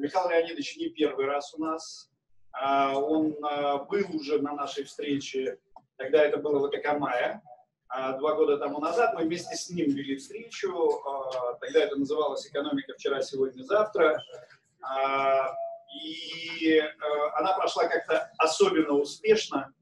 Михаил 0.00 0.30
Леонидович 0.30 0.78
не 0.78 0.88
первый 0.88 1.26
раз 1.26 1.52
у 1.54 1.60
нас. 1.62 2.10
А, 2.52 2.98
он 2.98 3.36
а, 3.44 3.84
был 3.84 4.06
уже 4.14 4.40
на 4.40 4.54
нашей 4.54 4.84
встрече, 4.84 5.58
тогда 5.96 6.24
это 6.24 6.38
было 6.38 6.58
в 6.58 6.70
ВКК 6.70 6.98
два 8.18 8.34
года 8.34 8.56
тому 8.56 8.78
назад. 8.78 9.14
Мы 9.14 9.24
вместе 9.24 9.56
с 9.56 9.68
ним 9.68 9.90
вели 9.90 10.16
встречу. 10.16 11.02
Тогда 11.60 11.80
это 11.80 11.96
называлось 11.96 12.46
«Экономика 12.46 12.94
вчера, 12.94 13.20
сегодня, 13.20 13.64
завтра». 13.64 14.22
И 15.92 16.80
она 17.34 17.52
прошла 17.54 17.88
как-то 17.88 18.30
особенно 18.38 18.92
успешно, 18.92 19.74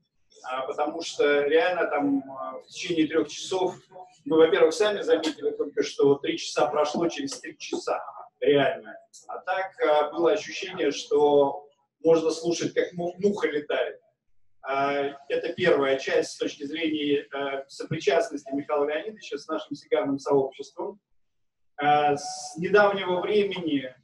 потому 0.67 1.03
что 1.03 1.43
реально 1.43 1.85
там 1.85 2.23
в 2.63 2.69
течение 2.69 3.07
трех 3.09 3.29
часов 3.29 3.77
мы, 4.25 4.39
во-первых, 4.39 4.73
сами 4.73 5.03
заметили 5.03 5.51
только, 5.51 5.83
что 5.83 6.15
три 6.15 6.39
часа 6.39 6.67
прошло 6.67 7.07
через 7.09 7.39
три 7.39 7.59
часа 7.59 8.03
реально. 8.41 8.97
А 9.27 9.39
так 9.39 9.71
а, 9.81 10.11
было 10.11 10.33
ощущение, 10.33 10.91
что 10.91 11.67
можно 12.05 12.31
слушать, 12.31 12.75
как 12.75 12.93
муха 12.93 13.49
летает. 13.49 14.01
А, 14.63 15.17
это 15.29 15.53
первая 15.55 15.99
часть 15.99 16.33
с 16.33 16.39
точки 16.39 16.65
зрения 16.65 17.27
а, 17.33 17.65
сопричастности 17.69 18.53
Михаила 18.53 18.85
Леонидовича 18.85 19.39
с 19.39 19.49
нашим 19.49 19.75
сигарным 19.75 20.19
сообществом. 20.19 21.01
С 21.81 22.57
недавнего 22.57 23.21
времени, 23.21 23.95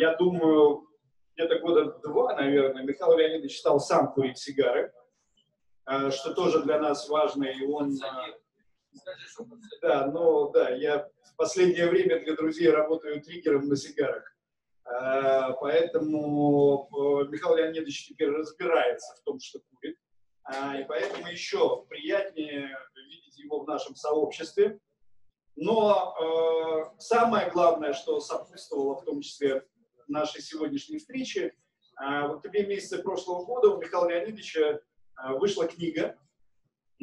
я 0.00 0.16
думаю, 0.16 0.88
где-то 1.36 1.60
года 1.60 1.96
два, 2.02 2.34
наверное, 2.34 2.82
Михаил 2.82 3.16
Леонидович 3.16 3.60
стал 3.60 3.78
сам 3.78 4.12
курить 4.12 4.38
сигары, 4.38 4.92
что 6.10 6.34
тоже 6.34 6.64
для 6.64 6.80
нас 6.80 7.08
важно, 7.08 7.44
и 7.44 7.64
он... 7.64 7.96
Да, 9.80 10.06
но 10.06 10.50
да, 10.50 10.70
я 10.70 11.08
в 11.24 11.36
последнее 11.36 11.88
время 11.88 12.20
для 12.20 12.34
друзей 12.34 12.70
работаю 12.70 13.20
триггером 13.22 13.68
на 13.68 13.76
сигарах. 13.76 14.32
А, 14.84 15.52
поэтому 15.52 16.88
э, 16.92 17.28
Михаил 17.28 17.56
Леонидович 17.56 18.08
теперь 18.08 18.30
разбирается 18.30 19.14
в 19.16 19.24
том, 19.24 19.38
что 19.40 19.60
курит. 19.60 19.96
А, 20.44 20.76
и 20.76 20.84
поэтому 20.84 21.28
еще 21.28 21.84
приятнее 21.88 22.76
видеть 22.96 23.38
его 23.38 23.60
в 23.60 23.68
нашем 23.68 23.94
сообществе. 23.94 24.78
Но 25.54 26.14
э, 26.18 27.00
самое 27.00 27.50
главное, 27.50 27.92
что 27.92 28.20
сопутствовало 28.20 28.96
в 28.96 29.04
том 29.04 29.20
числе 29.20 29.64
нашей 30.08 30.42
сегодняшней 30.42 30.98
встрече, 30.98 31.42
э, 31.42 31.52
в 31.98 32.36
октябре 32.36 32.66
месяце 32.66 33.02
прошлого 33.02 33.44
года 33.44 33.68
у 33.68 33.80
Михаила 33.80 34.08
Леонидовича 34.08 34.80
вышла 35.38 35.68
книга, 35.68 36.18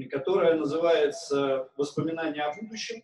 которая 0.05 0.55
называется 0.55 1.69
«Воспоминания 1.77 2.43
о 2.43 2.55
будущем». 2.55 3.03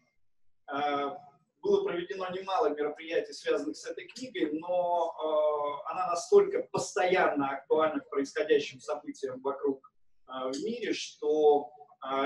А, 0.68 1.18
было 1.62 1.84
проведено 1.84 2.30
немало 2.30 2.70
мероприятий, 2.70 3.34
связанных 3.34 3.76
с 3.76 3.86
этой 3.86 4.08
книгой, 4.08 4.52
но 4.60 5.16
э, 5.18 5.92
она 5.92 6.08
настолько 6.08 6.68
постоянно 6.72 7.50
актуальна 7.50 8.02
к 8.02 8.10
происходящим 8.10 8.80
событиям 8.80 9.42
вокруг 9.42 9.92
э, 10.28 10.52
в 10.52 10.64
мире, 10.64 10.94
что 10.94 11.72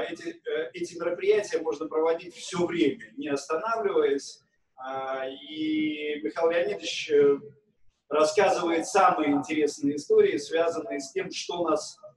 эти, 0.09 0.29
э, 0.29 0.71
эти 0.73 0.97
мероприятия 0.97 1.59
можно 1.59 1.87
проводить 1.87 2.35
все 2.35 2.65
время, 2.65 3.13
не 3.15 3.29
останавливаясь. 3.29 4.41
И 5.51 6.21
Михаил 6.23 6.51
Леонидович 6.51 7.11
э, 7.11 7.37
рассказывает 8.07 8.87
самые 8.87 9.31
интересные 9.31 9.97
истории, 9.97 10.37
связанные 10.37 10.99
с 10.99 11.11
тем, 11.11 11.31
что 11.31 11.67
нас 11.67 11.97
а, 12.01 12.08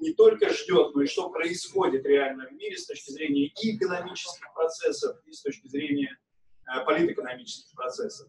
не 0.00 0.12
только 0.12 0.50
ждет, 0.50 0.94
но 0.94 1.02
и 1.02 1.06
что 1.06 1.30
происходит 1.30 2.04
реально 2.04 2.46
в 2.48 2.52
мире 2.52 2.76
с 2.76 2.86
точки 2.86 3.10
зрения 3.10 3.46
и 3.46 3.76
экономических 3.76 4.52
процессов, 4.52 5.16
и 5.26 5.32
с 5.32 5.42
точки 5.42 5.66
зрения 5.68 6.18
а, 6.66 6.84
политэкономических 6.84 7.74
процессов. 7.74 8.28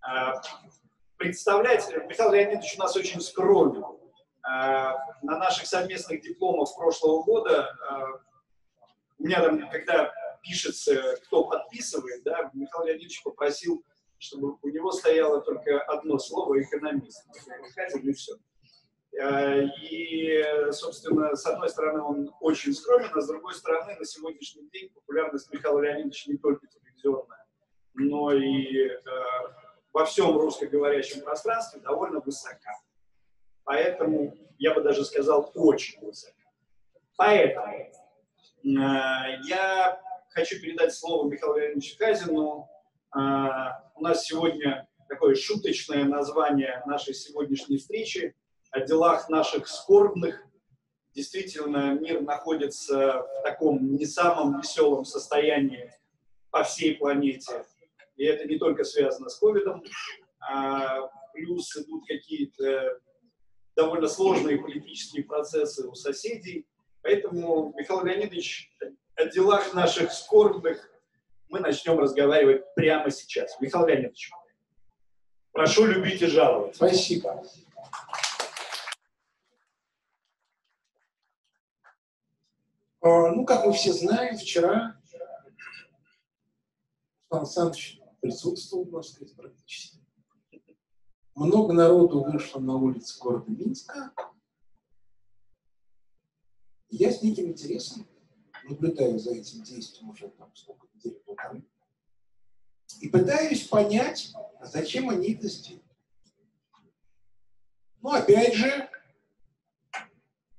А, 0.00 0.34
представлять, 1.16 1.88
Михаил 2.08 2.32
Леонидович 2.32 2.76
у 2.76 2.82
нас 2.82 2.96
очень 2.96 3.20
скромен. 3.20 3.84
На 4.44 4.96
наших 5.22 5.66
совместных 5.66 6.22
дипломах 6.22 6.74
прошлого 6.74 7.22
года, 7.22 7.68
у 9.18 9.24
меня 9.24 9.42
там, 9.42 9.68
когда 9.68 10.10
пишется, 10.42 11.16
кто 11.24 11.44
подписывает, 11.44 12.22
да, 12.22 12.50
Михаил 12.54 12.86
Леонидович 12.86 13.22
попросил, 13.24 13.84
чтобы 14.16 14.56
у 14.62 14.68
него 14.68 14.90
стояло 14.92 15.42
только 15.42 15.80
одно 15.82 16.18
слово 16.18 16.62
«экономист». 16.62 17.26
И 18.02 18.12
все. 18.12 18.36
Э, 19.16 19.64
и, 19.64 20.44
собственно, 20.70 21.34
с 21.34 21.44
одной 21.46 21.68
стороны, 21.68 22.02
он 22.02 22.34
очень 22.40 22.72
скромен, 22.72 23.10
а 23.14 23.20
с 23.20 23.26
другой 23.26 23.54
стороны, 23.54 23.96
на 23.96 24.04
сегодняшний 24.04 24.68
день 24.70 24.90
популярность 24.90 25.52
Михаила 25.52 25.80
Леонидовича 25.80 26.30
не 26.30 26.38
только 26.38 26.66
телевизионная, 26.66 27.44
но 27.94 28.32
и 28.32 28.86
э, 28.86 28.98
во 29.92 30.04
всем 30.04 30.36
русскоговорящем 30.38 31.22
пространстве 31.22 31.80
довольно 31.80 32.20
высока. 32.20 32.72
Поэтому, 33.64 34.36
я 34.58 34.74
бы 34.74 34.82
даже 34.82 35.04
сказал, 35.04 35.50
очень 35.54 36.00
высока. 36.04 36.34
Поэтому 37.16 37.74
э, 37.74 37.90
я 38.64 40.00
хочу 40.30 40.60
передать 40.60 40.94
слово 40.94 41.28
Михаилу 41.28 41.56
Леонидовичу 41.56 41.98
Казину. 41.98 42.68
У 43.10 44.02
нас 44.02 44.26
сегодня 44.26 44.86
такое 45.08 45.34
шуточное 45.34 46.04
название 46.04 46.82
нашей 46.84 47.14
сегодняшней 47.14 47.78
встречи– 47.78 48.36
о 48.70 48.80
делах 48.80 49.28
наших 49.28 49.68
скорбных. 49.68 50.42
Действительно, 51.14 51.94
мир 51.94 52.22
находится 52.22 53.22
в 53.22 53.42
таком 53.42 53.96
не 53.96 54.06
самом 54.06 54.60
веселом 54.60 55.04
состоянии 55.04 55.92
по 56.50 56.62
всей 56.62 56.94
планете. 56.96 57.64
И 58.16 58.24
это 58.24 58.46
не 58.46 58.58
только 58.58 58.84
связано 58.84 59.28
с 59.28 59.38
ковидом, 59.38 59.82
а 60.40 61.08
плюс 61.32 61.76
идут 61.76 62.06
какие-то 62.06 62.98
довольно 63.76 64.08
сложные 64.08 64.58
политические 64.58 65.24
процессы 65.24 65.86
у 65.86 65.94
соседей. 65.94 66.66
Поэтому, 67.02 67.72
Михаил 67.76 68.04
Леонидович, 68.04 68.72
о 69.14 69.26
делах 69.26 69.72
наших 69.72 70.12
скорбных 70.12 70.90
мы 71.48 71.60
начнем 71.60 71.98
разговаривать 71.98 72.62
прямо 72.74 73.10
сейчас. 73.10 73.58
Михаил 73.60 73.86
Леонидович, 73.86 74.30
прошу 75.52 75.86
любить 75.86 76.20
и 76.22 76.26
жаловать. 76.26 76.76
Спасибо. 76.76 77.30
А, 77.30 77.42
ну, 83.00 83.44
как 83.44 83.66
мы 83.66 83.72
все 83.72 83.92
знаем, 83.92 84.36
вчера 84.36 85.00
Сан 87.30 87.46
Саныч 87.46 88.00
присутствовал, 88.20 88.86
можно 88.86 89.12
сказать, 89.12 89.36
практически. 89.36 89.98
Много 91.34 91.72
народу 91.72 92.24
вышло 92.24 92.58
на 92.58 92.74
улицы 92.76 93.18
города 93.20 93.50
Минска. 93.50 94.12
Я 96.90 97.12
с 97.12 97.22
неким 97.22 97.48
интересом 97.48 98.08
наблюдаю 98.64 99.18
за 99.18 99.34
этим 99.34 99.62
действием 99.62 100.10
уже 100.10 100.28
там 100.30 100.54
сколько 100.56 100.86
недель 100.94 101.20
полторы. 101.24 101.62
И 103.00 103.08
пытаюсь 103.08 103.68
понять, 103.68 104.32
зачем 104.62 105.10
они 105.10 105.34
это 105.34 105.48
сделали. 105.48 105.84
Ну, 108.00 108.10
опять 108.10 108.54
же, 108.54 108.90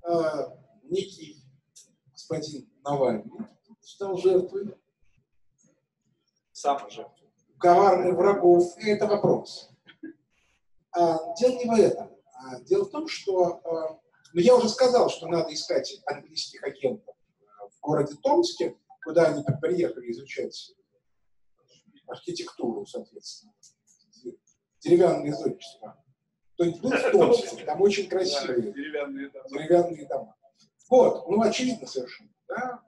э, 0.04 0.58
некий 0.84 1.39
господин 2.30 2.70
Навальный 2.84 3.32
стал 3.82 4.18
жертвой. 4.18 4.76
Сам 6.52 6.90
жертвой. 6.90 7.30
Коварных 7.60 8.16
врагов. 8.16 8.78
И 8.78 8.90
это 8.90 9.08
вопрос. 9.08 9.70
А, 10.92 11.34
дело 11.36 11.52
не 11.54 11.66
в 11.66 11.74
этом. 11.74 12.12
А, 12.34 12.60
дело 12.62 12.86
в 12.86 12.92
том, 12.92 13.08
что 13.08 13.62
а, 13.66 14.00
ну, 14.34 14.42
я 14.42 14.56
уже 14.56 14.70
сказал, 14.70 15.10
что 15.10 15.28
надо 15.28 15.54
искать 15.54 16.02
английских 16.06 16.64
агентов 16.64 17.16
в 17.72 17.80
городе 17.82 18.16
Томске, 18.22 18.78
куда 19.04 19.28
они 19.28 19.44
приехали 19.62 20.12
изучать 20.12 20.76
архитектуру, 22.08 22.86
соответственно, 22.86 23.54
деревянные 24.80 25.34
зодчества. 25.34 26.04
Кто-нибудь 26.54 26.82
был 26.82 26.92
в 26.92 27.12
Томске, 27.12 27.66
там 27.66 27.82
очень 27.82 28.10
красивые 28.10 28.74
деревянные 28.74 30.08
дома. 30.08 30.36
Вот, 30.90 31.30
ну 31.30 31.42
очевидно 31.42 31.88
совершенно, 31.88 32.30
да? 32.48 32.84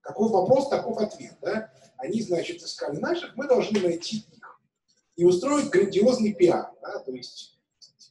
Каков 0.00 0.30
вопрос, 0.30 0.70
таков 0.70 0.98
ответ, 0.98 1.36
да? 1.42 1.70
Они, 1.98 2.22
значит, 2.22 2.62
искали 2.62 2.96
наших, 2.96 3.36
мы 3.36 3.46
должны 3.46 3.80
найти 3.80 4.18
их 4.32 4.60
и 5.16 5.24
устроить 5.24 5.68
грандиозный 5.68 6.32
пиар, 6.32 6.72
да? 6.80 7.00
То 7.00 7.12
есть 7.12 7.58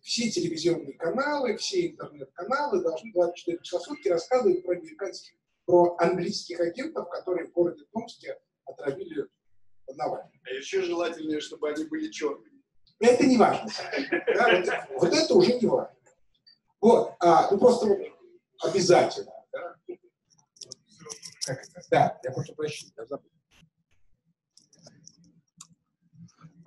все 0.04 0.30
телевизионные 0.30 0.94
каналы, 0.94 1.58
все 1.58 1.88
интернет-каналы 1.88 2.82
должны 2.82 3.12
24 3.12 3.60
часа 3.64 3.80
в 3.80 3.82
сутки 3.84 4.08
рассказывать 4.08 4.64
про 4.64 4.74
американских, 4.74 5.34
про 5.66 5.98
английских 5.98 6.60
агентов, 6.60 7.10
которые 7.10 7.48
в 7.48 7.52
городе 7.52 7.86
Томске 7.92 8.40
отравили 8.66 9.28
Навального. 9.96 10.32
А 10.46 10.50
еще 10.52 10.84
желательнее, 10.84 11.40
чтобы 11.40 11.70
они 11.70 11.86
были 11.86 12.12
черными. 12.12 12.62
Это 13.00 13.26
не 13.26 13.38
важно. 13.38 13.70
Да? 14.28 14.88
Вот, 14.92 15.02
вот 15.02 15.14
это 15.14 15.34
уже 15.34 15.60
не 15.60 15.66
важно. 15.66 15.97
Вот, 16.82 17.16
а, 17.20 17.50
ну 17.52 17.58
просто 17.58 17.88
вот 17.88 18.00
обязательно. 18.64 19.32
Да? 19.52 19.76
Как 21.46 21.64
это? 21.64 21.82
Да, 21.90 22.20
я 22.24 22.32
прошу 22.32 22.54
прощения, 22.56 22.94
я 22.98 23.06
забыл. 23.06 23.30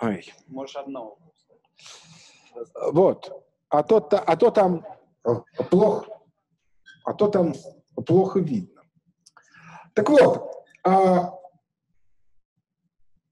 Ой. 0.03 0.33
Можешь 0.47 0.77
одного. 0.77 1.19
Вот. 2.93 3.47
А 3.69 3.83
то, 3.83 3.97
а 3.99 4.37
то 4.37 4.51
там 4.51 4.85
плохо, 5.71 6.21
а 7.05 7.15
то 7.15 7.29
там 7.29 7.55
плохо 8.07 8.41
видно. 8.41 8.83
Так 9.95 10.09
вот, 10.09 10.51
а 10.85 11.35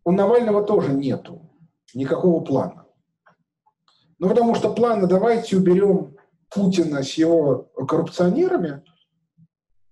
у 0.05 0.13
Навального 0.13 0.63
тоже 0.63 0.93
нету 0.93 1.51
никакого 1.95 2.45
плана. 2.45 2.87
Ну, 4.19 4.29
потому 4.29 4.55
что 4.55 4.75
планы 4.75 5.07
давайте 5.07 5.57
уберем 5.57 6.18
Путина 6.51 7.03
с 7.03 7.15
его 7.15 7.65
коррупционерами. 7.87 8.83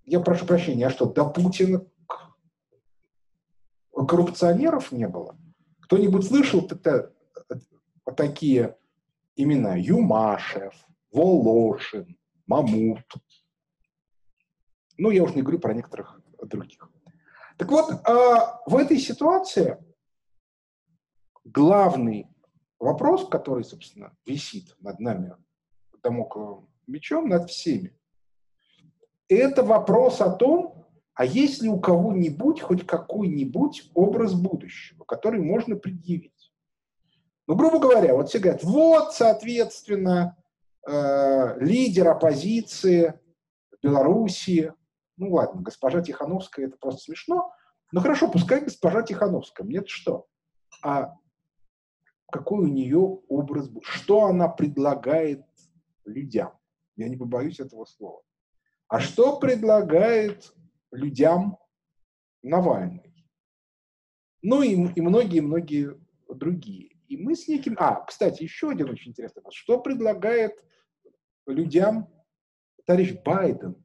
Я 0.05 0.21
прошу 0.21 0.47
прощения, 0.47 0.87
а 0.87 0.91
что, 0.91 1.07
до 1.07 1.27
Путина 1.27 1.85
коррупционеров 3.93 4.93
не 4.93 5.09
было? 5.09 5.37
Кто-нибудь 5.81 6.27
слышал 6.27 6.67
это, 6.67 7.13
такие 8.17 8.77
имена? 9.37 9.77
Юмашев, 9.77 10.75
Волошин, 11.13 12.17
Мамут. 12.47 13.05
Ну, 14.99 15.11
я 15.11 15.23
уже 15.23 15.35
не 15.35 15.43
говорю 15.43 15.59
про 15.59 15.75
некоторых 15.75 16.21
других. 16.43 16.89
Так 17.57 17.71
вот, 17.71 17.91
а 18.07 18.61
в 18.67 18.77
этой 18.77 18.99
ситуации 18.99 19.83
главный 21.45 22.29
вопрос, 22.79 23.29
который, 23.29 23.65
собственно, 23.65 24.17
висит 24.27 24.75
над 24.81 25.01
нами 25.01 25.35
дамокловым 26.07 26.69
мечом, 26.87 27.29
над 27.29 27.51
всеми, 27.51 27.93
это 29.29 29.63
вопрос 29.63 30.21
о 30.21 30.31
том, 30.31 30.87
а 31.15 31.25
есть 31.25 31.63
ли 31.63 31.69
у 31.69 31.81
кого-нибудь 31.81 32.61
хоть 32.61 32.87
какой-нибудь 32.87 33.91
образ 33.95 34.35
будущего, 34.35 35.05
который 35.05 35.41
можно 35.41 35.77
предъявить. 35.77 36.53
Ну, 37.49 37.57
грубо 37.57 37.79
говоря, 37.79 38.15
вот 38.15 38.29
все 38.29 38.39
говорят, 38.39 38.63
вот, 38.63 39.15
соответственно, 39.15 40.37
э, 40.87 41.59
лидер 41.61 42.09
оппозиции 42.09 43.19
Белоруссии, 43.83 44.73
ну 45.17 45.33
ладно, 45.33 45.63
госпожа 45.63 46.03
Тихановская, 46.03 46.67
это 46.67 46.77
просто 46.77 47.03
смешно, 47.03 47.53
но 47.93 48.01
хорошо, 48.01 48.29
пускай 48.29 48.61
госпожа 48.61 49.03
Тихановская, 49.03 49.67
мне-то 49.67 49.89
что? 49.89 50.27
А 50.83 51.15
какой 52.31 52.65
у 52.65 52.69
нее 52.69 53.21
образ, 53.29 53.71
что 53.83 54.27
она 54.27 54.49
предлагает 54.49 55.45
людям. 56.07 56.53
Я 56.97 57.09
не 57.09 57.17
побоюсь 57.17 57.61
этого 57.61 57.85
слова. 57.85 58.23
А 58.89 59.01
что 59.01 59.39
предлагает 59.39 60.53
людям 60.93 61.59
Навальный? 62.43 63.13
Ну 64.43 64.63
и, 64.63 64.73
и 64.73 65.01
многие-многие 65.01 65.99
другие. 66.29 66.97
И 67.09 67.17
мы 67.17 67.35
с 67.35 67.49
неким... 67.49 67.77
А, 67.79 68.05
кстати, 68.05 68.43
еще 68.43 68.71
один 68.71 68.91
очень 68.91 69.11
интересный 69.11 69.41
вопрос. 69.41 69.55
Что 69.55 69.81
предлагает 69.81 70.53
людям 71.47 72.09
товарищ 72.85 73.15
Байден? 73.25 73.85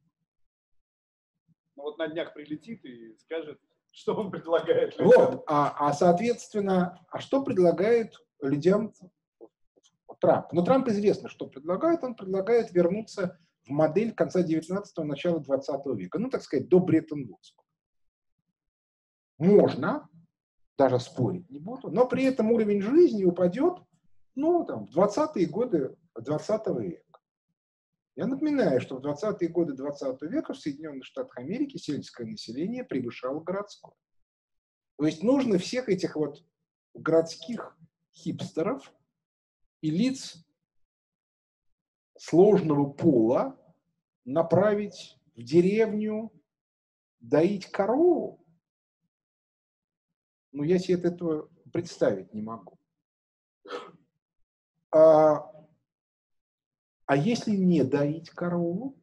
Ну 1.76 1.82
вот 1.82 1.98
на 1.98 2.08
днях 2.08 2.34
прилетит 2.34 2.84
и 2.84 3.16
скажет, 3.16 3.60
что 3.92 4.14
он 4.14 4.30
предлагает 4.30 4.98
людям. 4.98 5.06
Вот, 5.06 5.44
а, 5.46 5.88
а 5.88 5.92
соответственно, 5.92 7.04
а 7.10 7.20
что 7.20 7.42
предлагает 7.44 8.14
людям 8.40 8.92
Трамп. 10.22 10.52
Но 10.52 10.62
Трамп 10.62 10.86
известно, 10.86 11.28
что 11.28 11.48
предлагает. 11.48 12.04
Он 12.04 12.14
предлагает 12.14 12.72
вернуться 12.72 13.40
в 13.64 13.70
модель 13.70 14.14
конца 14.14 14.40
19-го, 14.40 15.02
начала 15.02 15.40
20 15.40 15.86
века. 15.96 16.20
Ну, 16.20 16.30
так 16.30 16.42
сказать, 16.42 16.68
до 16.68 16.78
Бреттон-Вудского. 16.78 17.66
Можно, 19.38 20.08
даже 20.78 21.00
спорить 21.00 21.50
не 21.50 21.58
буду, 21.58 21.90
но 21.90 22.06
при 22.06 22.22
этом 22.22 22.52
уровень 22.52 22.80
жизни 22.80 23.24
упадет, 23.24 23.78
ну, 24.36 24.64
там, 24.64 24.86
в 24.86 24.96
20-е 24.96 25.46
годы 25.46 25.96
20 26.14 26.66
века. 26.78 27.18
Я 28.14 28.26
напоминаю, 28.26 28.80
что 28.80 28.98
в 28.98 29.04
20-е 29.04 29.48
годы 29.48 29.72
20 29.72 30.22
века 30.22 30.54
в 30.54 30.58
Соединенных 30.58 31.04
Штатах 31.04 31.36
Америки 31.38 31.78
сельское 31.78 32.26
население 32.26 32.84
превышало 32.84 33.40
городское. 33.40 33.94
То 34.98 35.06
есть 35.06 35.24
нужно 35.24 35.58
всех 35.58 35.88
этих 35.88 36.14
вот 36.14 36.44
городских 36.94 37.76
хипстеров 38.14 38.92
и 39.82 39.90
лиц 39.90 40.42
сложного 42.16 42.88
пола 42.88 43.58
направить 44.24 45.18
в 45.34 45.42
деревню 45.42 46.32
доить 47.20 47.66
корову? 47.66 48.46
Ну, 50.52 50.62
я 50.62 50.78
себе 50.78 51.10
этого 51.10 51.50
представить 51.72 52.32
не 52.32 52.42
могу. 52.42 52.78
А, 54.92 55.50
а 57.06 57.16
если 57.16 57.56
не 57.56 57.82
доить 57.82 58.30
корову? 58.30 58.98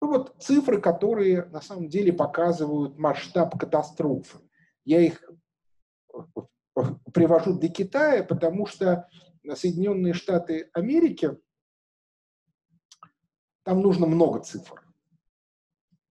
Ну 0.00 0.08
вот 0.08 0.36
цифры, 0.38 0.80
которые 0.80 1.46
на 1.46 1.60
самом 1.60 1.88
деле 1.88 2.12
показывают 2.12 2.98
масштаб 2.98 3.58
катастрофы. 3.58 4.38
Я 4.84 5.00
их 5.00 5.22
привожу 7.12 7.58
для 7.58 7.68
Китая, 7.70 8.22
потому 8.22 8.66
что 8.66 9.08
Соединенные 9.54 10.14
Штаты 10.14 10.70
Америки, 10.72 11.36
там 13.62 13.80
нужно 13.80 14.06
много 14.06 14.40
цифр. 14.40 14.82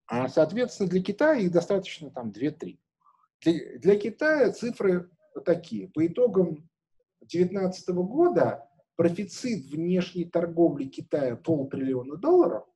А, 0.08 0.28
соответственно, 0.28 0.90
для 0.90 1.02
Китая 1.02 1.40
их 1.40 1.52
достаточно 1.52 2.12
там 2.12 2.32
2-3. 2.32 2.80
Для, 3.42 3.80
для 3.80 3.96
Китая 3.98 4.52
цифры 4.52 5.10
такие. 5.46 5.88
По 5.90 6.06
итогам 6.06 6.70
2019 7.22 7.90
года 7.90 8.68
профицит 8.96 9.66
внешней 9.68 10.26
торговли 10.26 10.86
Китая 10.86 11.36
полтриллиона 11.36 12.18
долларов, 12.18 12.68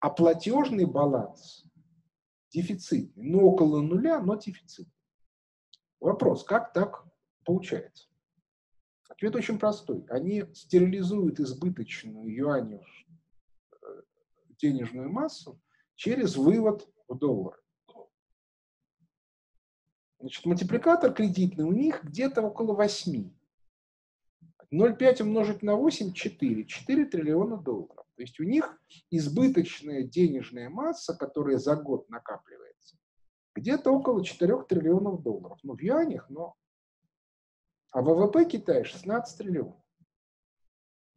а 0.00 0.10
платежный 0.10 0.86
баланс 0.86 1.64
дефицитный. 2.50 3.24
Ну, 3.24 3.46
около 3.46 3.82
нуля, 3.82 4.20
но 4.20 4.36
дефицит. 4.36 4.88
Вопрос, 6.00 6.44
как 6.44 6.72
так 6.72 7.04
получается? 7.44 8.08
Ответ 9.08 9.36
очень 9.36 9.58
простой. 9.58 10.04
Они 10.08 10.44
стерилизуют 10.54 11.40
избыточную 11.40 12.34
юаню 12.34 12.82
э, 13.72 14.02
денежную 14.58 15.10
массу 15.10 15.60
через 15.94 16.36
вывод 16.36 16.88
в 17.08 17.16
доллары. 17.16 17.58
Значит, 20.18 20.44
мультипликатор 20.44 21.12
кредитный 21.12 21.64
у 21.64 21.72
них 21.72 22.02
где-то 22.02 22.42
около 22.42 22.74
8. 22.74 23.30
0,5 24.72 25.22
умножить 25.22 25.62
на 25.62 25.76
8– 25.76 26.12
4. 26.14 26.64
4 26.64 27.04
триллиона 27.06 27.58
долларов. 27.58 28.04
То 28.16 28.22
есть 28.22 28.40
у 28.40 28.44
них 28.44 28.80
избыточная 29.10 30.02
денежная 30.02 30.70
масса, 30.70 31.14
которая 31.14 31.58
за 31.58 31.76
год 31.76 32.08
накапливается, 32.08 32.96
где-то 33.54 33.90
около 33.90 34.24
4 34.24 34.62
триллионов 34.64 35.22
долларов. 35.22 35.58
Ну, 35.62 35.76
в 35.76 35.80
юанях, 35.80 36.28
но 36.30 36.56
а 37.90 38.02
ВВП 38.02 38.44
Китая 38.44 38.84
16 38.84 39.38
триллионов. 39.38 39.76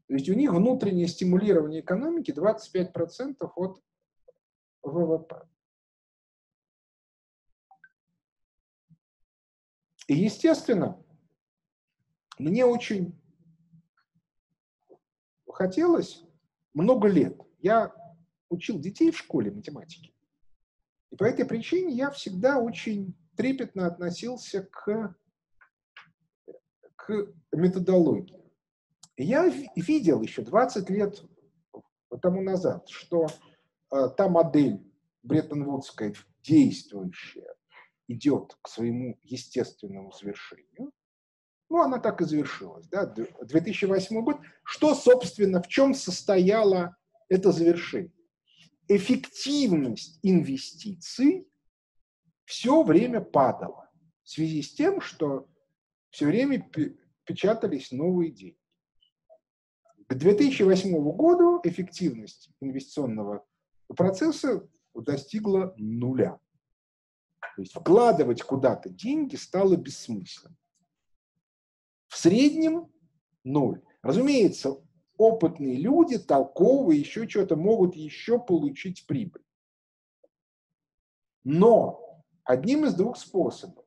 То 0.07 0.15
есть 0.15 0.29
у 0.29 0.33
них 0.33 0.51
внутреннее 0.51 1.07
стимулирование 1.07 1.81
экономики 1.81 2.31
25% 2.31 3.47
от 3.55 3.83
ВВП. 4.81 5.47
И, 10.07 10.15
естественно, 10.15 10.99
мне 12.39 12.65
очень 12.65 13.15
хотелось 15.47 16.23
много 16.73 17.07
лет. 17.07 17.39
Я 17.59 17.93
учил 18.49 18.79
детей 18.79 19.11
в 19.11 19.17
школе 19.17 19.51
математики. 19.51 20.15
И 21.11 21.15
по 21.15 21.25
этой 21.25 21.45
причине 21.45 21.93
я 21.93 22.09
всегда 22.09 22.57
очень 22.57 23.13
трепетно 23.35 23.85
относился 23.85 24.63
к 24.63 25.15
методологии. 27.51 28.39
Я 29.17 29.47
видел 29.75 30.21
еще 30.21 30.41
20 30.41 30.89
лет 30.89 31.21
тому 32.21 32.41
назад, 32.41 32.87
что 32.89 33.27
э, 33.91 34.09
та 34.17 34.29
модель 34.29 34.81
Бреттон-Вудская 35.23 36.15
действующая 36.43 37.53
идет 38.07 38.57
к 38.61 38.69
своему 38.69 39.19
естественному 39.23 40.11
завершению. 40.11 40.91
Ну, 41.69 41.81
она 41.81 41.99
так 41.99 42.21
и 42.21 42.25
завершилась. 42.25 42.87
Да? 42.87 43.05
2008 43.05 44.21
год. 44.23 44.37
Что, 44.63 44.95
собственно, 44.95 45.61
в 45.61 45.67
чем 45.67 45.93
состояло 45.93 46.95
это 47.27 47.51
завершение? 47.51 48.11
Эффективность 48.87 50.19
инвестиций 50.23 51.47
все 52.45 52.81
время 52.81 53.21
падала 53.21 53.91
в 54.23 54.29
связи 54.29 54.63
с 54.63 54.73
тем, 54.73 54.99
что 54.99 55.47
все 56.09 56.25
время 56.25 56.69
печатались 57.25 57.91
новые 57.91 58.31
деньги. 58.31 58.57
К 60.07 60.15
2008 60.15 60.91
году 61.15 61.61
эффективность 61.63 62.49
инвестиционного 62.61 63.45
процесса 63.95 64.67
достигла 64.95 65.73
нуля. 65.77 66.39
То 67.55 67.61
есть 67.61 67.73
вкладывать 67.73 68.41
куда-то 68.41 68.89
деньги 68.89 69.35
стало 69.35 69.75
бессмысленно. 69.75 70.55
среднем 72.07 72.91
ноль. 73.43 73.81
Разумеется, 74.01 74.81
опытные 75.17 75.75
люди, 75.75 76.17
толковые, 76.17 77.01
еще 77.01 77.27
что-то 77.27 77.55
могут 77.55 77.95
еще 77.95 78.39
получить 78.39 79.05
прибыль. 79.05 79.43
Но 81.43 82.23
одним 82.43 82.85
из 82.85 82.95
двух 82.95 83.17
способов. 83.17 83.85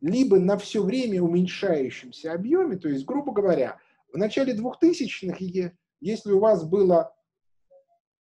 Либо 0.00 0.38
на 0.38 0.56
все 0.56 0.82
время 0.82 1.22
уменьшающемся 1.22 2.32
объеме, 2.32 2.76
то 2.76 2.88
есть, 2.88 3.04
грубо 3.04 3.32
говоря, 3.32 3.78
в 4.12 4.16
начале 4.16 4.54
2000-х, 4.54 5.74
если 6.00 6.32
у 6.32 6.40
вас 6.40 6.64
было 6.64 7.14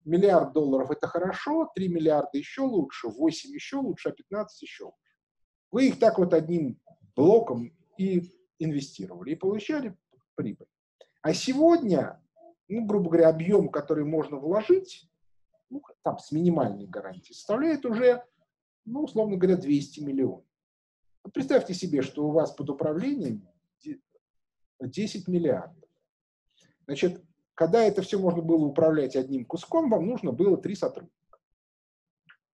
миллиард 0.05 0.53
долларов, 0.53 0.91
это 0.91 1.07
хорошо, 1.07 1.71
3 1.75 1.89
миллиарда 1.89 2.31
еще 2.39 2.63
лучше, 2.63 3.09
8 3.09 3.51
еще 3.51 3.77
лучше, 3.77 4.09
а 4.09 4.13
15 4.13 4.63
еще 4.63 4.85
лучше. 4.85 4.97
Вы 5.71 5.89
их 5.89 5.99
так 5.99 6.19
вот 6.19 6.35
одним 6.35 6.81
блоком 7.15 7.73
и 7.97 8.23
инвестировали, 8.59 9.33
и 9.33 9.37
получали 9.37 9.97
прибыль. 10.35 10.67
А 11.23 11.33
сегодня, 11.35 12.21
ну, 12.69 12.85
грубо 12.87 13.11
говоря, 13.11 13.29
объем, 13.29 13.69
который 13.69 14.05
можно 14.05 14.39
вложить, 14.39 15.09
ну, 15.69 15.83
там 16.03 16.19
с 16.19 16.33
минимальной 16.33 16.87
гарантией, 16.87 17.35
составляет 17.35 17.87
уже, 17.87 18.25
ну, 18.85 19.05
условно 19.05 19.37
говоря, 19.37 19.57
200 19.57 20.01
миллионов. 20.01 20.45
Представьте 21.33 21.75
себе, 21.75 22.03
что 22.03 22.27
у 22.27 22.33
вас 22.33 22.53
под 22.53 22.71
управлением 22.71 23.49
10 24.81 25.29
миллиардов. 25.29 25.89
Значит, 26.87 27.23
когда 27.55 27.83
это 27.83 28.03
все 28.03 28.19
можно 28.19 28.43
было 28.43 28.65
управлять 28.65 29.17
одним 29.17 29.45
куском, 29.45 29.91
вам 29.91 30.07
нужно 30.07 30.33
было 30.33 30.57
три 30.57 30.75
сотрудника. 30.75 31.39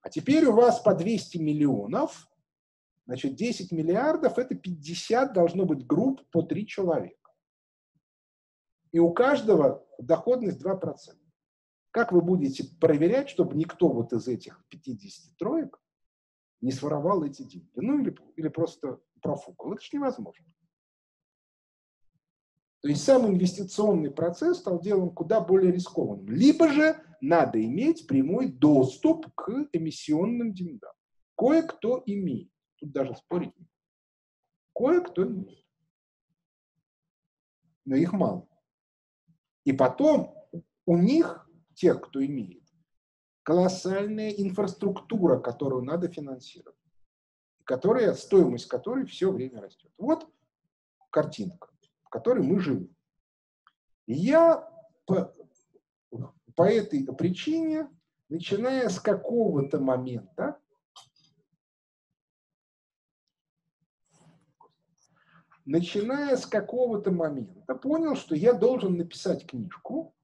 А 0.02 0.10
теперь 0.10 0.44
у 0.46 0.52
вас 0.52 0.80
по 0.80 0.94
200 0.94 1.38
миллионов, 1.38 2.28
значит, 3.06 3.34
10 3.36 3.72
миллиардов– 3.72 4.38
это 4.38 4.54
50 4.54 5.32
должно 5.32 5.64
быть 5.64 5.86
групп 5.86 6.28
по 6.30 6.42
3 6.42 6.66
человека. 6.66 7.30
И 8.92 8.98
у 8.98 9.12
каждого 9.12 9.86
доходность 9.98 10.64
2%. 10.64 10.96
Как 11.92 12.12
вы 12.12 12.20
будете 12.20 12.64
проверять, 12.78 13.28
чтобы 13.28 13.56
никто 13.56 13.88
вот 13.88 14.12
из 14.12 14.28
этих 14.28 14.64
50 14.68 15.36
троек 15.38 15.80
не 16.60 16.72
своровал 16.72 17.24
эти 17.24 17.42
деньги? 17.42 17.70
Ну 17.74 18.00
или, 18.00 18.16
или 18.36 18.48
просто 18.48 19.00
профукал. 19.20 19.72
Это 19.72 19.82
же 19.82 19.90
невозможно. 19.92 20.44
То 22.80 22.88
есть 22.88 23.02
сам 23.04 23.26
инвестиционный 23.26 24.10
процесс 24.10 24.58
стал 24.58 24.80
делом 24.80 25.10
куда 25.10 25.40
более 25.40 25.72
рискованным. 25.72 26.28
Либо 26.28 26.68
же 26.68 27.02
надо 27.20 27.64
иметь 27.64 28.06
прямой 28.06 28.48
доступ 28.48 29.26
к 29.34 29.68
эмиссионным 29.72 30.54
деньгам. 30.54 30.92
Кое-кто 31.36 32.02
имеет. 32.06 32.50
Тут 32.76 32.92
даже 32.92 33.14
спорить 33.16 33.58
не 33.58 33.66
Кое-кто 34.74 35.26
имеет. 35.26 35.64
Но 37.84 37.96
их 37.96 38.12
мало. 38.12 38.48
И 39.64 39.72
потом 39.72 40.36
у 40.84 40.96
них, 40.96 41.48
тех, 41.74 42.00
кто 42.00 42.24
имеет, 42.24 42.65
колоссальная 43.46 44.30
инфраструктура, 44.30 45.38
которую 45.38 45.84
надо 45.84 46.08
финансировать, 46.08 46.76
которая, 47.62 48.12
стоимость 48.14 48.66
которой 48.66 49.06
все 49.06 49.30
время 49.30 49.60
растет. 49.60 49.92
Вот 49.98 50.28
картинка 51.10 51.68
в 52.02 52.08
которой 52.08 52.42
мы 52.42 52.58
живем. 52.58 52.92
Я 54.08 54.68
по, 55.06 55.32
по 56.56 56.64
этой 56.64 57.06
причине, 57.14 57.88
начиная 58.28 58.88
с 58.88 58.98
какого-то 58.98 59.78
момента, 59.78 60.60
начиная 65.64 66.36
с 66.36 66.46
какого-то 66.46 67.12
момента, 67.12 67.76
понял, 67.76 68.16
что 68.16 68.34
я 68.34 68.54
должен 68.54 68.96
написать 68.96 69.46
книжку, 69.46 70.15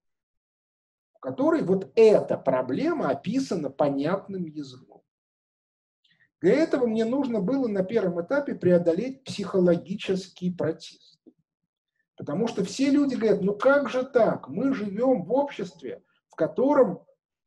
которой 1.23 1.63
вот 1.63 1.93
эта 1.95 2.37
проблема 2.37 3.11
описана 3.11 3.71
понятным 3.71 4.45
языком. 4.45 5.05
Для 6.41 6.55
этого 6.55 6.87
мне 6.87 7.05
нужно 7.05 7.41
было 7.41 7.69
на 7.69 7.85
первом 7.85 8.21
этапе 8.21 8.57
преодолеть 8.57 9.23
психологический 9.23 10.53
протест. 10.53 11.23
Потому 12.17 12.49
что 12.49 12.65
все 12.65 12.91
люди 12.91 13.15
говорят, 13.15 13.41
ну 13.41 13.55
как 13.55 13.89
же 13.89 14.03
так? 14.03 14.49
Мы 14.49 14.75
живем 14.75 15.23
в 15.23 15.33
обществе, 15.33 16.03
в 16.29 16.35
котором, 16.35 17.05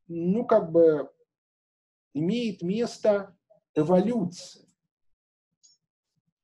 ну 0.08 0.46
как 0.46 0.72
бы, 0.72 1.12
имеет 2.14 2.62
место 2.62 3.36
эволюция, 3.74 4.66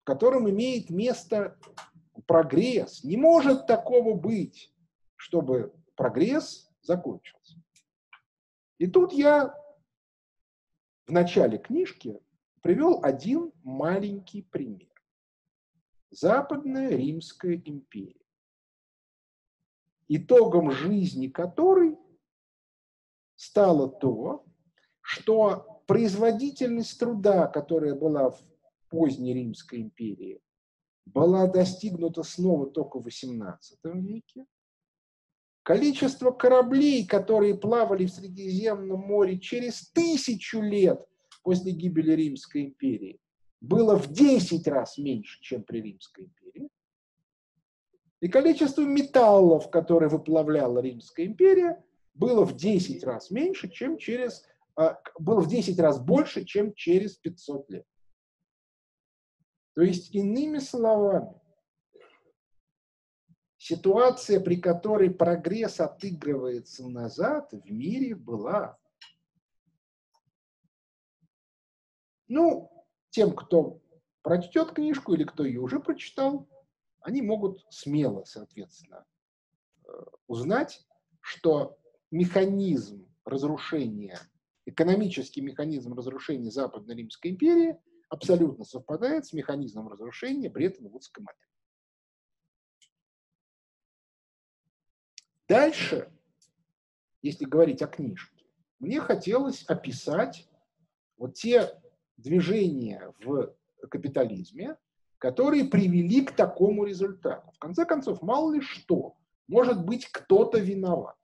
в 0.01 0.03
котором 0.03 0.49
имеет 0.49 0.89
место 0.89 1.57
прогресс. 2.27 3.05
Не 3.05 3.15
может 3.15 3.67
такого 3.67 4.15
быть, 4.15 4.75
чтобы 5.15 5.73
прогресс 5.95 6.70
закончился. 6.81 7.61
И 8.77 8.87
тут 8.87 9.13
я 9.13 9.55
в 11.05 11.11
начале 11.11 11.57
книжки 11.57 12.19
привел 12.61 13.03
один 13.03 13.51
маленький 13.63 14.43
пример. 14.43 14.89
Западная 16.09 16.89
Римская 16.89 17.55
империя, 17.55 18.25
итогом 20.07 20.71
жизни 20.71 21.27
которой 21.27 21.97
стало 23.35 23.89
то, 23.89 24.45
что 24.99 25.83
производительность 25.87 26.99
труда, 26.99 27.47
которая 27.47 27.95
была 27.95 28.29
в 28.29 28.41
поздней 28.89 29.33
Римской 29.33 29.81
империи, 29.81 30.41
была 31.05 31.47
достигнута 31.47 32.23
снова 32.23 32.69
только 32.69 32.99
в 32.99 33.07
XVIII 33.07 33.57
веке. 33.95 34.45
Количество 35.63 36.31
кораблей, 36.31 37.05
которые 37.05 37.55
плавали 37.55 38.05
в 38.05 38.11
Средиземном 38.11 38.99
море 38.99 39.37
через 39.39 39.89
тысячу 39.91 40.59
лет 40.59 41.05
после 41.43 41.71
гибели 41.71 42.13
Римской 42.13 42.63
империи, 42.63 43.19
было 43.59 43.95
в 43.95 44.11
10 44.11 44.67
раз 44.67 44.97
меньше, 44.97 45.39
чем 45.41 45.63
при 45.63 45.81
Римской 45.81 46.25
империи. 46.25 46.69
И 48.21 48.27
количество 48.27 48.81
металлов, 48.81 49.69
которые 49.69 50.09
выплавляла 50.09 50.79
Римская 50.79 51.27
империя, 51.27 51.83
было 52.15 52.43
в 52.43 52.55
10 52.55 53.03
раз 53.03 53.29
меньше, 53.29 53.69
чем 53.69 53.97
через, 53.97 54.43
а, 54.75 54.99
было 55.19 55.41
в 55.41 55.47
10 55.47 55.79
раз 55.79 55.99
больше, 55.99 56.43
чем 56.43 56.73
через 56.73 57.15
500 57.17 57.69
лет. 57.69 57.85
То 59.73 59.81
есть, 59.81 60.13
иными 60.13 60.57
словами, 60.57 61.40
ситуация, 63.61 64.39
при 64.39 64.55
которой 64.55 65.11
прогресс 65.11 65.79
отыгрывается 65.79 66.87
назад, 66.87 67.51
в 67.51 67.71
мире 67.71 68.15
была. 68.15 68.75
Ну, 72.27 72.71
тем, 73.11 73.35
кто 73.35 73.79
прочтет 74.23 74.71
книжку 74.71 75.13
или 75.13 75.25
кто 75.25 75.45
ее 75.45 75.59
уже 75.59 75.79
прочитал, 75.79 76.49
они 77.01 77.21
могут 77.21 77.63
смело, 77.69 78.23
соответственно, 78.23 79.05
э, 79.85 79.89
узнать, 80.25 80.83
что 81.19 81.77
механизм 82.09 83.07
разрушения, 83.25 84.19
экономический 84.65 85.41
механизм 85.41 85.93
разрушения 85.93 86.49
Западной 86.49 86.95
Римской 86.95 87.29
империи 87.29 87.79
абсолютно 88.09 88.65
совпадает 88.65 89.27
с 89.27 89.33
механизмом 89.33 89.87
разрушения 89.87 90.49
Бреттон-Вудской 90.49 91.23
модели. 91.23 91.50
Дальше, 95.51 96.09
если 97.21 97.43
говорить 97.43 97.81
о 97.81 97.87
книжке, 97.87 98.45
мне 98.79 99.01
хотелось 99.01 99.65
описать 99.65 100.49
вот 101.17 101.33
те 101.33 101.77
движения 102.15 103.13
в 103.19 103.53
капитализме, 103.89 104.77
которые 105.17 105.65
привели 105.65 106.23
к 106.25 106.33
такому 106.37 106.85
результату. 106.85 107.51
В 107.51 107.59
конце 107.59 107.83
концов, 107.83 108.21
мало 108.21 108.53
ли 108.53 108.61
что, 108.61 109.17
может 109.49 109.85
быть, 109.85 110.05
кто-то 110.05 110.57
виноват. 110.57 111.17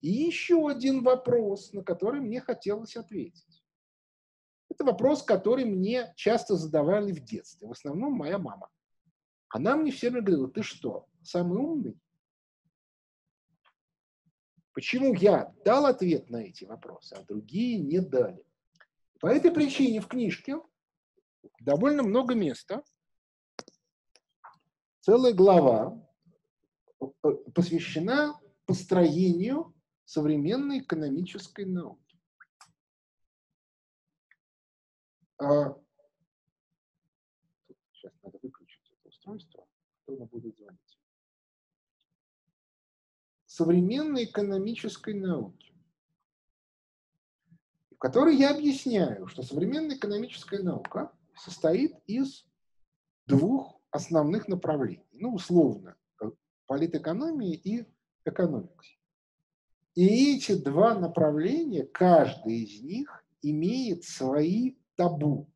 И 0.00 0.08
еще 0.08 0.68
один 0.68 1.04
вопрос, 1.04 1.72
на 1.72 1.84
который 1.84 2.20
мне 2.20 2.40
хотелось 2.40 2.96
ответить. 2.96 3.64
Это 4.68 4.82
вопрос, 4.82 5.22
который 5.22 5.66
мне 5.66 6.12
часто 6.16 6.56
задавали 6.56 7.12
в 7.12 7.20
детстве, 7.20 7.68
в 7.68 7.70
основном 7.70 8.14
моя 8.14 8.38
мама. 8.38 8.70
Она 9.50 9.76
мне 9.76 9.92
все 9.92 10.10
время 10.10 10.26
говорила, 10.26 10.50
ты 10.50 10.64
что, 10.64 11.06
самый 11.22 11.58
умный? 11.58 11.96
Почему 14.74 15.14
я 15.14 15.54
дал 15.64 15.86
ответ 15.86 16.28
на 16.30 16.38
эти 16.42 16.64
вопросы, 16.64 17.14
а 17.14 17.22
другие 17.22 17.78
не 17.78 18.00
дали? 18.00 18.44
По 19.20 19.28
этой 19.28 19.52
причине 19.52 20.00
в 20.00 20.08
книжке 20.08 20.56
довольно 21.60 22.02
много 22.02 22.34
места, 22.34 22.82
целая 25.00 25.32
глава 25.32 26.04
э, 27.00 27.06
посвящена 27.54 28.38
построению 28.66 29.72
современной 30.04 30.80
экономической 30.80 31.66
науки. 31.66 32.18
А, 35.38 35.76
сейчас 37.92 38.12
надо 38.22 38.38
выключить 38.42 38.90
это 38.90 39.08
устройство, 39.08 39.68
кто 40.02 40.14
оно 40.14 40.26
будет 40.26 40.56
звонить. 40.56 40.83
Современной 43.56 44.24
экономической 44.24 45.14
науки, 45.14 45.72
в 47.92 47.98
которой 47.98 48.34
я 48.36 48.50
объясняю, 48.50 49.28
что 49.28 49.44
современная 49.44 49.94
экономическая 49.96 50.58
наука 50.58 51.12
состоит 51.36 51.94
из 52.08 52.44
двух 53.26 53.80
основных 53.92 54.48
направлений. 54.48 55.06
Ну, 55.12 55.34
условно, 55.34 55.94
политэкономии 56.66 57.54
и 57.54 57.86
экономикс. 58.24 58.98
И 59.94 60.34
эти 60.34 60.56
два 60.56 60.96
направления, 60.98 61.84
каждый 61.84 62.64
из 62.64 62.82
них 62.82 63.24
имеет 63.40 64.02
свои 64.02 64.78
табу. 64.96 65.48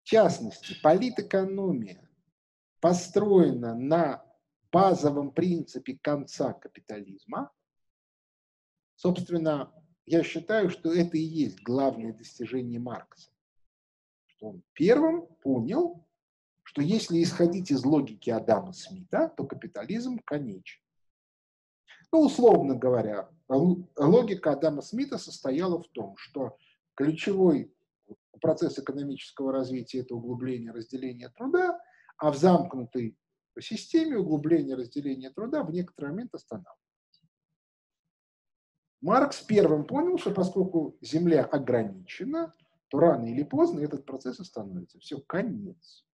В 0.00 0.04
частности, 0.04 0.74
политэкономия 0.82 2.08
построена 2.80 3.74
на 3.74 4.25
базовом 4.76 5.30
принципе 5.30 5.98
конца 6.02 6.52
капитализма. 6.52 7.50
Собственно, 8.94 9.72
я 10.04 10.22
считаю, 10.22 10.68
что 10.68 10.92
это 10.92 11.16
и 11.16 11.22
есть 11.22 11.62
главное 11.62 12.12
достижение 12.12 12.78
Маркса. 12.78 13.30
Он 14.42 14.62
первым 14.74 15.28
понял, 15.42 16.06
что 16.62 16.82
если 16.82 17.22
исходить 17.22 17.70
из 17.70 17.86
логики 17.86 18.28
Адама 18.28 18.74
Смита, 18.74 19.32
то 19.34 19.46
капитализм 19.46 20.18
конечен. 20.18 20.82
Ну, 22.12 22.20
условно 22.20 22.74
говоря, 22.74 23.30
логика 23.48 24.52
Адама 24.52 24.82
Смита 24.82 25.16
состояла 25.16 25.82
в 25.82 25.88
том, 25.88 26.18
что 26.18 26.58
ключевой 26.96 27.74
процесс 28.42 28.78
экономического 28.78 29.52
развития– 29.52 30.00
это 30.00 30.16
углубление 30.16 30.72
разделения 30.72 31.30
труда, 31.30 31.80
а 32.18 32.30
в 32.30 32.36
замкнутой 32.36 33.16
системе 33.62 34.18
углубление 34.18 34.76
разделения 34.76 35.30
труда 35.30 35.62
в 35.62 35.70
некоторый 35.70 36.10
момент 36.10 36.34
останавливается. 36.34 36.76
Маркс 39.00 39.40
первым 39.40 39.84
понял, 39.84 40.18
что 40.18 40.30
поскольку 40.32 40.96
Земля 41.00 41.44
ограничена, 41.44 42.52
то 42.88 42.98
рано 42.98 43.26
или 43.26 43.42
поздно 43.42 43.80
этот 43.80 44.04
процесс 44.04 44.40
остановится. 44.40 44.98
Все, 44.98 45.20
конец. 45.20 46.04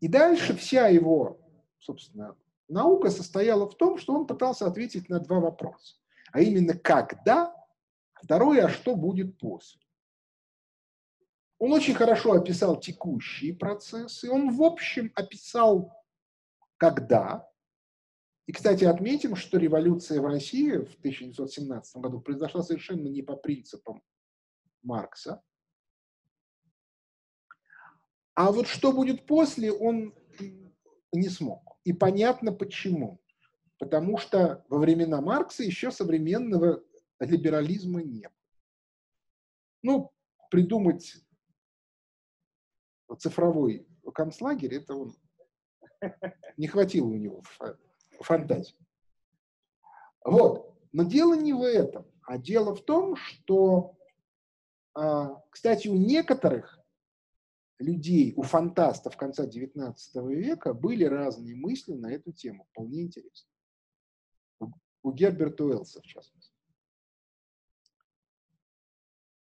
И 0.00 0.08
дальше 0.08 0.54
вся 0.56 0.88
его, 0.88 1.40
собственно, 1.78 2.36
наука 2.68 3.10
состояла 3.10 3.68
в 3.68 3.76
том, 3.76 3.98
что 3.98 4.14
он 4.14 4.26
пытался 4.26 4.66
ответить 4.66 5.08
на 5.08 5.20
два 5.20 5.40
вопроса. 5.40 5.96
А 6.32 6.40
именно, 6.40 6.76
когда, 6.76 7.54
второе, 8.14 8.66
а 8.66 8.68
что 8.68 8.96
будет 8.96 9.38
после. 9.38 9.80
Он 11.64 11.72
очень 11.72 11.94
хорошо 11.94 12.32
описал 12.32 12.78
текущие 12.78 13.54
процессы, 13.54 14.30
он 14.30 14.54
в 14.54 14.62
общем 14.62 15.10
описал 15.14 15.94
когда. 16.76 17.48
И, 18.44 18.52
кстати, 18.52 18.84
отметим, 18.84 19.34
что 19.34 19.56
революция 19.56 20.20
в 20.20 20.26
России 20.26 20.72
в 20.72 20.94
1917 20.98 21.96
году 22.02 22.20
произошла 22.20 22.62
совершенно 22.62 23.08
не 23.08 23.22
по 23.22 23.34
принципам 23.34 24.02
Маркса. 24.82 25.42
А 28.34 28.52
вот 28.52 28.66
что 28.66 28.92
будет 28.92 29.24
после, 29.24 29.72
он 29.72 30.14
не 31.12 31.30
смог. 31.30 31.78
И 31.84 31.94
понятно 31.94 32.52
почему. 32.52 33.22
Потому 33.78 34.18
что 34.18 34.66
во 34.68 34.76
времена 34.76 35.22
Маркса 35.22 35.62
еще 35.62 35.90
современного 35.90 36.84
либерализма 37.20 38.02
не 38.02 38.28
было. 38.28 38.34
Ну, 39.82 40.12
придумать 40.50 41.24
цифровой 43.18 43.86
концлагерь, 44.14 44.74
это 44.74 44.94
он 44.94 45.14
не 46.56 46.66
хватило 46.66 47.06
у 47.06 47.14
него 47.14 47.42
фантазии. 48.20 48.76
Вот. 50.24 50.74
Но 50.92 51.04
дело 51.04 51.34
не 51.34 51.52
в 51.52 51.62
этом, 51.62 52.06
а 52.22 52.38
дело 52.38 52.74
в 52.74 52.84
том, 52.84 53.16
что, 53.16 53.96
а, 54.94 55.42
кстати, 55.50 55.88
у 55.88 55.96
некоторых 55.96 56.80
людей, 57.78 58.32
у 58.36 58.42
фантастов 58.42 59.16
конца 59.16 59.46
XIX 59.46 59.94
века 60.32 60.72
были 60.72 61.04
разные 61.04 61.56
мысли 61.56 61.94
на 61.94 62.12
эту 62.12 62.32
тему, 62.32 62.64
вполне 62.70 63.02
интересно. 63.02 63.50
У 65.02 65.12
Герберта 65.12 65.64
Уэллса, 65.64 66.00
в 66.00 66.04
частности. 66.04 66.53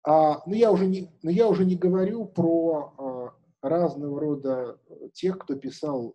А, 0.04 0.42
но, 0.46 0.54
я 0.54 0.70
уже 0.70 0.86
не, 0.86 1.10
но 1.22 1.30
я 1.30 1.48
уже 1.48 1.64
не 1.64 1.76
говорю 1.76 2.26
про 2.26 2.94
а, 2.98 3.66
разного 3.66 4.20
рода 4.20 4.78
тех, 5.12 5.38
кто 5.38 5.54
писал 5.56 6.14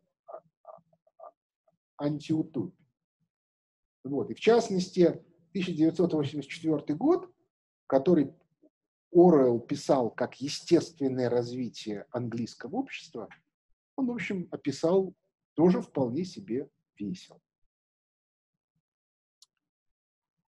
антиутопию. 1.97 2.73
Вот. 4.03 4.29
И 4.29 4.33
в 4.33 4.39
частности, 4.39 5.05
1984 5.51 6.95
год, 6.95 7.29
который 7.87 8.33
Оруэлл 9.11 9.59
писал 9.59 10.11
как 10.11 10.39
естественное 10.39 11.29
развитие 11.29 12.05
английского 12.11 12.77
общества, 12.77 13.27
он, 13.95 14.07
в 14.07 14.11
общем, 14.11 14.47
описал 14.51 15.13
тоже 15.55 15.81
вполне 15.81 16.23
себе 16.23 16.69
весел. 16.97 17.41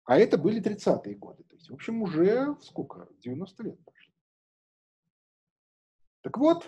А 0.04 0.18
это 0.18 0.36
были 0.36 0.60
30-е 0.60 1.14
годы. 1.14 1.44
То 1.44 1.54
есть, 1.54 1.70
в 1.70 1.74
общем, 1.74 2.02
уже 2.02 2.56
сколько? 2.60 3.08
90 3.20 3.62
лет 3.62 3.84
прошло. 3.84 4.12
Так 6.22 6.38
вот, 6.38 6.66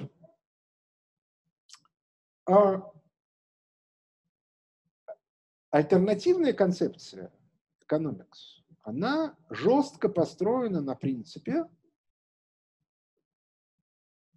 а 2.46 2.92
альтернативная 5.70 6.52
концепция 6.52 7.32
экономикс, 7.80 8.62
она 8.82 9.36
жестко 9.50 10.08
построена 10.08 10.80
на 10.80 10.94
принципе 10.94 11.64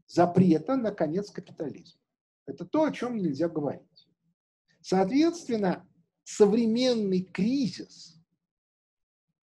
запрета 0.07 0.75
на 0.77 0.91
конец 0.91 1.29
капитализма. 1.29 2.01
Это 2.45 2.65
то, 2.65 2.85
о 2.85 2.91
чем 2.91 3.17
нельзя 3.17 3.49
говорить. 3.49 4.09
Соответственно, 4.81 5.87
современный 6.23 7.23
кризис, 7.23 8.16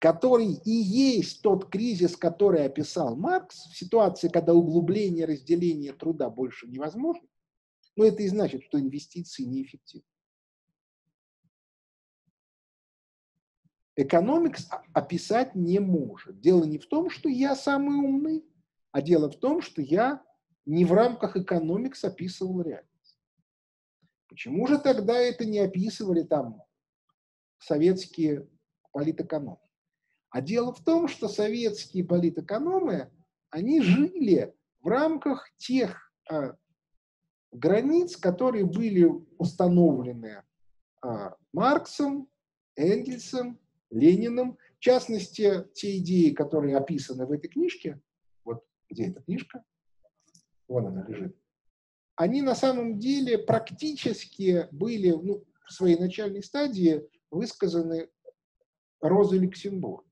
который 0.02 0.48
и 0.66 0.72
есть 0.72 1.44
тот 1.44 1.70
кризис, 1.70 2.18
который 2.18 2.66
описал 2.66 3.16
Маркс, 3.16 3.68
в 3.68 3.78
ситуации, 3.78 4.30
когда 4.30 4.52
углубление 4.52 5.28
разделения 5.28 5.94
труда 5.94 6.32
больше 6.32 6.68
невозможно, 6.68 7.28
но 7.96 8.06
это 8.06 8.24
и 8.24 8.28
значит, 8.28 8.64
что 8.64 8.80
инвестиции 8.80 9.44
неэффективны. 9.44 10.08
Экономикс 13.96 14.68
описать 14.92 15.54
не 15.54 15.78
может. 15.78 16.40
Дело 16.40 16.64
не 16.64 16.80
в 16.80 16.88
том, 16.88 17.12
что 17.12 17.30
я 17.30 17.56
самый 17.56 17.98
умный, 17.98 18.44
а 18.92 19.04
дело 19.04 19.30
в 19.30 19.36
том, 19.36 19.62
что 19.62 19.84
я 19.84 20.26
не 20.66 20.84
в 20.84 20.94
рамках 20.94 21.38
экономикс 21.38 22.04
описывал 22.04 22.64
реальность. 22.64 23.20
Почему 24.28 24.66
же 24.66 24.80
тогда 24.80 25.20
это 25.20 25.46
не 25.46 25.60
описывали 25.60 26.24
там 26.24 26.64
советские 27.60 28.50
политэкономы? 28.92 29.60
А 30.32 30.40
дело 30.40 30.74
в 30.74 30.82
том, 30.82 31.10
что 31.10 31.28
советские 31.28 32.06
политэкономы, 32.06 33.12
они 33.50 33.82
жили 33.82 34.56
в 34.80 34.88
рамках 34.88 35.52
тех 35.58 36.14
а, 36.30 36.56
границ, 37.52 38.16
которые 38.16 38.66
были 38.66 39.12
установлены 39.38 40.44
а, 41.02 41.36
Марксом, 41.52 42.30
Энгельсом, 42.78 43.60
Лениным. 43.90 44.58
В 44.78 44.80
частности, 44.80 45.66
те 45.74 45.98
идеи, 45.98 46.32
которые 46.32 46.78
описаны 46.78 47.26
в 47.26 47.32
этой 47.34 47.50
книжке, 47.50 48.02
вот 48.46 48.64
где 48.90 49.10
эта 49.10 49.22
книжка, 49.22 49.66
вон 50.70 50.88
она 50.88 51.06
лежит, 51.06 51.36
они 52.16 52.42
на 52.42 52.56
самом 52.56 53.00
деле 53.00 53.38
практически 53.38 54.70
были 54.72 55.12
ну, 55.12 55.44
в 55.68 55.74
своей 55.74 56.00
начальной 56.00 56.42
стадии 56.42 57.02
высказаны 57.32 58.10
Розой 59.02 59.40
Люксембург 59.40 60.06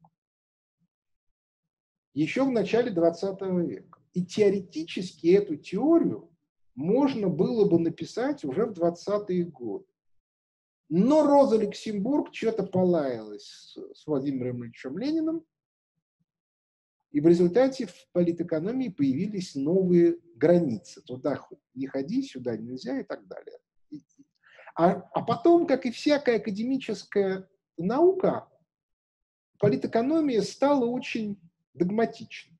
еще 2.13 2.43
в 2.43 2.51
начале 2.51 2.91
20 2.91 3.41
века. 3.67 3.99
И 4.13 4.25
теоретически 4.25 5.27
эту 5.27 5.55
теорию 5.55 6.29
можно 6.75 7.29
было 7.29 7.69
бы 7.69 7.79
написать 7.79 8.43
уже 8.43 8.65
в 8.65 8.71
20-е 8.71 9.43
годы. 9.45 9.85
Но 10.89 11.27
Роза 11.27 11.57
Люксембург 11.57 12.33
что-то 12.33 12.63
полаялась 12.63 13.77
с 13.93 14.07
Владимиром 14.07 14.63
Ильичем 14.63 14.97
Лениным, 14.97 15.45
и 17.11 17.21
в 17.21 17.27
результате 17.27 17.87
в 17.87 18.07
политэкономии 18.11 18.89
появились 18.89 19.55
новые 19.55 20.17
границы. 20.35 21.01
Туда 21.01 21.39
не 21.73 21.87
ходи, 21.87 22.23
сюда 22.23 22.55
нельзя 22.55 22.99
и 22.99 23.03
так 23.03 23.27
далее. 23.27 23.57
А, 24.75 24.91
а 25.13 25.21
потом, 25.23 25.65
как 25.67 25.85
и 25.85 25.91
всякая 25.91 26.37
академическая 26.37 27.49
наука, 27.77 28.47
политэкономия 29.59 30.41
стала 30.41 30.85
очень 30.85 31.39
догматичной. 31.79 32.59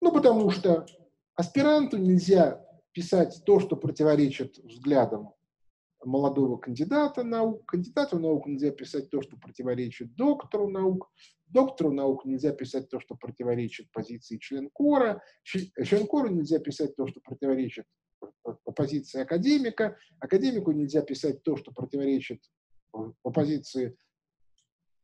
Ну, 0.00 0.10
потому 0.10 0.50
что 0.50 0.86
аспиранту 1.36 1.96
нельзя 1.98 2.66
писать 2.92 3.42
то, 3.46 3.60
что 3.60 3.76
противоречит 3.76 4.58
взглядам 4.58 5.32
молодого 6.04 6.56
кандидата 6.56 7.22
наук. 7.22 7.64
Кандидату 7.66 8.18
наук 8.18 8.46
нельзя 8.46 8.70
писать 8.70 9.10
то, 9.10 9.22
что 9.22 9.36
противоречит 9.36 10.14
доктору 10.16 10.68
наук. 10.68 11.10
Доктору 11.46 11.92
наук 11.92 12.24
нельзя 12.24 12.52
писать 12.52 12.88
то, 12.88 12.98
что 12.98 13.14
противоречит 13.14 13.90
позиции 13.92 14.38
членкора. 14.38 15.22
Членкору 15.44 16.28
нельзя 16.28 16.58
писать 16.58 16.96
то, 16.96 17.06
что 17.06 17.20
противоречит 17.20 17.84
позиции 18.74 19.20
академика. 19.20 19.96
Академику 20.18 20.72
нельзя 20.72 21.02
писать 21.02 21.42
то, 21.42 21.56
что 21.56 21.72
противоречит 21.72 22.42
позиции 23.22 23.96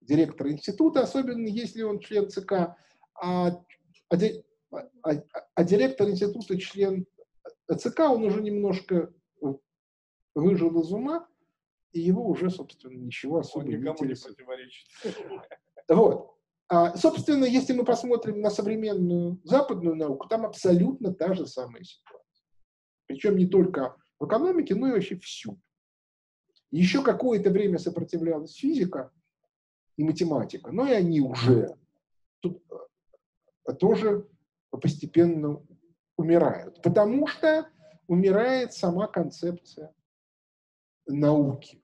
директора 0.09 0.51
института, 0.51 1.03
особенно 1.03 1.47
если 1.47 1.83
он 1.83 2.01
член 2.01 2.29
ЦК. 2.31 2.77
А, 3.21 3.49
а, 4.11 4.17
а, 5.03 5.13
а 5.55 5.65
директор 5.65 6.09
института 6.09 6.59
член 6.59 7.07
ЦК, 7.77 8.01
он 8.01 8.25
уже 8.25 8.43
немножко 8.43 9.13
выжил 10.35 10.81
из 10.81 10.93
ума, 10.93 11.29
и 11.93 12.01
его 12.01 12.27
уже, 12.27 12.51
собственно, 12.51 12.97
ничего 12.97 13.39
особо 13.39 13.65
Он 13.65 13.71
никому 13.71 14.05
не, 14.05 14.09
не 14.09 14.15
противоречит. 14.15 14.87
Вот. 15.89 16.35
А, 16.69 16.97
собственно, 16.97 17.45
если 17.45 17.73
мы 17.73 17.85
посмотрим 17.85 18.41
на 18.41 18.51
современную 18.51 19.41
западную 19.45 19.97
науку, 19.97 20.29
там 20.29 20.45
абсолютно 20.45 21.15
та 21.15 21.35
же 21.35 21.47
самая 21.47 21.83
ситуация. 21.83 22.47
Причем 23.07 23.37
не 23.37 23.47
только 23.47 23.97
в 24.19 24.27
экономике, 24.27 24.75
но 24.75 24.89
и 24.89 24.93
вообще 24.93 25.17
всюду. 25.17 25.61
Еще 26.71 27.03
какое-то 27.03 27.49
время 27.51 27.79
сопротивлялась 27.79 28.55
физика 28.55 29.11
и 29.99 30.05
математика, 30.05 30.71
но 30.71 30.87
и 30.87 30.93
они 30.93 31.21
уже 31.21 31.75
тут 32.41 32.63
э, 33.67 33.73
тоже 33.75 34.27
постепенно 34.71 35.61
умирают. 36.17 36.81
Потому 36.83 37.27
что 37.27 37.69
умирает 38.07 38.73
сама 38.73 39.09
концепция 39.09 39.93
науки. 41.07 41.83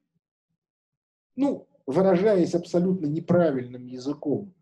Ну, 1.34 1.68
выражаясь 1.86 2.54
абсолютно 2.54 3.06
неправильным 3.06 3.84
языком 3.84 4.54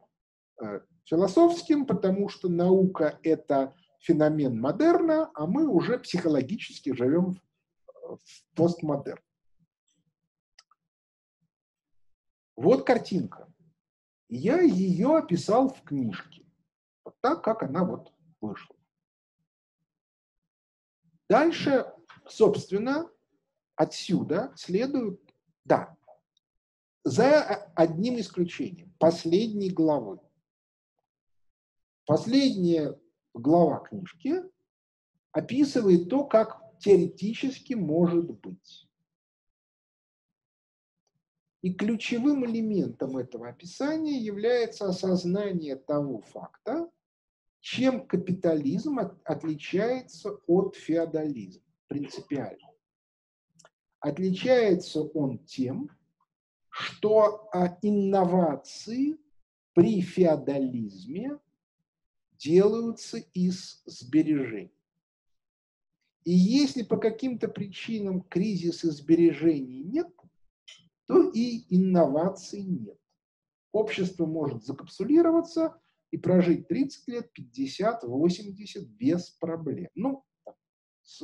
э, 0.59 0.81
философским, 1.05 1.85
потому 1.85 2.31
что 2.31 2.49
наука– 2.49 3.19
это 3.23 3.75
феномен 3.99 4.59
модерна, 4.59 5.31
а 5.35 5.47
мы 5.47 5.69
уже 5.69 5.99
психологически 5.99 6.95
живем 6.95 7.39
в 8.03 8.19
постмодерн. 8.55 9.23
Вот 12.57 12.87
картинка. 12.87 13.42
Я 14.35 14.63
ее 14.63 15.19
описал 15.19 15.69
в 15.69 15.83
книжке. 15.83 16.47
Вот 17.05 17.15
так, 17.21 17.45
как 17.45 17.63
она 17.65 17.85
вот 17.85 18.15
вышла. 18.41 18.75
Дальше, 21.29 21.93
собственно, 22.27 23.11
отсюда 23.77 24.51
следует, 24.57 25.21
да, 25.67 25.99
за 27.05 27.43
одним 27.77 28.21
исключением, 28.21 28.95
последней 28.99 29.69
главы. 29.69 30.19
Последняя 32.07 32.99
глава 33.35 33.81
книжки 33.81 34.45
описывает 35.33 36.09
то, 36.09 36.25
как 36.25 36.59
теоретически 36.79 37.75
может 37.75 38.31
быть. 38.41 38.89
И 41.63 41.73
ключевым 41.73 42.45
элементом 42.45 43.17
этого 43.17 43.49
описания 43.49 44.19
является 44.19 44.87
осознание 44.87 45.77
того 45.77 46.21
факта, 46.21 46.91
чем 47.61 48.05
капитализм 48.07 48.99
отличается 49.25 50.33
от 50.49 50.75
феодализма 50.75 51.63
принципиально. 51.87 52.69
Отличается 54.01 55.03
он 55.03 55.39
тем, 55.45 55.89
что 56.69 57.49
а, 57.53 57.79
инновации 57.83 59.17
при 59.73 60.01
феодализме 60.01 61.39
делаются 62.33 63.19
из 63.19 63.83
сбережений. 63.87 64.75
И 66.25 66.33
если 66.33 66.83
по 66.83 66.97
каким-то 66.97 67.47
причинам 67.47 68.23
кризиса 68.23 68.91
сбережений 68.91 69.85
нет, 69.85 70.09
то 71.13 71.31
и 71.31 71.67
инноваций 71.69 72.63
нет. 72.63 72.99
Общество 73.71 74.25
может 74.25 74.65
закапсулироваться 74.65 75.79
и 76.11 76.17
прожить 76.17 76.69
30 76.69 77.09
лет, 77.09 77.33
50, 77.33 78.05
80 78.05 78.89
без 78.89 79.29
проблем. 79.29 79.91
Ну, 79.95 80.25
с 81.03 81.23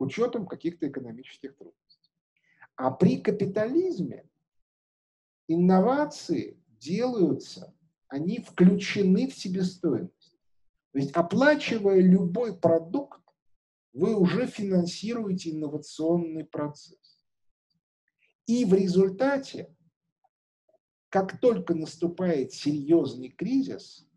учетом 0.00 0.46
каких-то 0.46 0.88
экономических 0.88 1.56
трудностей. 1.56 2.10
А 2.74 2.90
при 2.90 3.20
капитализме 3.20 4.28
инновации 5.46 6.60
делаются, 6.80 7.72
они 8.08 8.40
включены 8.40 9.28
в 9.28 9.36
себестоимость. 9.36 10.36
То 10.92 10.98
есть 10.98 11.12
оплачивая 11.12 12.00
любой 12.00 12.58
продукт, 12.58 13.20
вы 13.92 14.16
уже 14.16 14.46
финансируете 14.46 15.52
инновационный 15.52 16.44
процесс. 16.44 16.97
И 18.48 18.64
в 18.64 18.72
результате, 18.72 19.76
как 21.10 21.38
только 21.38 21.74
наступает 21.74 22.52
серьезный 22.52 23.28
кризис, 23.28 24.08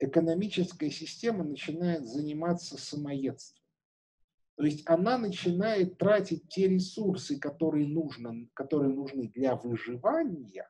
экономическая 0.00 0.90
система 0.90 1.44
начинает 1.44 2.04
заниматься 2.04 2.76
самоедством. 2.76 3.64
То 4.56 4.64
есть 4.64 4.82
она 4.86 5.18
начинает 5.18 5.98
тратить 5.98 6.48
те 6.48 6.66
ресурсы, 6.66 7.38
которые, 7.38 7.86
нужно, 7.86 8.48
которые 8.54 8.92
нужны 8.92 9.28
для 9.28 9.54
выживания, 9.54 10.68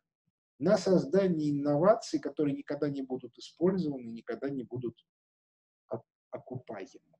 на 0.58 0.76
создание 0.76 1.52
инноваций, 1.52 2.20
которые 2.20 2.54
никогда 2.54 2.90
не 2.90 3.00
будут 3.00 3.36
использованы, 3.38 4.08
никогда 4.08 4.50
не 4.50 4.62
будут 4.62 4.94
окупаемы. 6.30 7.16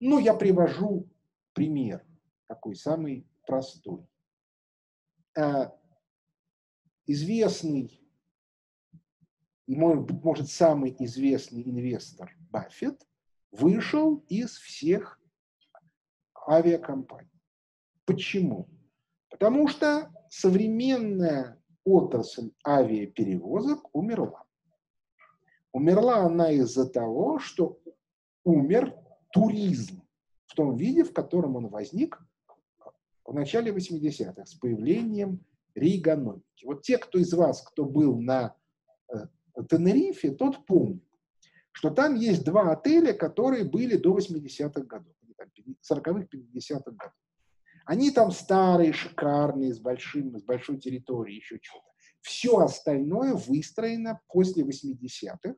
Ну, 0.00 0.18
я 0.18 0.32
привожу 0.32 1.06
пример, 1.52 2.02
такой 2.48 2.74
самый 2.74 3.29
простой. 3.50 4.06
А, 5.36 5.76
известный, 7.04 8.00
может, 9.66 10.48
самый 10.48 10.94
известный 11.00 11.68
инвестор 11.68 12.32
Баффет 12.50 13.04
вышел 13.50 14.24
из 14.28 14.56
всех 14.56 15.20
авиакомпаний. 16.48 17.42
Почему? 18.04 18.68
Потому 19.30 19.66
что 19.66 20.12
современная 20.28 21.60
отрасль 21.84 22.52
авиаперевозок 22.64 23.80
умерла. 23.92 24.44
Умерла 25.72 26.18
она 26.26 26.52
из-за 26.52 26.88
того, 26.88 27.40
что 27.40 27.80
умер 28.44 28.96
туризм 29.32 30.02
в 30.46 30.54
том 30.54 30.76
виде, 30.76 31.02
в 31.02 31.12
котором 31.12 31.56
он 31.56 31.66
возник 31.66 32.20
в 33.30 33.34
начале 33.34 33.70
80-х 33.70 34.44
с 34.44 34.54
появлением 34.54 35.44
рейгономики. 35.76 36.64
Вот 36.64 36.82
те, 36.82 36.98
кто 36.98 37.18
из 37.20 37.32
вас, 37.32 37.62
кто 37.62 37.84
был 37.84 38.20
на 38.20 38.56
э, 39.08 39.18
Тенерифе, 39.68 40.32
тот 40.32 40.66
помнит, 40.66 41.04
что 41.70 41.90
там 41.90 42.16
есть 42.16 42.44
два 42.44 42.72
отеля, 42.72 43.12
которые 43.12 43.64
были 43.64 43.96
до 43.96 44.18
80-х 44.18 44.82
годов, 44.82 45.14
40-х, 45.88 46.26
50-х 46.32 46.90
годов. 46.90 47.14
Они 47.86 48.10
там 48.10 48.32
старые, 48.32 48.92
шикарные, 48.92 49.72
с, 49.74 49.78
большим, 49.78 50.36
с 50.36 50.42
большой 50.42 50.78
территорией, 50.78 51.38
еще 51.38 51.60
что-то. 51.62 51.86
Все 52.22 52.58
остальное 52.58 53.34
выстроено 53.34 54.20
после 54.26 54.64
80-х 54.64 55.54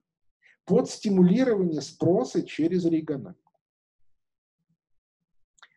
под 0.67 0.91
стимулирование 0.91 1.81
спроса 1.81 2.43
через 2.43 2.85
региональку. 2.85 3.41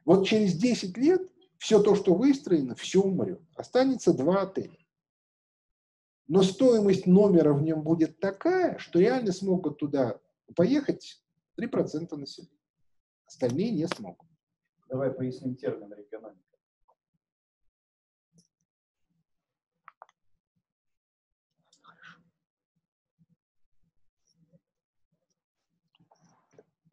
Вот 0.03 0.27
через 0.27 0.55
10 0.55 0.97
лет 0.97 1.31
все 1.57 1.81
то, 1.81 1.95
что 1.95 2.13
выстроено, 2.13 2.75
все 2.75 3.01
умрет. 3.01 3.41
Останется 3.55 4.13
два 4.13 4.43
отеля. 4.43 4.77
Но 6.27 6.41
стоимость 6.41 7.05
номера 7.05 7.53
в 7.53 7.61
нем 7.61 7.83
будет 7.83 8.19
такая, 8.19 8.77
что 8.79 8.99
реально 8.99 9.31
смогут 9.31 9.77
туда 9.77 10.19
поехать 10.55 11.23
3% 11.59 12.15
населения. 12.15 12.51
Остальные 13.25 13.71
не 13.71 13.87
смогут. 13.87 14.27
Давай 14.89 15.11
поясним 15.11 15.55
термин 15.55 15.93
региональный. 15.93 16.41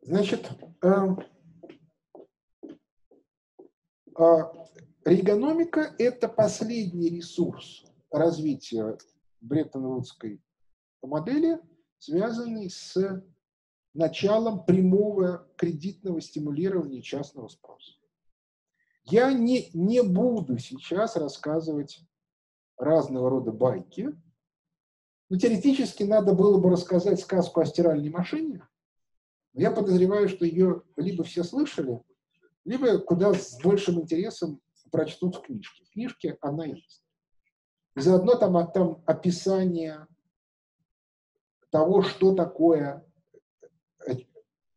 Значит, 0.05 0.51
э, 0.83 1.17
регономика– 5.05 5.95
это 5.99 6.29
последний 6.29 7.09
ресурс 7.09 7.85
развития 8.11 8.99
Бреттон-Вудской 9.41 10.41
модели, 11.03 11.61
связанный 11.99 12.71
с 12.71 13.25
началом 13.95 14.65
прямого 14.65 15.49
кредитного 15.57 16.21
стимулирования 16.21 17.03
частного 17.03 17.49
спроса. 17.49 17.93
Я 19.05 19.33
не, 19.33 19.71
не 19.75 20.03
буду 20.03 20.59
сейчас 20.59 21.17
рассказывать 21.17 22.01
разного 22.77 23.31
рода 23.31 23.53
байки. 23.53 24.11
Но 25.29 25.39
теоретически 25.39 26.03
надо 26.03 26.35
было 26.35 26.59
бы 26.59 26.71
рассказать 26.71 27.21
сказку 27.21 27.61
о 27.61 27.65
стиральной 27.65 28.11
машине. 28.11 28.67
Я 29.55 29.71
подозреваю, 29.71 30.29
что 30.29 30.45
ее 30.45 30.83
либо 30.97 31.25
все 31.25 31.43
слышали, 31.43 32.03
либо 32.65 32.99
куда 32.99 33.33
с 33.35 33.61
большим 33.63 34.01
интересом 34.01 34.61
прочтут 34.91 35.37
в 35.37 35.43
книжке. 35.43 35.85
В 35.85 35.91
книжке 35.91 36.39
она 36.41 36.67
есть. 36.67 37.03
Заодно 37.95 38.37
там, 38.37 38.71
там 38.73 39.03
описание 39.07 40.07
того, 41.71 42.03
что 42.03 42.35
такое 42.35 43.05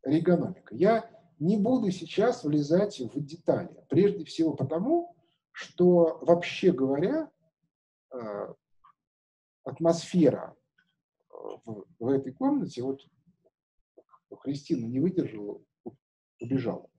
регономика. 0.04 0.74
Я 0.76 1.10
не 1.40 1.58
буду 1.58 1.92
сейчас 1.92 2.44
влезать 2.44 3.00
в 3.00 3.24
детали. 3.24 3.84
Прежде 3.90 4.24
всего 4.26 4.54
потому, 4.54 5.16
что, 5.52 6.20
вообще 6.22 6.72
говоря, 6.72 7.30
э, 8.12 8.54
атмосфера 9.64 10.56
э, 11.30 11.34
в, 11.66 11.86
в 12.00 12.08
этой 12.08 12.34
комнате, 12.34 12.84
вот 12.84 13.02
Христина 14.40 14.86
не 14.86 15.00
выдержала, 15.00 15.62
убежала. 16.40 16.90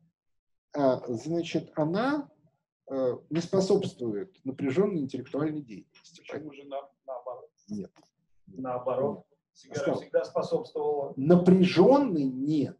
А, 0.76 1.02
значит, 1.08 1.72
она 1.74 2.28
э, 2.90 3.16
не 3.30 3.40
способствует 3.40 4.36
напряженной 4.44 5.00
интеллектуальной 5.00 5.62
деятельности. 5.62 6.20
Почему 6.20 6.52
же 6.52 6.64
на, 6.64 6.76
наоборот? 7.06 7.50
Нет. 7.68 7.92
Наоборот. 8.46 9.26
Сигара 9.54 9.94
всегда 9.94 10.24
способствовала. 10.24 11.14
Напряженный 11.16 12.24
нет. 12.24 12.78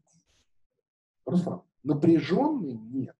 Руслан, 1.24 1.62
напряженный 1.82 2.74
нет. 2.74 3.16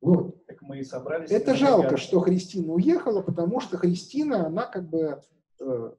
Вот. 0.00 0.46
Так 0.46 0.62
мы 0.62 0.78
и 0.78 0.82
собрались. 0.82 1.30
Это 1.30 1.54
жалко, 1.54 1.98
что 1.98 2.20
Христина 2.20 2.72
уехала, 2.72 3.20
потому 3.20 3.60
что 3.60 3.76
Христина, 3.76 4.46
она 4.46 4.66
как 4.66 4.88
бы 4.88 5.20
э, 5.60 5.94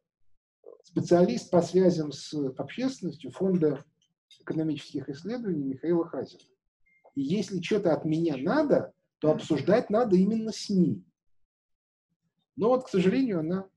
специалист 0.81 1.51
по 1.51 1.61
связям 1.61 2.11
с 2.11 2.33
общественностью 2.57 3.31
фонда 3.31 3.85
экономических 4.41 5.07
исследований 5.09 5.63
Михаила 5.63 6.05
Хазина. 6.07 6.43
И 7.15 7.21
если 7.21 7.61
что-то 7.61 7.93
от 7.93 8.05
меня 8.05 8.37
надо, 8.37 8.93
то 9.19 9.31
обсуждать 9.31 9.89
надо 9.89 10.15
именно 10.15 10.51
с 10.51 10.69
ней. 10.69 11.03
Но 12.55 12.69
вот, 12.69 12.85
к 12.85 12.89
сожалению, 12.89 13.39
она 13.39 13.69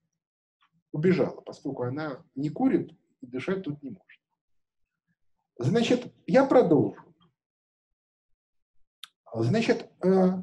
убежала, 0.92 1.40
поскольку 1.40 1.84
она 1.84 2.24
не 2.34 2.50
курит 2.50 2.92
и 3.20 3.26
дышать 3.26 3.62
тут 3.62 3.82
не 3.82 3.90
может. 3.90 4.20
Значит, 5.58 6.12
я 6.26 6.44
продолжу. 6.44 7.02
Значит, 9.34 9.90
э, 10.04 10.42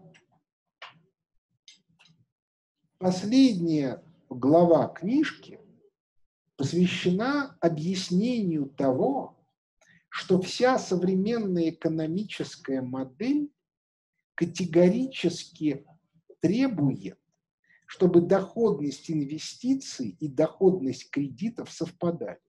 последняя 2.97 4.03
глава 4.29 4.87
книжки 4.87 5.59
посвящена 6.57 7.57
объяснению 7.59 8.69
того, 8.69 9.42
что 10.13 10.39
вся 10.39 10.77
современная 10.77 11.71
экономическая 11.71 12.83
модель 12.83 13.51
категорически 14.35 15.87
требует, 16.39 17.17
чтобы 17.87 18.21
доходность 18.21 19.09
инвестиций 19.09 20.15
и 20.19 20.27
доходность 20.27 21.09
кредитов 21.09 21.71
совпадали. 21.71 22.39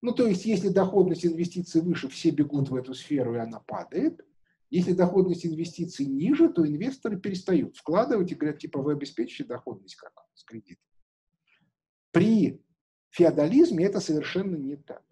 Ну, 0.00 0.12
то 0.12 0.28
есть, 0.28 0.44
если 0.44 0.68
доходность 0.68 1.26
инвестиций 1.26 1.80
выше, 1.80 2.08
все 2.08 2.30
бегут 2.30 2.68
в 2.68 2.76
эту 2.76 2.94
сферу, 2.94 3.34
и 3.34 3.40
она 3.40 3.58
падает. 3.58 4.24
Если 4.70 4.92
доходность 4.92 5.44
инвестиций 5.44 6.06
ниже, 6.06 6.50
то 6.50 6.64
инвесторы 6.64 7.18
перестают 7.18 7.76
вкладывать 7.76 8.30
и 8.30 8.36
говорят, 8.36 8.60
типа, 8.60 8.80
вы 8.80 8.92
обеспечите 8.92 9.42
доходность 9.42 9.96
как 9.96 10.12
с 10.34 10.44
кредитом. 10.44 10.86
При 12.12 12.62
феодализме 13.10 13.84
это 13.84 14.00
совершенно 14.00 14.56
не 14.56 14.76
так. 14.76 15.02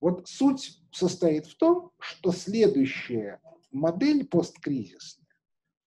Вот 0.00 0.28
суть 0.28 0.82
состоит 0.92 1.46
в 1.46 1.56
том, 1.56 1.92
что 1.98 2.32
следующая 2.32 3.40
модель 3.72 4.26
посткризисная 4.26 5.26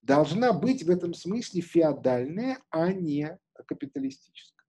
должна 0.02 0.54
быть 0.54 0.84
в 0.84 0.90
этом 0.90 1.14
смысле 1.14 1.62
феодальная, 1.62 2.60
а 2.70 2.92
не 2.92 3.38
капиталистическая 3.68 4.62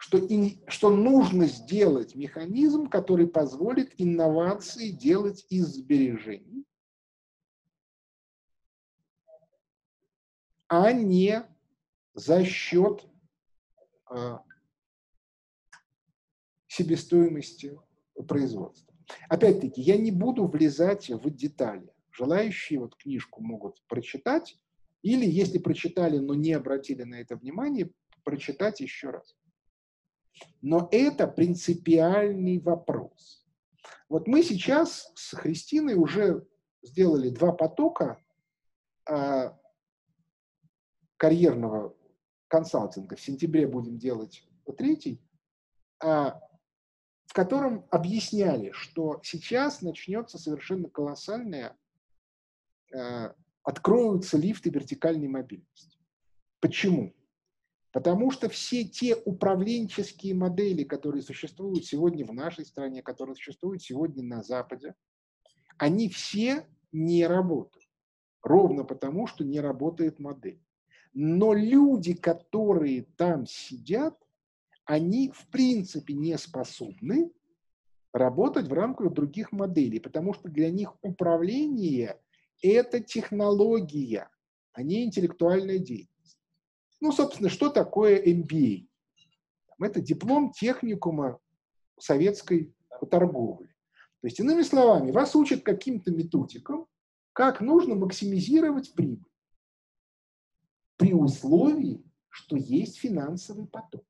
что, 0.00 0.16
и, 0.16 0.58
что 0.66 0.88
нужно 0.88 1.44
сделать 1.44 2.14
механизм, 2.14 2.88
который 2.88 3.28
позволит 3.28 3.92
инновации 3.98 4.88
делать 4.88 5.44
из 5.50 5.66
сбережений, 5.66 6.64
а 10.68 10.92
не 10.92 11.44
за 12.14 12.44
счет 12.46 13.06
а, 14.06 14.42
себестоимости 16.70 17.76
производства. 18.28 18.94
Опять-таки, 19.28 19.82
я 19.82 19.96
не 19.96 20.12
буду 20.12 20.46
влезать 20.46 21.08
в 21.08 21.28
детали. 21.30 21.92
Желающие 22.12 22.78
вот 22.78 22.94
книжку 22.94 23.42
могут 23.42 23.82
прочитать, 23.88 24.56
или 25.02 25.26
если 25.26 25.58
прочитали, 25.58 26.18
но 26.18 26.34
не 26.34 26.52
обратили 26.52 27.02
на 27.02 27.16
это 27.16 27.34
внимание, 27.34 27.90
прочитать 28.22 28.80
еще 28.80 29.10
раз. 29.10 29.36
Но 30.62 30.88
это 30.92 31.26
принципиальный 31.26 32.60
вопрос. 32.60 33.44
Вот 34.08 34.28
мы 34.28 34.44
сейчас 34.44 35.10
с 35.16 35.34
Христиной 35.36 35.94
уже 35.94 36.46
сделали 36.82 37.30
два 37.30 37.52
потока 37.52 38.22
а, 39.08 39.58
карьерного 41.16 41.96
консалтинга. 42.46 43.16
В 43.16 43.20
сентябре 43.20 43.66
будем 43.66 43.98
делать 43.98 44.46
третий, 44.78 45.20
а, 46.00 46.40
в 47.30 47.32
котором 47.32 47.86
объясняли, 47.92 48.72
что 48.72 49.20
сейчас 49.22 49.82
начнется 49.82 50.36
совершенно 50.36 50.88
колоссальная, 50.88 51.78
а, 52.92 53.36
откроются 53.62 54.36
лифты 54.36 54.68
вертикальной 54.68 55.28
мобильности. 55.28 55.96
Почему? 56.58 57.14
Потому 57.92 58.32
что 58.32 58.48
все 58.48 58.82
те 58.82 59.14
управленческие 59.14 60.34
модели, 60.34 60.82
которые 60.82 61.22
существуют 61.22 61.84
сегодня 61.84 62.26
в 62.26 62.34
нашей 62.34 62.66
стране, 62.66 63.00
которые 63.00 63.36
существуют 63.36 63.80
сегодня 63.80 64.24
на 64.24 64.42
Западе, 64.42 64.96
они 65.78 66.08
все 66.08 66.66
не 66.90 67.28
работают. 67.28 67.86
Ровно 68.42 68.82
потому, 68.82 69.28
что 69.28 69.44
не 69.44 69.60
работает 69.60 70.18
модель. 70.18 70.60
Но 71.12 71.54
люди, 71.54 72.12
которые 72.12 73.02
там 73.02 73.46
сидят, 73.46 74.20
они 74.90 75.30
в 75.30 75.46
принципе 75.46 76.14
не 76.14 76.36
способны 76.36 77.30
работать 78.12 78.66
в 78.66 78.72
рамках 78.72 79.12
других 79.12 79.52
моделей, 79.52 80.00
потому 80.00 80.34
что 80.34 80.48
для 80.48 80.68
них 80.68 80.96
управление– 81.00 82.20
это 82.60 82.98
технология, 82.98 84.28
а 84.72 84.82
не 84.82 85.04
интеллектуальная 85.04 85.78
деятельность. 85.78 86.40
Ну, 87.00 87.12
собственно, 87.12 87.48
что 87.48 87.68
такое 87.68 88.20
MBA? 88.20 88.88
Это 89.78 90.00
диплом 90.00 90.50
техникума 90.50 91.38
советской 91.96 92.74
торговли. 93.12 93.68
То 94.22 94.26
есть, 94.26 94.40
иными 94.40 94.62
словами, 94.62 95.12
вас 95.12 95.36
учат 95.36 95.62
каким-то 95.62 96.10
методикам, 96.10 96.88
как 97.32 97.60
нужно 97.60 97.94
максимизировать 97.94 98.92
прибыль 98.94 99.30
при 100.96 101.14
условии, 101.14 102.04
что 102.28 102.56
есть 102.56 102.98
финансовый 102.98 103.68
поток. 103.68 104.04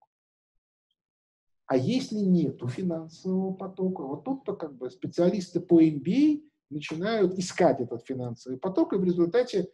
А 1.71 1.77
если 1.77 2.17
нет 2.17 2.61
финансового 2.69 3.53
потока, 3.53 4.03
вот 4.03 4.25
тут-то 4.25 4.57
как 4.57 4.77
бы 4.77 4.91
специалисты 4.91 5.61
по 5.61 5.81
MBA 5.81 6.43
начинают 6.69 7.39
искать 7.39 7.79
этот 7.79 8.05
финансовый 8.05 8.59
поток, 8.59 8.93
и 8.93 8.97
в 8.97 9.05
результате 9.05 9.71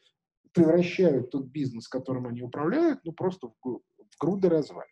превращают 0.53 1.31
тот 1.31 1.47
бизнес, 1.47 1.89
которым 1.89 2.27
они 2.27 2.43
управляют, 2.43 3.01
ну 3.05 3.13
просто 3.13 3.49
в, 3.49 3.55
в 3.63 3.81
груды 4.21 4.51
развалин. 4.51 4.85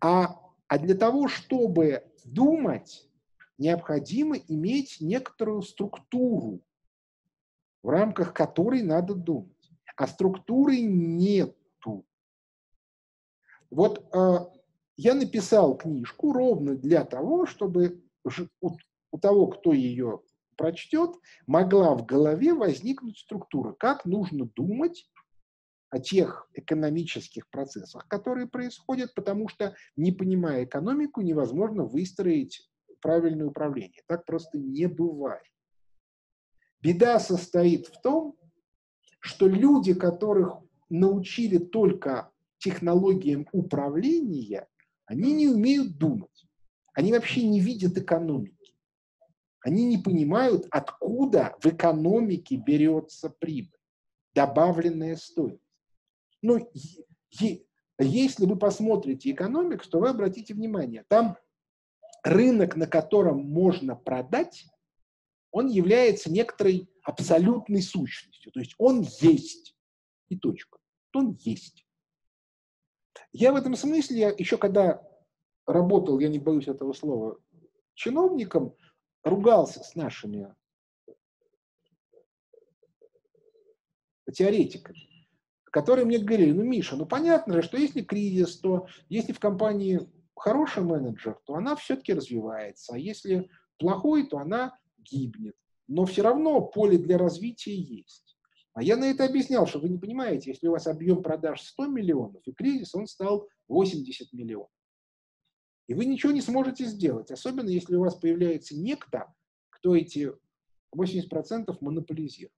А, 0.00 0.40
а 0.68 0.78
для 0.78 0.94
того, 0.94 1.26
чтобы 1.26 2.04
думать, 2.24 3.10
необходимо 3.58 4.36
иметь 4.36 4.98
некоторую 5.00 5.62
структуру, 5.62 6.60
в 7.82 7.88
рамках 7.88 8.32
которой 8.32 8.84
надо 8.84 9.16
думать. 9.16 9.50
А 9.96 10.06
структуры 10.06 10.78
нету. 10.82 12.06
Вот 13.70 14.06
э, 14.14 14.53
я 14.96 15.14
написал 15.14 15.76
книжку 15.76 16.32
ровно 16.32 16.76
для 16.76 17.04
того, 17.04 17.46
чтобы 17.46 18.02
у, 18.60 19.18
того, 19.18 19.48
кто 19.48 19.72
ее 19.72 20.20
прочтет, 20.56 21.10
могла 21.46 21.94
в 21.94 22.06
голове 22.06 22.54
возникнуть 22.54 23.18
структура, 23.18 23.72
как 23.72 24.04
нужно 24.04 24.46
думать 24.46 25.10
о 25.90 25.98
тех 25.98 26.48
экономических 26.54 27.48
процессах, 27.50 28.06
которые 28.08 28.48
происходят, 28.48 29.14
потому 29.14 29.48
что, 29.48 29.76
не 29.96 30.12
понимая 30.12 30.64
экономику, 30.64 31.20
невозможно 31.20 31.84
выстроить 31.84 32.68
правильное 33.00 33.46
управление. 33.46 34.02
Так 34.06 34.24
просто 34.24 34.58
не 34.58 34.86
бывает. 34.86 35.44
Беда 36.80 37.18
состоит 37.20 37.86
в 37.86 38.00
том, 38.00 38.36
что 39.20 39.46
люди, 39.46 39.94
которых 39.94 40.58
научили 40.88 41.58
только 41.58 42.30
технологиям 42.58 43.46
управления, 43.52 44.68
они 45.06 45.32
не 45.32 45.48
умеют 45.48 45.98
думать. 45.98 46.46
Они 46.94 47.12
вообще 47.12 47.46
не 47.46 47.60
видят 47.60 47.96
экономики. 47.98 48.74
Они 49.60 49.84
не 49.86 49.98
понимают, 49.98 50.66
откуда 50.70 51.56
в 51.60 51.66
экономике 51.66 52.56
берется 52.56 53.30
прибыль, 53.30 53.78
добавленная 54.34 55.16
стоимость. 55.16 55.60
Ну, 56.42 56.70
если 57.98 58.46
вы 58.46 58.56
посмотрите 58.56 59.30
экономику, 59.30 59.84
то 59.88 60.00
вы 60.00 60.10
обратите 60.10 60.52
внимание, 60.52 61.04
там 61.08 61.38
рынок, 62.22 62.76
на 62.76 62.86
котором 62.86 63.44
можно 63.44 63.96
продать, 63.96 64.66
он 65.50 65.68
является 65.68 66.30
некоторой 66.30 66.88
абсолютной 67.02 67.80
сущностью. 67.80 68.50
То 68.52 68.60
есть 68.60 68.74
он 68.78 69.06
есть. 69.20 69.76
И 70.28 70.36
точка. 70.36 70.78
Он 71.12 71.38
есть. 71.40 71.83
Я 73.32 73.52
в 73.52 73.56
этом 73.56 73.76
смысле, 73.76 74.18
я 74.18 74.28
еще 74.30 74.56
когда 74.56 75.02
работал, 75.66 76.18
я 76.18 76.28
не 76.28 76.38
боюсь 76.38 76.68
этого 76.68 76.92
слова, 76.92 77.38
чиновником, 77.94 78.76
ругался 79.22 79.82
с 79.82 79.94
нашими 79.94 80.54
теоретиками 84.32 85.14
которые 85.74 86.04
мне 86.04 86.18
говорили, 86.18 86.52
ну, 86.52 86.62
Миша, 86.62 86.94
ну, 86.94 87.04
понятно 87.04 87.54
же, 87.54 87.62
что 87.62 87.76
если 87.76 88.00
кризис, 88.00 88.60
то 88.60 88.86
если 89.08 89.32
в 89.32 89.40
компании 89.40 90.08
хороший 90.36 90.84
менеджер, 90.84 91.36
то 91.44 91.56
она 91.56 91.74
все-таки 91.74 92.14
развивается, 92.14 92.94
а 92.94 92.96
если 92.98 93.50
плохой, 93.80 94.28
то 94.28 94.38
она 94.38 94.78
гибнет. 94.98 95.56
Но 95.88 96.04
все 96.04 96.22
равно 96.22 96.60
поле 96.60 96.96
для 96.96 97.18
развития 97.18 97.74
есть. 97.74 98.23
А 98.74 98.82
я 98.82 98.96
на 98.96 99.04
это 99.04 99.24
объяснял, 99.24 99.66
что 99.66 99.78
вы 99.78 99.88
не 99.88 99.98
понимаете, 99.98 100.50
если 100.50 100.66
у 100.66 100.72
вас 100.72 100.88
объем 100.88 101.22
продаж 101.22 101.62
100 101.62 101.86
миллионов, 101.86 102.42
и 102.46 102.52
кризис, 102.52 102.94
он 102.94 103.06
стал 103.06 103.48
80 103.68 104.32
миллионов. 104.32 104.70
И 105.86 105.94
вы 105.94 106.06
ничего 106.06 106.32
не 106.32 106.40
сможете 106.40 106.84
сделать, 106.86 107.30
особенно 107.30 107.68
если 107.68 107.94
у 107.94 108.00
вас 108.00 108.16
появляется 108.16 108.76
некто, 108.76 109.32
кто 109.70 109.94
эти 109.94 110.32
80% 110.94 111.76
монополизирует. 111.80 112.52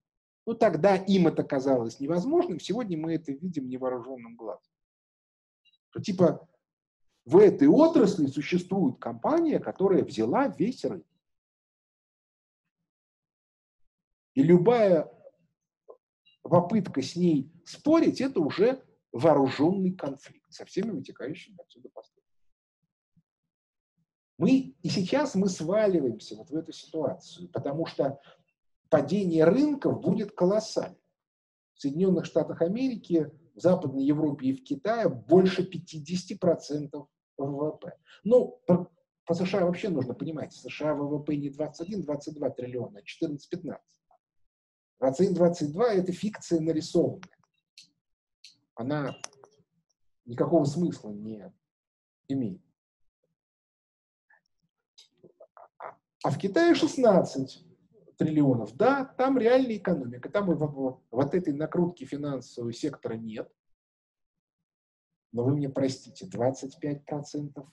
Ну, 0.46 0.54
тогда 0.54 0.96
им 0.96 1.26
это 1.26 1.42
казалось 1.42 2.00
невозможным, 2.00 2.60
сегодня 2.60 2.96
мы 2.96 3.14
это 3.14 3.32
видим 3.32 3.68
невооруженным 3.68 4.36
глазом. 4.36 4.72
Что, 5.90 6.00
типа, 6.00 6.48
в 7.26 7.36
этой 7.36 7.68
отрасли 7.68 8.26
существует 8.26 8.98
компания, 8.98 9.58
которая 9.58 10.02
взяла 10.04 10.48
весь 10.48 10.84
рынок. 10.84 11.06
И 14.34 14.42
любая 14.42 15.15
попытка 16.48 17.02
с 17.02 17.16
ней 17.16 17.50
спорить, 17.64 18.20
это 18.20 18.40
уже 18.40 18.82
вооруженный 19.12 19.92
конфликт 19.92 20.52
со 20.52 20.64
всеми 20.64 20.90
вытекающими 20.90 21.56
отсюда 21.60 21.88
последствиями. 21.88 22.26
Мы, 24.38 24.76
и 24.82 24.88
сейчас 24.88 25.34
мы 25.34 25.48
сваливаемся 25.48 26.36
вот 26.36 26.50
в 26.50 26.56
эту 26.56 26.72
ситуацию, 26.72 27.48
потому 27.48 27.86
что 27.86 28.20
падение 28.90 29.44
рынков 29.44 30.00
будет 30.00 30.32
колоссальным. 30.32 31.00
В 31.74 31.80
Соединенных 31.80 32.24
Штатах 32.24 32.62
Америки, 32.62 33.30
в 33.54 33.60
Западной 33.60 34.04
Европе 34.04 34.48
и 34.48 34.52
в 34.54 34.62
Китае 34.62 35.08
больше 35.08 35.62
50% 35.62 37.06
ВВП. 37.38 37.98
Ну, 38.24 38.60
про 38.66 39.34
США 39.34 39.66
вообще 39.66 39.88
нужно 39.88 40.14
понимать, 40.14 40.52
США 40.52 40.94
ВВП 40.94 41.36
не 41.36 41.48
21-22 41.48 42.54
триллиона, 42.54 43.00
а 43.00 43.26
14-15. 43.26 43.76
21-22 45.02 45.82
это 45.84 46.12
фикция 46.12 46.60
нарисованная. 46.60 47.22
Она 48.74 49.16
никакого 50.24 50.64
смысла 50.64 51.10
не 51.10 51.52
имеет. 52.28 52.62
А 56.22 56.30
в 56.30 56.38
Китае 56.38 56.74
16 56.74 57.64
триллионов, 58.16 58.74
да, 58.76 59.04
там 59.04 59.38
реальная 59.38 59.76
экономика, 59.76 60.28
там 60.28 60.46
вот, 60.46 61.00
вот 61.10 61.34
этой 61.34 61.52
накрутки 61.52 62.04
финансового 62.04 62.72
сектора 62.72 63.14
нет. 63.14 63.52
Но 65.32 65.44
вы 65.44 65.54
мне 65.54 65.68
простите, 65.68 66.26
25% 66.26 67.66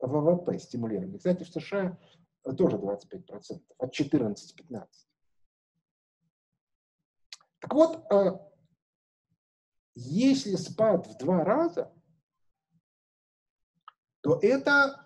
ВВП 0.00 0.58
стимулировали. 0.58 1.16
Кстати, 1.16 1.44
в 1.44 1.48
США 1.48 1.98
тоже 2.56 2.76
25%, 2.76 3.62
от 3.78 4.00
14-15%. 4.00 5.07
Так 7.60 7.74
вот, 7.74 8.04
э, 8.12 8.38
если 9.94 10.54
спад 10.56 11.06
в 11.06 11.18
два 11.18 11.44
раза, 11.44 11.92
то 14.20 14.38
это 14.42 15.04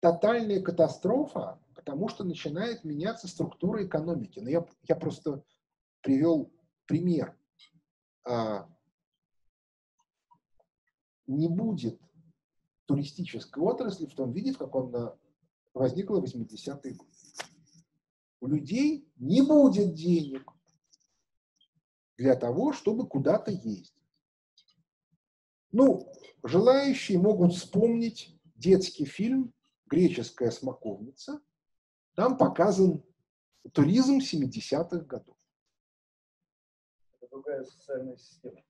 тотальная 0.00 0.62
катастрофа 0.62 1.60
потому 1.88 2.10
что 2.10 2.22
начинает 2.22 2.84
меняться 2.84 3.28
структура 3.28 3.82
экономики. 3.86 4.40
Но 4.40 4.50
я, 4.50 4.66
я 4.82 4.94
просто 4.94 5.42
привел 6.02 6.52
пример. 6.84 7.34
А, 8.26 8.68
не 11.26 11.48
будет 11.48 11.98
туристической 12.84 13.62
отрасли 13.62 14.04
в 14.04 14.14
том 14.14 14.32
виде, 14.32 14.52
в 14.52 14.58
каком 14.58 14.94
она 14.94 15.16
возникла 15.72 16.20
в 16.20 16.24
80-е 16.24 16.92
годы. 16.92 17.10
У 18.40 18.48
людей 18.48 19.10
не 19.16 19.40
будет 19.40 19.94
денег 19.94 20.52
для 22.18 22.34
того, 22.34 22.72
чтобы 22.72 23.08
куда-то 23.08 23.52
ездить. 23.52 23.94
Ну, 25.70 26.12
желающие 26.42 27.18
могут 27.18 27.54
вспомнить 27.54 28.36
детский 28.56 29.04
фильм 29.04 29.54
«Греческая 29.86 30.50
смоковница», 30.50 31.40
там 32.14 32.36
показан 32.36 33.04
туризм 33.72 34.18
70-х 34.18 35.04
годов. 35.04 35.36
Это 37.20 37.30
другая 37.30 37.64
социальная 37.64 38.16
система. 38.16 38.60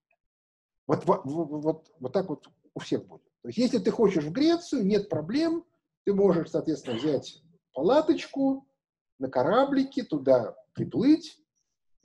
Вот, 0.86 1.04
вот, 1.06 1.24
вот, 1.24 1.94
вот 1.98 2.12
так 2.12 2.28
вот 2.28 2.50
у 2.74 2.80
всех 2.80 3.06
будет. 3.06 3.22
То 3.42 3.48
есть, 3.48 3.58
если 3.58 3.78
ты 3.78 3.90
хочешь 3.90 4.24
в 4.24 4.32
Грецию, 4.32 4.84
нет 4.84 5.08
проблем, 5.08 5.64
ты 6.04 6.12
можешь, 6.12 6.50
соответственно, 6.50 6.96
взять 6.96 7.42
палаточку 7.72 8.66
на 9.18 9.30
кораблике, 9.30 10.02
туда 10.02 10.56
приплыть, 10.74 11.40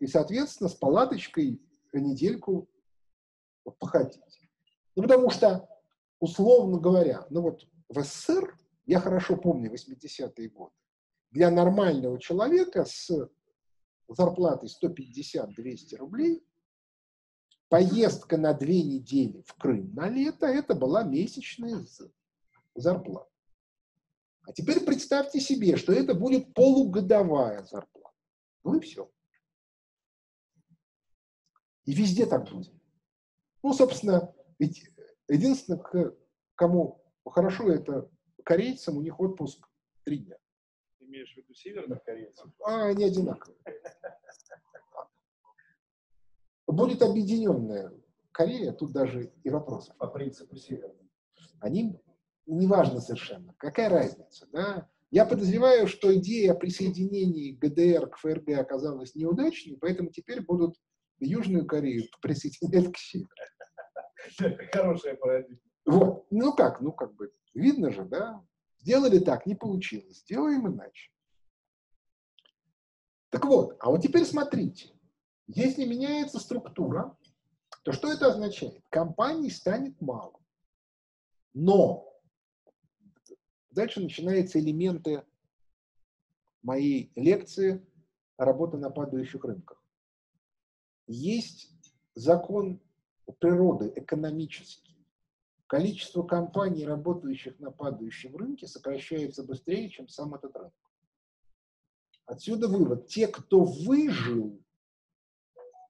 и, 0.03 0.07
соответственно, 0.07 0.69
с 0.69 0.75
палаточкой 0.75 1.61
недельку 1.93 2.69
походить. 3.79 4.21
Ну, 4.97 5.03
потому 5.03 5.29
что, 5.29 5.69
условно 6.19 6.77
говоря, 6.77 7.25
ну 7.29 7.41
вот 7.41 7.65
в 7.87 8.03
СССР, 8.03 8.53
я 8.85 8.99
хорошо 8.99 9.37
помню 9.37 9.71
80-е 9.71 10.49
годы, 10.49 10.73
для 11.31 11.49
нормального 11.49 12.19
человека 12.19 12.83
с 12.83 13.09
зарплатой 14.09 14.67
150-200 14.67 15.95
рублей 15.95 16.45
поездка 17.69 18.35
на 18.35 18.53
две 18.53 18.83
недели 18.83 19.41
в 19.47 19.53
Крым 19.53 19.93
на 19.95 20.09
лето– 20.09 20.45
это 20.47 20.75
была 20.75 21.03
месячная 21.03 21.85
зарплата. 22.75 23.31
А 24.45 24.51
теперь 24.51 24.81
представьте 24.81 25.39
себе, 25.39 25.77
что 25.77 25.93
это 25.93 26.13
будет 26.13 26.53
полугодовая 26.53 27.63
зарплата. 27.63 28.17
Ну 28.65 28.75
и 28.75 28.81
все. 28.81 29.09
И 31.85 31.93
везде 31.93 32.25
так 32.25 32.49
будет. 32.49 32.73
Ну, 33.61 33.73
собственно, 33.73 34.33
ведь 34.59 34.85
единственное, 35.27 35.83
кому 36.55 37.03
хорошо, 37.25 37.71
это 37.71 38.09
корейцам, 38.43 38.97
у 38.97 39.01
них 39.01 39.19
отпуск 39.19 39.67
три 40.03 40.19
дня 40.19 40.37
имеешь 41.13 41.33
в 41.33 41.37
виду 41.37 41.53
северных 41.53 42.03
корейцев? 42.03 42.49
А, 42.65 42.85
они 42.87 43.05
одинаковые. 43.05 43.57
Будет 46.67 47.03
объединенная 47.03 47.91
Корея, 48.31 48.71
тут 48.71 48.93
даже 48.93 49.31
и 49.43 49.49
вопросов. 49.51 49.95
По 49.97 50.07
принципу 50.07 50.55
северных. 50.55 51.07
Они, 51.59 51.99
неважно 52.47 52.99
совершенно, 52.99 53.53
какая 53.59 53.89
разница, 53.89 54.47
да? 54.51 54.89
Я 55.11 55.25
подозреваю, 55.25 55.87
что 55.87 56.15
идея 56.15 56.55
присоединения 56.55 57.55
ГДР 57.55 58.09
к 58.09 58.17
ФРГ 58.17 58.57
оказалась 58.57 59.13
неудачной, 59.13 59.77
поэтому 59.77 60.09
теперь 60.09 60.41
будут 60.41 60.75
Южную 61.19 61.65
Корею 61.65 62.03
присоединять 62.21 62.93
к 62.93 62.97
Северу. 62.97 63.29
Хорошая 64.71 65.15
парадигма. 65.15 65.59
Вот. 65.85 66.27
Ну 66.31 66.53
как, 66.53 66.81
ну 66.81 66.91
как 66.91 67.13
бы, 67.15 67.31
видно 67.53 67.91
же, 67.91 68.05
да? 68.05 68.43
Сделали 68.79 69.19
так, 69.19 69.45
не 69.45 69.55
получилось. 69.55 70.21
Сделаем 70.21 70.67
иначе. 70.67 71.11
Так 73.29 73.45
вот, 73.45 73.77
а 73.79 73.89
вот 73.89 74.01
теперь 74.01 74.25
смотрите. 74.25 74.93
Если 75.47 75.85
меняется 75.85 76.39
структура, 76.39 77.17
то 77.83 77.91
что 77.91 78.11
это 78.11 78.27
означает? 78.27 78.81
Компаний 78.89 79.49
станет 79.49 79.99
мало. 79.99 80.39
Но 81.53 82.07
дальше 83.71 84.01
начинаются 84.01 84.59
элементы 84.59 85.23
моей 86.61 87.11
лекции 87.15 87.85
«Работа 88.37 88.77
на 88.77 88.89
падающих 88.89 89.43
рынках». 89.43 89.82
Есть 91.07 91.71
закон 92.15 92.79
природы 93.39 93.91
экономический. 93.95 94.97
Количество 95.67 96.23
компаний, 96.23 96.85
работающих 96.85 97.59
на 97.59 97.71
падающем 97.71 98.35
рынке, 98.35 98.67
сокращается 98.67 99.43
быстрее, 99.43 99.89
чем 99.89 100.07
сам 100.07 100.35
этот 100.35 100.55
рынок. 100.55 100.73
Отсюда 102.25 102.67
вывод. 102.67 103.07
Те, 103.07 103.27
кто 103.27 103.63
выжил, 103.63 104.61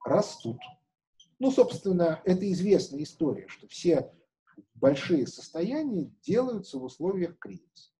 растут. 0.05 0.59
Ну, 1.39 1.51
собственно, 1.51 2.21
это 2.25 2.49
известная 2.51 3.03
история, 3.03 3.47
что 3.47 3.67
все 3.67 4.13
большие 4.75 5.27
состояния 5.27 6.11
делаются 6.21 6.77
в 6.77 6.83
условиях 6.83 7.37
кризиса. 7.37 7.91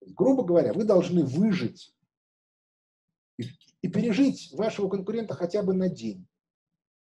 Грубо 0.00 0.44
говоря, 0.44 0.72
вы 0.72 0.84
должны 0.84 1.24
выжить 1.24 1.94
пережить 3.88 4.52
вашего 4.52 4.88
конкурента 4.88 5.34
хотя 5.34 5.62
бы 5.62 5.74
на 5.74 5.88
день. 5.88 6.26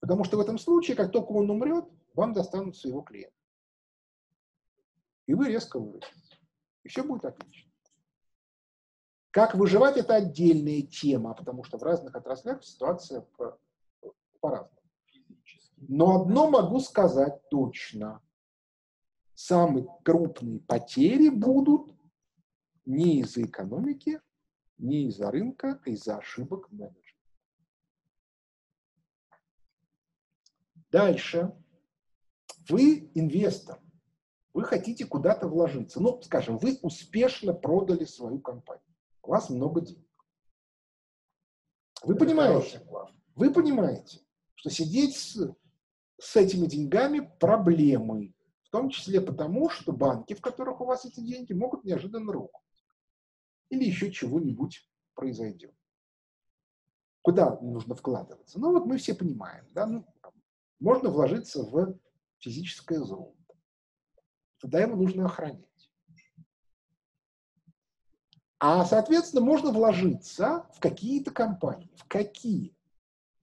Потому 0.01 0.25
что 0.25 0.37
в 0.37 0.41
этом 0.41 0.59
случае, 0.59 0.97
как 0.97 1.13
только 1.13 1.33
он 1.33 1.51
умрет, 1.51 1.85
вам 2.15 2.33
достанутся 2.33 2.89
его 2.89 3.03
клиенты. 3.03 3.35
И 5.27 5.35
вы 5.35 5.49
резко 5.49 5.79
вырастете. 5.79 6.39
И 6.85 6.89
все 6.89 7.03
будет 7.03 7.25
отлично. 7.25 7.71
Как 9.31 9.55
выживать– 9.55 9.97
это 9.99 10.15
отдельная 10.17 10.83
тема, 10.83 11.35
потому 11.35 11.63
что 11.63 11.79
в 11.79 11.83
разных 11.83 12.15
отраслях 12.17 12.65
ситуация 12.65 13.27
по-разному. 14.41 14.79
Но 15.77 16.23
одно 16.23 16.51
могу 16.51 16.81
сказать 16.81 17.41
точно. 17.51 18.23
Самые 19.35 19.87
крупные 20.05 20.61
потери 20.61 21.29
будут 21.29 21.95
не 22.85 23.21
из-за 23.21 23.45
экономики, 23.45 24.21
не 24.79 25.09
из-за 25.09 25.31
рынка, 25.31 25.81
а 25.85 25.91
из-за 25.91 26.19
ошибок 26.19 26.71
менеджера. 26.71 27.03
Дальше. 30.91 31.55
Вы 32.69 33.11
инвестор. 33.15 33.81
Вы 34.55 34.65
хотите 34.65 35.05
куда-то 35.07 35.49
вложиться. 35.49 36.01
Ну, 36.01 36.21
скажем, 36.23 36.59
вы 36.59 36.79
успешно 36.83 37.53
продали 37.53 38.05
свою 38.05 38.41
компанию. 38.41 38.85
У 39.23 39.31
вас 39.31 39.51
много 39.51 39.81
денег. 39.81 40.09
Вы 42.03 42.17
понимаете, 42.17 42.81
вы 43.35 43.53
понимаете, 43.53 44.21
что 44.55 44.71
сидеть 44.71 45.17
с, 45.17 45.55
с 46.19 46.37
этими 46.37 46.67
деньгами 46.67 47.31
проблемы. 47.39 48.35
В 48.63 48.71
том 48.71 48.91
числе 48.91 49.21
потому, 49.21 49.71
что 49.71 49.93
банки, 49.93 50.35
в 50.35 50.41
которых 50.41 50.81
у 50.81 50.85
вас 50.85 51.05
эти 51.05 51.21
деньги, 51.21 51.53
могут 51.53 51.85
неожиданно 51.85 52.33
рухнуть. 52.33 52.68
Или 53.71 53.85
еще 53.85 54.11
чего-нибудь 54.11 54.89
произойдет. 55.15 55.75
Куда 57.23 57.59
нужно 57.61 57.95
вкладываться? 57.95 58.59
Ну 58.59 58.73
вот 58.73 58.87
мы 58.87 58.97
все 58.97 59.15
понимаем, 59.15 59.67
да, 59.73 59.87
ну, 59.87 60.07
можно 60.81 61.11
вложиться 61.11 61.63
в 61.63 61.99
физическое 62.39 63.01
золото. 63.01 63.37
Тогда 64.61 64.81
его 64.81 64.97
нужно 64.97 65.27
охранять. 65.27 65.65
А, 68.61 68.85
соответственно, 68.85 69.45
можно 69.45 69.71
вложиться 69.71 70.69
в 70.75 70.81
какие-то 70.81 71.31
компании. 71.31 71.95
В 71.97 72.09
какие? 72.09 72.75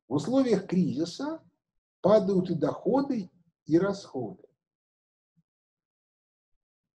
В 0.07 0.15
условиях 0.15 0.67
кризиса 0.67 1.41
падают 2.01 2.49
и 2.49 2.53
доходы, 2.53 3.31
и 3.65 3.79
расходы. 3.79 4.43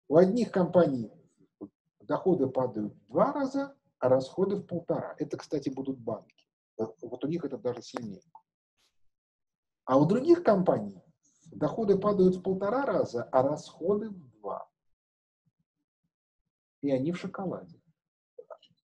У 0.07 0.17
одних 0.17 0.51
компаний 0.51 1.11
доходы 2.09 2.47
падают 2.47 2.93
в 2.93 3.05
два 3.07 3.31
раза, 3.31 3.77
а 3.99 4.09
расходы 4.09 4.57
в 4.57 4.65
полтора. 4.65 5.15
Это, 5.19 5.37
кстати, 5.37 5.69
будут 5.69 5.99
банки. 5.99 6.47
Вот 6.77 7.23
у 7.23 7.27
них 7.27 7.45
это 7.45 7.57
даже 7.57 7.81
сильнее. 7.81 8.23
А 9.85 9.97
у 9.97 10.05
других 10.05 10.43
компаний 10.43 11.01
доходы 11.45 11.97
падают 11.97 12.37
в 12.37 12.41
полтора 12.41 12.85
раза, 12.85 13.23
а 13.23 13.43
расходы 13.43 14.09
в 14.09 14.29
два. 14.39 14.69
И 16.81 16.91
они 16.91 17.11
в 17.11 17.17
шоколаде. 17.17 17.79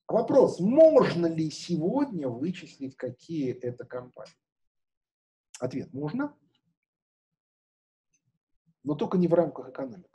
Вопрос, 0.07 0.59
можно 0.59 1.26
ли 1.26 1.49
сегодня 1.49 2.30
вычислить, 2.30 2.95
какие 2.95 3.53
это 3.53 3.86
компании? 3.86 4.34
Ответ, 5.59 5.91
можно. 5.93 6.38
Но 8.84 8.93
только 8.93 9.17
не 9.17 9.28
в 9.28 9.34
рамках 9.34 9.69
экономикс. 9.69 10.14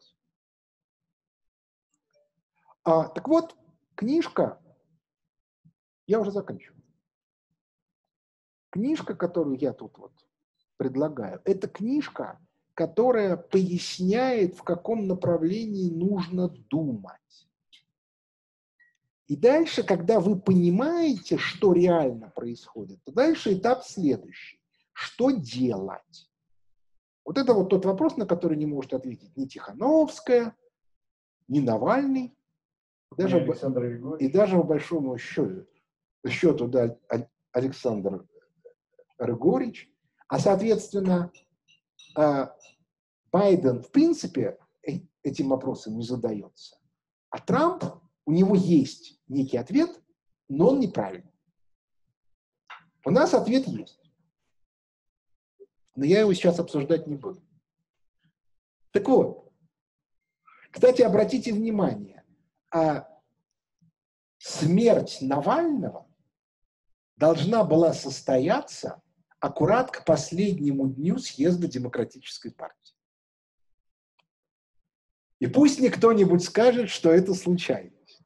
А, 2.90 3.04
так 3.04 3.28
вот, 3.28 3.56
книжка, 3.94 4.60
я 6.08 6.18
уже 6.18 6.32
заканчиваю. 6.32 6.82
Книжка, 8.70 9.14
которую 9.14 9.56
я 9.58 9.72
тут 9.72 9.96
вот 9.96 10.12
предлагаю. 10.76 11.40
Это 11.44 11.68
книжка, 11.68 12.40
которая 12.74 13.36
поясняет, 13.36 14.56
в 14.56 14.64
каком 14.64 15.06
направлении 15.06 15.88
нужно 15.88 16.48
думать. 16.48 17.48
И 19.28 19.36
дальше, 19.36 19.84
когда 19.84 20.18
вы 20.18 20.40
понимаете, 20.40 21.38
что 21.38 21.72
реально 21.72 22.30
происходит, 22.30 22.98
то 23.04 23.12
дальше 23.12 23.54
этап 23.56 23.84
следующий. 23.84 24.60
Что 24.94 25.30
делать? 25.30 26.28
Вот 27.24 27.38
это 27.38 27.54
вот 27.54 27.68
тот 27.68 27.84
вопрос, 27.84 28.16
на 28.16 28.26
который 28.26 28.56
не 28.56 28.66
может 28.66 28.92
ответить 28.94 29.36
ни 29.36 29.46
Тихановская, 29.46 30.56
ни 31.46 31.60
Навальный, 31.60 32.36
даже, 33.16 33.44
и 34.18 34.28
даже 34.28 34.56
по 34.56 34.62
большому 34.62 35.18
счету, 35.18 35.66
счету 36.28 36.68
да, 36.68 36.96
Александр 37.52 38.26
Григорьевич, 39.18 39.90
а, 40.28 40.38
соответственно, 40.38 41.32
а, 42.16 42.54
Байден, 43.32 43.82
в 43.82 43.90
принципе, 43.90 44.58
э, 44.86 45.00
этим 45.22 45.48
вопросом 45.48 45.96
не 45.96 46.04
задается. 46.04 46.78
А 47.30 47.38
Трамп, 47.38 47.84
у 48.26 48.32
него 48.32 48.54
есть 48.54 49.20
некий 49.28 49.56
ответ, 49.56 50.00
но 50.48 50.68
он 50.68 50.80
неправильный. 50.80 51.32
У 53.04 53.10
нас 53.10 53.34
ответ 53.34 53.66
есть. 53.66 54.00
Но 55.96 56.04
я 56.04 56.20
его 56.20 56.32
сейчас 56.32 56.58
обсуждать 56.60 57.06
не 57.06 57.16
буду. 57.16 57.42
Так 58.92 59.08
вот, 59.08 59.52
кстати, 60.70 61.02
обратите 61.02 61.52
внимание, 61.52 62.19
а 62.70 63.08
смерть 64.38 65.18
Навального 65.20 66.08
должна 67.16 67.64
была 67.64 67.92
состояться 67.92 69.02
аккурат 69.40 69.90
к 69.90 70.04
последнему 70.04 70.88
дню 70.88 71.18
съезда 71.18 71.66
Демократической 71.66 72.50
партии. 72.50 72.94
И 75.38 75.46
пусть 75.46 75.78
мне 75.78 75.90
кто-нибудь 75.90 76.44
скажет, 76.44 76.90
что 76.90 77.10
это 77.10 77.34
случайность. 77.34 78.22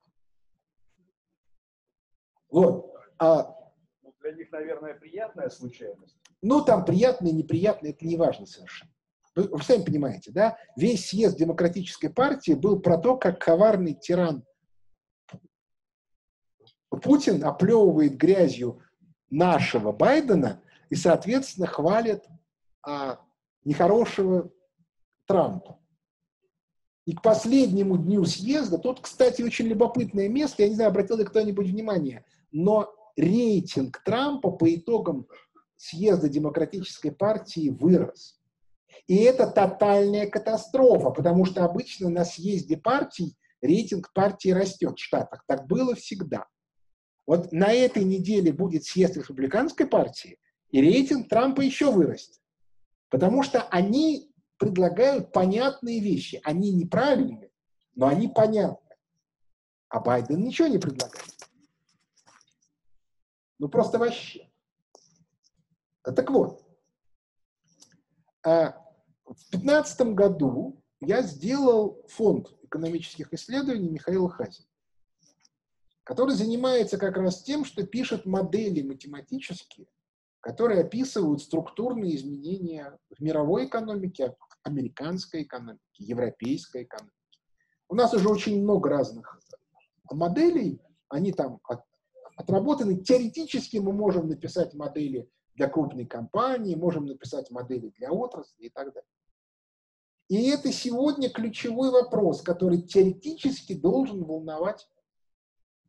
Вот. 2.48 2.92
А, 3.18 3.56
ну, 4.02 4.14
Для 4.20 4.32
них, 4.32 4.50
наверное, 4.50 4.94
приятная 4.94 5.48
случайность. 5.48 6.16
Ну, 6.42 6.64
там 6.64 6.84
приятное, 6.84 7.32
неприятное, 7.32 7.90
это 7.90 8.04
не 8.04 8.16
важно 8.16 8.46
совершенно. 8.46 8.93
Вы, 9.34 9.48
вы 9.48 9.62
сами 9.62 9.82
понимаете, 9.82 10.30
да? 10.30 10.56
Весь 10.76 11.08
съезд 11.08 11.36
Демократической 11.38 12.08
партии 12.08 12.52
был 12.52 12.80
про 12.80 12.98
то, 12.98 13.16
как 13.16 13.38
коварный 13.38 13.94
тиран 13.94 14.44
Путин 17.02 17.44
оплевывает 17.44 18.16
грязью 18.16 18.80
нашего 19.30 19.92
Байдена 19.92 20.62
и, 20.90 20.94
соответственно, 20.94 21.66
хвалят 21.66 22.24
а, 22.86 23.20
нехорошего 23.64 24.50
Трампа. 25.26 25.80
И 27.06 27.14
к 27.14 27.22
последнему 27.22 27.98
дню 27.98 28.24
съезда, 28.24 28.78
тут, 28.78 29.00
кстати, 29.00 29.42
очень 29.42 29.66
любопытное 29.66 30.28
место, 30.28 30.62
я 30.62 30.68
не 30.68 30.74
знаю, 30.74 30.90
обратил 30.90 31.18
ли 31.18 31.24
кто-нибудь 31.24 31.66
внимание, 31.66 32.24
но 32.50 32.94
рейтинг 33.16 34.02
Трампа 34.04 34.50
по 34.50 34.72
итогам 34.74 35.26
съезда 35.76 36.28
Демократической 36.28 37.10
партии 37.10 37.68
вырос. 37.68 38.40
И 39.06 39.16
это 39.16 39.46
тотальная 39.46 40.28
катастрофа, 40.28 41.10
потому 41.10 41.44
что 41.44 41.64
обычно 41.64 42.08
на 42.08 42.24
съезде 42.24 42.76
партий 42.76 43.36
рейтинг 43.64 44.12
партии 44.12 44.50
растет 44.50 44.98
в 44.98 45.02
Штатах. 45.02 45.44
Так 45.46 45.66
было 45.66 45.94
всегда. 45.94 46.46
Вот 47.26 47.52
на 47.52 47.72
этой 47.72 48.04
неделе 48.04 48.52
будет 48.52 48.84
съезд 48.84 49.16
республиканской 49.16 49.86
партии, 49.86 50.38
и 50.70 50.80
рейтинг 50.80 51.28
Трампа 51.28 51.62
еще 51.62 51.90
вырастет. 51.90 52.40
Потому 53.08 53.42
что 53.42 53.62
они 53.62 54.30
предлагают 54.58 55.32
понятные 55.32 56.00
вещи. 56.00 56.40
Они 56.44 56.72
неправильные, 56.72 57.50
но 57.94 58.08
они 58.08 58.28
понятны. 58.28 58.96
А 59.88 60.00
Байден 60.00 60.42
ничего 60.42 60.68
не 60.68 60.78
предлагает. 60.78 61.32
Ну 63.58 63.68
просто 63.68 63.98
вообще. 63.98 64.50
Так 66.02 66.30
вот, 66.30 66.62
А 68.44 68.83
в 69.26 69.50
2015 69.50 70.00
году 70.14 70.82
я 71.00 71.22
сделал 71.22 72.02
фонд 72.08 72.54
экономических 72.62 73.32
исследований 73.32 73.88
Михаила 73.88 74.28
Хазина, 74.28 74.68
который 76.04 76.34
занимается 76.34 76.98
как 76.98 77.16
раз 77.16 77.42
тем, 77.42 77.64
что 77.64 77.86
пишет 77.86 78.26
модели 78.26 78.82
математические, 78.82 79.86
которые 80.40 80.82
описывают 80.82 81.42
структурные 81.42 82.16
изменения 82.16 82.98
в 83.10 83.22
мировой 83.22 83.66
экономике, 83.66 84.36
американской 84.62 85.42
экономике, 85.42 85.80
европейской 85.98 86.82
экономике. 86.82 87.14
У 87.88 87.94
нас 87.94 88.12
уже 88.12 88.28
очень 88.28 88.62
много 88.62 88.90
разных 88.90 89.38
моделей, 90.10 90.80
они 91.08 91.32
там 91.32 91.60
от, 91.64 91.82
отработаны. 92.36 92.96
Теоретически 92.96 93.78
мы 93.78 93.92
можем 93.92 94.28
написать 94.28 94.74
модели 94.74 95.30
для 95.54 95.68
крупной 95.68 96.06
компании, 96.06 96.74
можем 96.74 97.06
написать 97.06 97.50
модели 97.50 97.92
для 97.98 98.10
отрасли 98.12 98.64
и 98.64 98.70
так 98.70 98.92
далее. 98.92 99.13
И 100.28 100.48
это 100.48 100.72
сегодня 100.72 101.28
ключевой 101.28 101.90
вопрос, 101.90 102.42
который 102.42 102.80
теоретически 102.80 103.74
должен 103.74 104.24
волновать 104.24 104.88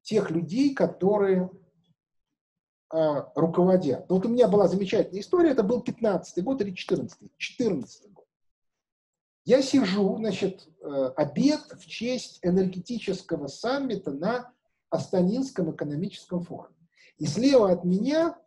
тех 0.02 0.30
людей, 0.30 0.74
которые 0.74 1.50
э, 2.94 2.98
руководят. 3.36 4.06
вот 4.10 4.26
у 4.26 4.30
меня 4.30 4.48
была 4.48 4.68
замечательная 4.68 5.22
история, 5.22 5.52
это 5.52 5.64
был 5.64 5.82
15 5.82 6.44
год 6.44 6.62
или 6.62 6.72
14 6.72 7.32
14 7.38 8.12
год. 8.12 8.28
Я 9.46 9.62
сижу, 9.62 10.18
значит, 10.18 10.68
э, 10.82 11.14
обед 11.16 11.62
в 11.80 11.86
честь 11.88 12.40
энергетического 12.42 13.48
саммита 13.48 14.12
на 14.12 14.52
Астанинском 14.90 15.72
экономическом 15.72 16.44
форуме. 16.44 16.76
И 17.18 17.26
слева 17.26 17.72
от 17.72 17.86
меня 17.86 18.38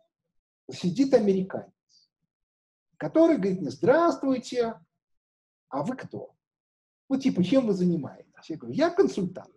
сидит 0.71 1.13
американец, 1.13 1.71
который 2.97 3.37
говорит 3.37 3.61
мне, 3.61 3.71
здравствуйте, 3.71 4.75
а 5.69 5.83
вы 5.83 5.95
кто? 5.95 6.35
Ну, 7.09 7.19
типа, 7.19 7.43
чем 7.43 7.67
вы 7.67 7.73
занимаетесь? 7.73 8.49
Я 8.49 8.57
говорю, 8.57 8.75
я 8.75 8.89
консультант. 8.89 9.53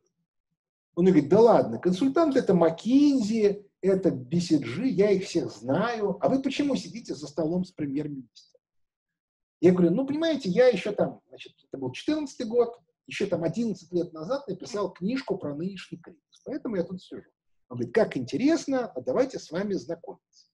Он 0.95 1.07
говорит, 1.07 1.29
да 1.29 1.41
ладно, 1.41 1.79
консультант 1.79 2.37
это 2.37 2.53
McKinsey, 2.53 3.65
это 3.81 4.11
BCG, 4.11 4.85
я 4.87 5.11
их 5.11 5.25
всех 5.25 5.51
знаю. 5.51 6.19
А 6.21 6.29
вы 6.29 6.43
почему 6.43 6.77
сидите 6.77 7.15
за 7.15 7.27
столом 7.27 7.65
с 7.65 7.73
премьер-министром? 7.73 8.61
Я 9.61 9.73
говорю, 9.73 9.91
ну, 9.93 10.07
понимаете, 10.07 10.51
я 10.51 10.69
еще 10.69 10.93
там, 10.93 11.21
значит, 11.29 11.55
это 11.69 11.79
был 11.79 11.93
14 11.93 12.47
год, 12.49 12.79
еще 13.07 13.27
там 13.27 13.45
11 13.45 13.93
лет 13.93 14.13
назад 14.13 14.47
написал 14.49 14.93
книжку 14.93 15.39
про 15.39 15.55
нынешний 15.55 15.99
кризис. 15.99 16.43
Поэтому 16.45 16.77
я 16.77 16.83
тут 16.83 17.03
сижу. 17.03 17.23
Он 17.69 17.77
говорит, 17.77 17.95
как 17.95 18.17
интересно, 18.17 18.87
а 18.87 19.01
давайте 19.01 19.39
с 19.39 19.51
вами 19.51 19.75
знакомиться. 19.75 20.47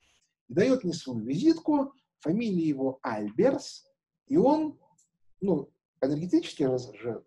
И 0.48 0.54
дает 0.54 0.84
мне 0.84 0.92
свою 0.92 1.20
визитку, 1.20 1.92
фамилия 2.20 2.66
его 2.66 2.98
Альберс, 3.02 3.86
и 4.26 4.36
он 4.36 4.78
ну, 5.40 5.70
энергетический 6.00 6.66
же 6.98 7.24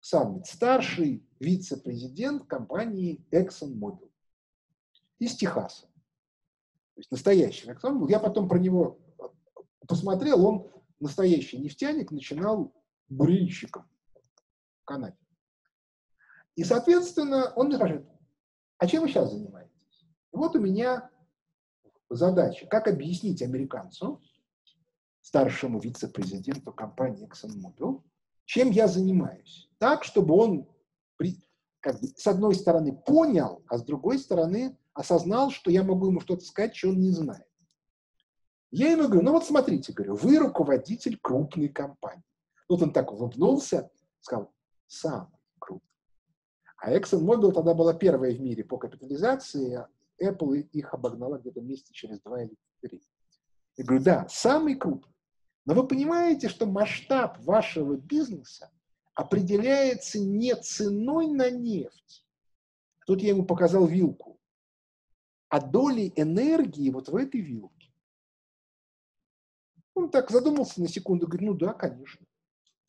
саммит, 0.00 0.46
старший 0.46 1.26
вице-президент 1.40 2.46
компании 2.46 3.24
ExxonMobil 3.30 4.10
из 5.18 5.34
Техаса. 5.36 5.86
То 6.94 7.00
есть 7.00 7.10
настоящий 7.10 7.68
ExxonMobil. 7.70 8.10
Я 8.10 8.20
потом 8.20 8.48
про 8.48 8.58
него 8.58 8.98
посмотрел, 9.86 10.44
он 10.44 10.70
настоящий 11.00 11.58
нефтяник, 11.58 12.10
начинал 12.10 12.74
бурильщиком 13.08 13.88
в 14.82 14.84
Канаде. 14.84 15.16
И, 16.56 16.64
соответственно, 16.64 17.52
он 17.56 17.66
мне 17.66 17.76
спрашивает, 17.76 18.06
а 18.78 18.86
чем 18.86 19.02
вы 19.02 19.08
сейчас 19.08 19.32
занимаетесь? 19.32 20.06
И 20.32 20.36
вот 20.36 20.54
у 20.54 20.60
меня 20.60 21.10
задача, 22.10 22.66
как 22.66 22.86
объяснить 22.88 23.42
американцу, 23.42 24.22
старшему 25.24 25.80
вице-президенту 25.80 26.70
компании 26.72 27.26
ExxonMobil, 27.26 28.02
чем 28.44 28.70
я 28.70 28.86
занимаюсь. 28.86 29.70
Так, 29.78 30.04
чтобы 30.04 30.34
он 30.34 30.68
как 31.80 32.00
бы, 32.00 32.08
с 32.08 32.26
одной 32.26 32.54
стороны 32.54 32.92
понял, 32.92 33.62
а 33.68 33.78
с 33.78 33.84
другой 33.84 34.18
стороны 34.18 34.78
осознал, 34.92 35.50
что 35.50 35.70
я 35.70 35.82
могу 35.82 36.08
ему 36.08 36.20
что-то 36.20 36.44
сказать, 36.44 36.76
что 36.76 36.90
он 36.90 37.00
не 37.00 37.10
знает. 37.10 37.46
Я 38.70 38.90
ему 38.90 39.04
говорю, 39.04 39.22
ну 39.22 39.32
вот 39.32 39.46
смотрите, 39.46 39.92
говорю, 39.92 40.14
вы 40.14 40.38
руководитель 40.38 41.18
крупной 41.20 41.68
компании. 41.68 42.24
Вот 42.68 42.82
он 42.82 42.92
так 42.92 43.10
улыбнулся, 43.10 43.90
сказал, 44.20 44.52
сам 44.86 45.32
крупный. 45.58 45.88
А 46.78 46.92
ExxonMobil 46.92 47.52
тогда 47.52 47.72
была 47.72 47.94
первая 47.94 48.34
в 48.34 48.40
мире 48.40 48.62
по 48.62 48.76
капитализации, 48.76 49.74
а 49.74 49.88
Apple 50.22 50.68
их 50.72 50.92
обогнала 50.92 51.38
где-то 51.38 51.62
месяца 51.62 51.94
через 51.94 52.20
два 52.20 52.42
или 52.42 52.56
три. 52.82 53.02
Я 53.76 53.84
говорю, 53.84 54.04
да, 54.04 54.26
самый 54.28 54.74
крупный. 54.74 55.13
Но 55.66 55.74
вы 55.74 55.86
понимаете, 55.86 56.48
что 56.48 56.66
масштаб 56.66 57.38
вашего 57.44 57.96
бизнеса 57.96 58.70
определяется 59.14 60.18
не 60.18 60.54
ценой 60.54 61.28
на 61.28 61.50
нефть. 61.50 62.26
Тут 63.06 63.22
я 63.22 63.30
ему 63.30 63.44
показал 63.44 63.86
вилку, 63.86 64.40
а 65.48 65.60
долей 65.60 66.12
энергии 66.16 66.90
вот 66.90 67.08
в 67.08 67.16
этой 67.16 67.40
вилке. 67.40 67.92
Он 69.94 70.10
так 70.10 70.30
задумался 70.30 70.80
на 70.80 70.88
секунду, 70.88 71.26
говорит, 71.26 71.48
ну 71.48 71.54
да, 71.54 71.72
конечно. 71.72 72.26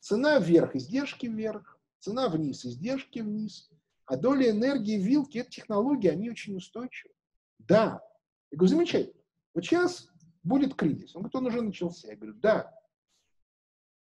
Цена 0.00 0.38
вверх, 0.38 0.74
издержки 0.74 1.26
вверх, 1.26 1.78
цена 2.00 2.28
вниз, 2.28 2.64
издержки 2.64 3.20
вниз. 3.20 3.70
А 4.06 4.16
доля 4.16 4.50
энергии 4.50 4.98
в 4.98 5.04
вилке– 5.04 5.38
это 5.40 5.50
технологии, 5.50 6.08
они 6.08 6.30
очень 6.30 6.56
устойчивы. 6.56 7.12
Да. 7.58 8.02
Я 8.50 8.58
говорю, 8.58 8.74
замечательно. 8.74 9.20
Вот 9.54 9.64
сейчас 9.64 10.08
будет 10.46 10.74
кризис. 10.74 11.14
Он 11.14 11.22
говорит, 11.22 11.36
он 11.36 11.46
уже 11.46 11.62
начался. 11.62 12.08
Я 12.08 12.16
говорю, 12.16 12.34
да, 12.34 12.72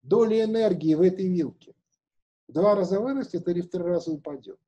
доля 0.02 0.44
энергии 0.44 0.94
в 0.94 1.00
этой 1.00 1.26
вилке 1.28 1.74
в 2.46 2.52
два 2.52 2.74
раза 2.74 3.00
вырастет 3.00 3.48
или 3.48 3.62
в 3.62 3.70
три 3.70 3.82
раза 3.82 4.12
упадет. 4.12 4.60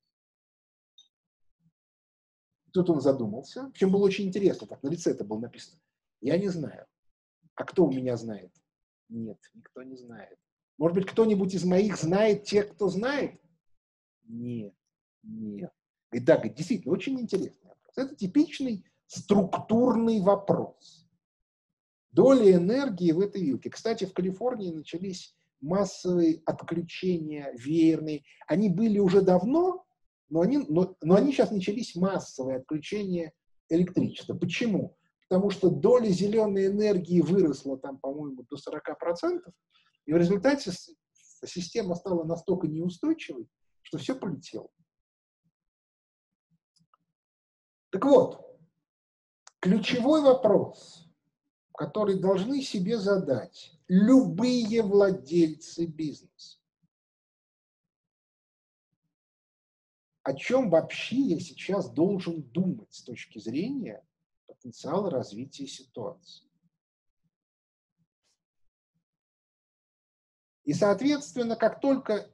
Тут 2.73 2.89
он 2.89 3.01
задумался. 3.01 3.69
Причем 3.71 3.91
было 3.91 4.03
очень 4.03 4.25
интересно, 4.25 4.67
так 4.67 4.81
на 4.83 4.89
лице 4.89 5.11
это 5.11 5.23
было 5.23 5.39
написано. 5.39 5.79
Я 6.21 6.37
не 6.37 6.49
знаю. 6.49 6.87
А 7.55 7.63
кто 7.63 7.85
у 7.85 7.91
меня 7.91 8.17
знает? 8.17 8.51
Нет, 9.09 9.39
никто 9.53 9.83
не 9.83 9.95
знает. 9.95 10.37
Может 10.77 10.95
быть, 10.95 11.05
кто-нибудь 11.07 11.53
из 11.53 11.63
моих 11.63 11.97
знает 11.97 12.43
тех, 12.43 12.73
кто 12.73 12.89
знает? 12.89 13.39
Нет, 14.23 14.75
нет. 15.23 15.71
И 16.11 16.19
да, 16.19 16.37
действительно, 16.37 16.93
очень 16.93 17.19
интересный 17.19 17.69
вопрос. 17.69 17.97
Это 17.97 18.15
типичный 18.15 18.85
структурный 19.07 20.21
вопрос 20.21 20.96
доля 22.17 22.55
энергии 22.55 23.11
в 23.11 23.19
этой 23.19 23.43
вилке. 23.43 23.69
Кстати, 23.69 24.05
в 24.05 24.13
Калифорнии 24.13 24.71
начались 24.71 25.35
массовые 25.61 26.41
отключения 26.47 27.53
веерные. 27.53 28.23
Они 28.47 28.69
были 28.69 28.97
уже 28.97 29.21
давно, 29.21 29.85
но 30.29 30.41
они, 30.41 30.57
но, 30.57 30.95
но 31.03 31.15
они 31.15 31.31
сейчас 31.31 31.51
начались 31.51 31.95
массовые 31.95 32.57
отключения 32.57 33.33
электричества. 33.69 34.33
Почему? 34.35 34.97
Потому 35.29 35.51
что 35.51 35.69
доля 35.69 36.09
зеленой 36.09 36.65
энергии 36.65 37.21
выросла 37.21 37.77
там, 37.77 37.99
по-моему, 37.99 38.47
до 38.49 38.55
40%, 38.55 39.51
и 40.07 40.13
в 40.13 40.17
результате 40.17 40.71
система 41.45 41.93
стала 41.93 42.23
настолько 42.23 42.67
неустойчивой, 42.67 43.47
что 43.83 43.99
все 43.99 44.15
полетело. 44.15 44.69
Так 47.91 48.05
вот, 48.05 48.59
ключевой 49.59 50.23
вопрос– 50.23 51.03
который 51.77 52.19
должны 52.19 52.63
себе 52.63 52.97
задать 52.97 53.71
любые 53.87 54.81
владельцы 54.81 55.85
бизнеса. 55.85 56.57
О 60.23 60.33
чем 60.33 60.71
вообще 60.71 61.17
я 61.17 61.39
сейчас 61.39 61.91
должен 61.91 62.41
думать 62.41 62.91
с 62.91 63.03
точки 63.03 63.37
зрения 63.37 64.03
потенциала 64.47 65.11
развития 65.11 65.67
ситуации? 65.67 66.49
И, 70.63 70.73
соответственно, 70.73 71.55
как 71.55 71.79
только 71.79 72.27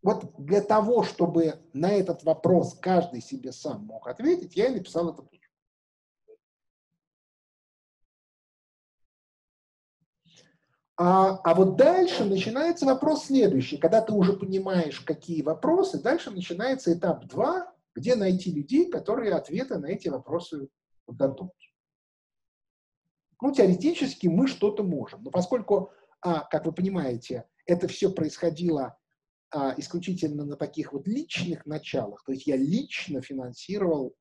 вот 0.00 0.34
для 0.38 0.62
того, 0.62 1.04
чтобы 1.04 1.62
на 1.74 1.92
этот 1.92 2.24
вопрос 2.24 2.78
каждый 2.80 3.20
себе 3.20 3.52
сам 3.52 3.84
мог 3.84 4.08
ответить, 4.08 4.56
я 4.56 4.68
и 4.68 4.74
написал 4.74 5.14
книгу. 5.14 5.39
А, 11.02 11.40
а 11.44 11.54
вот 11.54 11.76
дальше 11.76 12.26
начинается 12.26 12.84
вопрос 12.84 13.24
следующий. 13.24 13.78
Когда 13.78 14.02
ты 14.02 14.12
уже 14.12 14.34
понимаешь, 14.34 15.00
какие 15.00 15.40
вопросы, 15.40 15.98
дальше 15.98 16.30
начинается 16.30 16.92
этап 16.92 17.24
2, 17.24 17.74
где 17.94 18.16
найти 18.16 18.52
людей, 18.52 18.90
которые 18.90 19.32
ответы 19.32 19.78
на 19.78 19.86
эти 19.86 20.08
вопросы 20.08 20.68
дадут. 21.08 21.54
Ну, 23.40 23.50
теоретически 23.50 24.26
мы 24.26 24.46
что-то 24.46 24.82
можем. 24.82 25.22
Но 25.22 25.30
поскольку, 25.30 25.90
а, 26.20 26.40
как 26.40 26.66
вы 26.66 26.72
понимаете, 26.72 27.48
это 27.64 27.88
все 27.88 28.12
происходило 28.12 28.98
а, 29.52 29.72
исключительно 29.78 30.44
на 30.44 30.56
таких 30.56 30.92
вот 30.92 31.08
личных 31.08 31.64
началах, 31.64 32.22
то 32.24 32.32
есть 32.32 32.46
я 32.46 32.56
лично 32.56 33.22
финансировал 33.22 34.14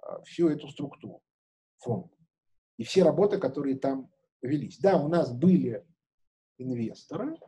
а, 0.00 0.22
всю 0.22 0.48
эту 0.48 0.68
структуру, 0.68 1.22
фонд. 1.78 2.12
И 2.76 2.84
все 2.84 3.02
работы, 3.02 3.38
которые 3.38 3.76
там 3.76 4.12
велись. 4.42 4.78
Да, 4.78 4.96
у 5.02 5.08
нас 5.08 5.32
были 5.32 5.86
инвесторы, 6.58 7.38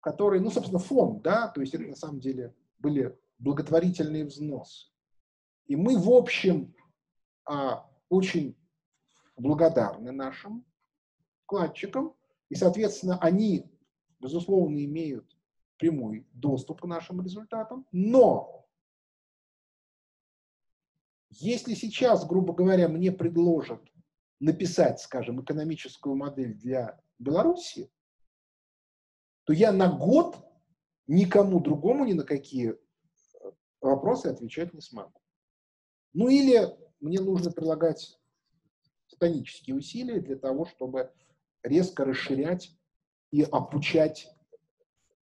которые, 0.00 0.40
ну, 0.40 0.50
собственно, 0.50 0.78
фонд, 0.78 1.22
да, 1.22 1.48
то 1.48 1.60
есть 1.60 1.74
это 1.74 1.84
на 1.84 1.96
самом 1.96 2.20
деле 2.20 2.54
были 2.78 3.18
благотворительные 3.38 4.24
взносы. 4.24 4.88
И 5.66 5.76
мы, 5.76 5.98
в 5.98 6.10
общем, 6.10 6.74
а, 7.44 7.88
очень 8.08 8.56
благодарны 9.36 10.12
нашим 10.12 10.64
вкладчикам, 11.44 12.14
и, 12.48 12.54
соответственно, 12.54 13.18
они, 13.18 13.70
безусловно, 14.20 14.84
имеют 14.84 15.36
прямой 15.76 16.26
доступ 16.32 16.80
к 16.80 16.86
нашим 16.86 17.22
результатам, 17.22 17.86
но 17.92 18.66
если 21.30 21.74
сейчас, 21.74 22.26
грубо 22.26 22.52
говоря, 22.52 22.88
мне 22.88 23.12
предложат 23.12 23.82
написать, 24.40 25.00
скажем, 25.00 25.42
экономическую 25.42 26.14
модель 26.14 26.54
для 26.54 27.00
Беларуси, 27.18 27.90
то 29.44 29.52
я 29.52 29.72
на 29.72 29.90
год 29.90 30.36
никому 31.06 31.60
другому 31.60 32.04
ни 32.04 32.12
на 32.12 32.24
какие 32.24 32.72
э, 32.72 32.76
вопросы 33.80 34.26
отвечать 34.26 34.74
не 34.74 34.80
смогу. 34.80 35.20
Ну 36.12 36.28
или 36.28 36.76
мне 37.00 37.20
нужно 37.20 37.50
прилагать 37.50 38.18
титанические 39.08 39.76
усилия 39.76 40.20
для 40.20 40.36
того, 40.36 40.66
чтобы 40.66 41.12
резко 41.62 42.04
расширять 42.04 42.76
и 43.30 43.42
обучать 43.42 44.28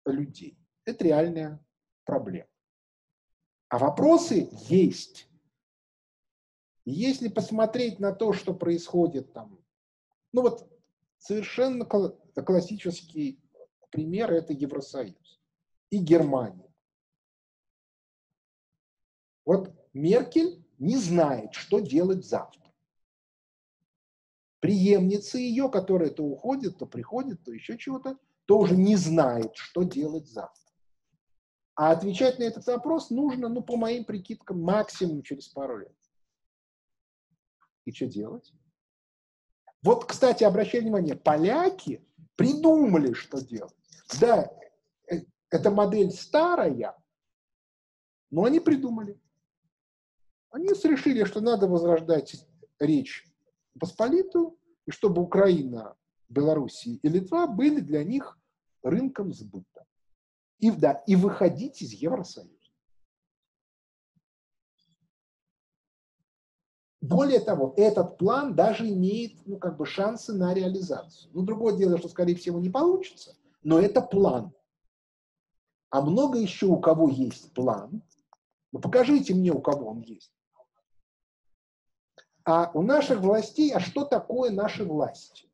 людей. 0.04 0.58
Это 0.84 1.04
реальная 1.04 1.64
проблема. 2.04 2.48
А 3.68 3.78
вопросы 3.78 4.48
есть. 4.68 5.28
Если 6.87 7.26
посмотреть 7.26 7.99
на 7.99 8.12
то, 8.12 8.32
что 8.32 8.55
происходит 8.55 9.32
там, 9.32 9.61
ну 10.32 10.43
вот 10.43 10.70
совершенно 11.18 11.84
классический 11.84 13.41
пример– 13.91 14.32
это 14.32 14.53
Евросоюз 14.53 15.41
и 15.91 15.99
Германия. 15.99 16.72
Вот 19.45 19.74
Меркель 19.93 20.64
не 20.78 20.97
знает, 20.97 21.55
что 21.55 21.80
делать 21.80 22.24
завтра. 22.24 22.72
Преемница 24.61 25.39
ее, 25.39 25.68
которая 25.68 26.11
то 26.11 26.24
уходит, 26.24 26.78
то 26.78 26.87
приходит, 26.87 27.43
то 27.45 27.53
еще 27.53 27.78
чего-то, 27.78 28.16
то 28.45 28.59
уже 28.59 28.76
не 28.76 28.95
знает, 28.95 29.57
что 29.57 29.82
делать 29.82 30.28
завтра. 30.28 30.72
А 31.74 31.91
отвечать 31.91 32.39
на 32.39 32.45
этот 32.45 32.64
вопрос 32.66 33.11
нужно, 33.11 33.49
ну, 33.49 33.62
по 33.62 33.76
моим 33.76 34.05
прикидкам, 34.05 34.62
максимум 34.62 35.22
через 35.22 35.49
пару 35.49 35.78
лет. 35.78 35.97
И 37.87 37.93
что 37.93 38.07
делать? 38.07 38.53
Вот, 39.82 40.05
кстати, 40.05 40.45
обращаю 40.45 40.82
внимание, 40.82 41.14
поляки 41.16 42.05
придумали, 42.34 43.14
что 43.14 43.41
делать. 43.41 43.74
Да, 44.20 44.53
э, 45.11 45.22
эта 45.51 45.70
модель 45.70 46.11
старая, 46.11 46.95
но 48.30 48.45
они 48.45 48.61
придумали. 48.61 49.18
Они 50.51 50.68
решили, 50.68 51.24
что 51.24 51.41
надо 51.41 51.66
возрождать 51.66 52.47
речь 52.78 53.26
Посполитую, 53.78 54.59
и 54.87 54.91
чтобы 54.91 55.22
Украина, 55.22 55.97
Белоруссия 56.28 56.95
и 56.95 57.09
Литва 57.09 57.47
были 57.47 57.80
для 57.80 58.03
них 58.03 58.39
рынком 58.82 59.32
сбыта. 59.32 59.84
И, 60.59 60.70
да, 60.70 60.93
и 61.07 61.14
выходить 61.14 61.82
из 61.82 61.93
Евросоюза. 61.93 62.55
Более 67.09 67.40
того, 67.40 67.72
этот 67.76 68.18
план 68.18 68.54
даже 68.54 68.88
имеет 68.88 69.34
ну, 69.46 69.59
как 69.59 69.76
бы 69.76 69.86
шансы 69.86 70.32
на 70.32 70.52
реализацию. 70.54 71.30
Ну, 71.32 71.42
другое 71.42 71.76
дело, 71.76 71.98
что, 71.98 72.09
скорее 72.09 72.34
всего, 72.34 72.59
не 72.59 72.68
получится, 72.68 73.36
но 73.62 73.78
это 73.78 74.00
план. 74.00 74.52
А 75.90 76.02
много 76.02 76.38
еще 76.38 76.66
у 76.66 76.80
кого 76.80 77.09
есть 77.09 77.52
план? 77.52 78.02
Ну, 78.72 78.80
покажите 78.80 79.34
мне, 79.34 79.52
у 79.52 79.61
кого 79.61 79.90
он 79.90 80.00
есть. 80.00 80.32
А 82.44 82.70
у 82.74 82.82
наших 82.82 83.20
властей, 83.20 83.72
а 83.72 83.80
что 83.80 84.04
такое 84.04 84.50
наши 84.50 84.84
власти? 84.84 85.48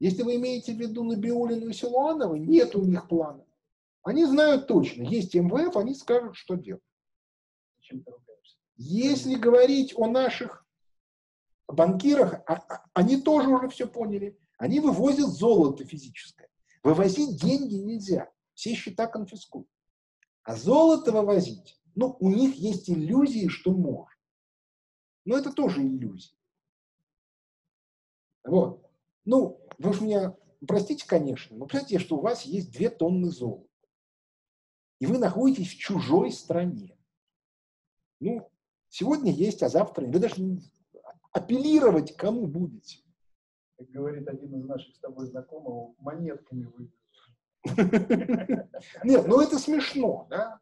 Если 0.00 0.22
вы 0.22 0.36
имеете 0.36 0.74
в 0.74 0.78
виду 0.78 1.04
Набиулину 1.04 1.68
и 1.68 1.72
Силуанова, 1.72 2.34
нет 2.34 2.74
у 2.74 2.82
них 2.82 3.06
плана. 3.08 3.44
Они 4.02 4.24
знают 4.24 4.66
точно, 4.66 5.02
есть 5.02 5.34
МВФ, 5.34 5.76
они 5.76 5.94
скажут, 5.94 6.36
что 6.36 6.56
делать. 6.56 6.82
Если 8.76 9.34
говорить 9.34 9.94
о 9.96 10.06
наших 10.06 10.66
банкирах, 11.68 12.42
а, 12.46 12.54
а, 12.54 12.84
они 12.94 13.20
тоже 13.20 13.48
уже 13.48 13.68
все 13.68 13.86
поняли. 13.86 14.38
Они 14.58 14.80
вывозят 14.80 15.28
золото 15.28 15.84
физическое. 15.84 16.48
Вывозить 16.82 17.40
деньги 17.40 17.74
нельзя. 17.74 18.30
Все 18.54 18.74
счета 18.74 19.06
конфискуют. 19.06 19.68
А 20.42 20.56
золото 20.56 21.12
вывозить, 21.12 21.80
ну, 21.94 22.16
у 22.18 22.28
них 22.30 22.56
есть 22.56 22.90
иллюзии, 22.90 23.48
что 23.48 23.72
можно. 23.72 24.08
Но 25.24 25.36
это 25.36 25.52
тоже 25.52 25.82
иллюзия. 25.82 26.36
Вот. 28.44 28.90
Ну, 29.24 29.64
вы 29.78 29.90
уж 29.90 30.00
меня 30.00 30.36
простите, 30.66 31.06
конечно, 31.06 31.56
но 31.56 31.66
представьте, 31.66 31.98
что 31.98 32.16
у 32.16 32.20
вас 32.20 32.42
есть 32.42 32.70
две 32.72 32.90
тонны 32.90 33.30
золота. 33.30 33.68
И 35.00 35.06
вы 35.06 35.18
находитесь 35.18 35.72
в 35.72 35.78
чужой 35.78 36.30
стране. 36.30 36.96
Ну, 38.20 38.48
сегодня 38.92 39.32
есть, 39.32 39.62
а 39.62 39.68
завтра 39.68 40.04
нет. 40.04 40.14
Вы 40.14 40.20
даже 40.20 40.36
апеллировать 41.32 42.14
кому 42.16 42.46
будете. 42.46 42.98
Как 43.78 43.88
говорит 43.88 44.28
один 44.28 44.60
из 44.60 44.64
наших 44.64 44.94
с 44.94 45.00
тобой 45.00 45.26
знакомых, 45.26 45.98
монетками 45.98 46.70
вы. 46.76 46.92
Нет, 49.04 49.26
ну 49.26 49.40
это 49.40 49.58
смешно, 49.58 50.26
да? 50.28 50.60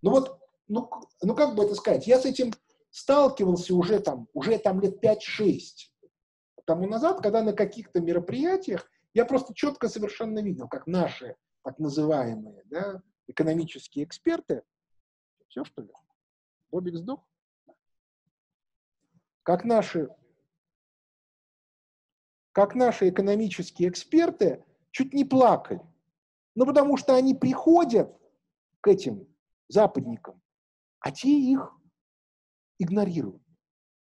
Ну 0.00 0.10
вот, 0.10 0.38
ну, 0.68 0.88
ну 1.22 1.34
как 1.34 1.54
бы 1.54 1.64
это 1.64 1.74
сказать, 1.74 2.06
я 2.06 2.20
с 2.20 2.26
этим 2.26 2.52
сталкивался 2.90 3.74
уже 3.74 4.00
там, 4.00 4.28
уже 4.32 4.58
там 4.58 4.80
лет 4.80 5.02
5-6 5.02 5.18
тому 6.64 6.86
назад, 6.86 7.20
когда 7.20 7.42
на 7.42 7.52
каких-то 7.52 8.00
мероприятиях 8.00 8.88
я 9.14 9.24
просто 9.24 9.54
четко 9.54 9.88
совершенно 9.88 10.40
видел, 10.40 10.68
как 10.68 10.86
наши 10.86 11.36
так 11.62 11.78
называемые 11.78 12.62
да, 12.66 13.02
экономические 13.26 14.04
эксперты, 14.04 14.62
все 15.48 15.64
что 15.64 15.82
ли, 15.82 15.90
Бобик 16.70 16.96
сдох, 16.96 17.20
как 19.42 19.64
наши, 19.64 20.08
как 22.52 22.74
наши 22.74 23.08
экономические 23.08 23.88
эксперты 23.88 24.64
чуть 24.90 25.12
не 25.12 25.24
плакали. 25.24 25.80
Ну, 26.54 26.66
потому 26.66 26.96
что 26.96 27.14
они 27.14 27.34
приходят 27.34 28.14
к 28.80 28.88
этим 28.88 29.26
западникам, 29.68 30.40
а 31.00 31.10
те 31.10 31.30
их 31.30 31.74
игнорируют. 32.78 33.42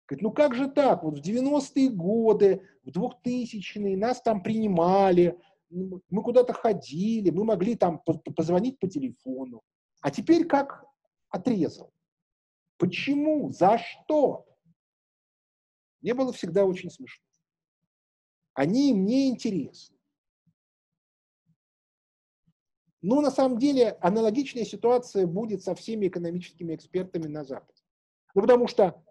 Говорит, 0.07 0.23
ну 0.23 0.31
как 0.31 0.55
же 0.55 0.69
так? 0.69 1.03
Вот 1.03 1.19
в 1.19 1.21
90-е 1.21 1.89
годы, 1.89 2.67
в 2.83 2.89
2000-е 2.89 3.95
нас 3.95 4.21
там 4.21 4.43
принимали, 4.43 5.39
мы 5.69 6.21
куда-то 6.21 6.51
ходили, 6.51 7.29
мы 7.29 7.45
могли 7.45 7.75
там 7.75 8.01
позвонить 8.35 8.77
по 8.79 8.89
телефону. 8.89 9.61
А 10.01 10.11
теперь 10.11 10.45
как 10.45 10.83
отрезал? 11.29 11.93
Почему? 12.77 13.51
За 13.51 13.77
что? 13.77 14.45
Мне 16.01 16.13
было 16.13 16.33
всегда 16.33 16.65
очень 16.65 16.89
смешно. 16.89 17.23
Они 18.53 18.93
мне 18.93 19.29
интересны. 19.29 19.97
Но 23.01 23.21
на 23.21 23.31
самом 23.31 23.57
деле 23.57 23.91
аналогичная 24.01 24.65
ситуация 24.65 25.25
будет 25.25 25.63
со 25.63 25.73
всеми 25.73 26.07
экономическими 26.07 26.75
экспертами 26.75 27.27
на 27.27 27.43
Западе. 27.43 27.81
Ну, 28.35 28.41
потому 28.41 28.67
что 28.67 29.03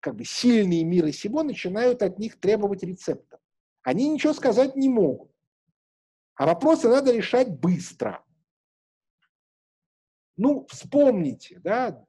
как 0.00 0.16
бы, 0.16 0.24
сильные 0.24 0.84
мира 0.84 1.10
сего 1.12 1.42
начинают 1.42 2.02
от 2.02 2.18
них 2.18 2.38
требовать 2.38 2.82
рецептов. 2.82 3.40
Они 3.82 4.08
ничего 4.08 4.32
сказать 4.32 4.76
не 4.76 4.88
могут. 4.88 5.30
А 6.34 6.46
вопросы 6.46 6.88
надо 6.88 7.12
решать 7.12 7.48
быстро. 7.48 8.24
Ну, 10.36 10.66
вспомните, 10.70 11.60
да, 11.60 12.02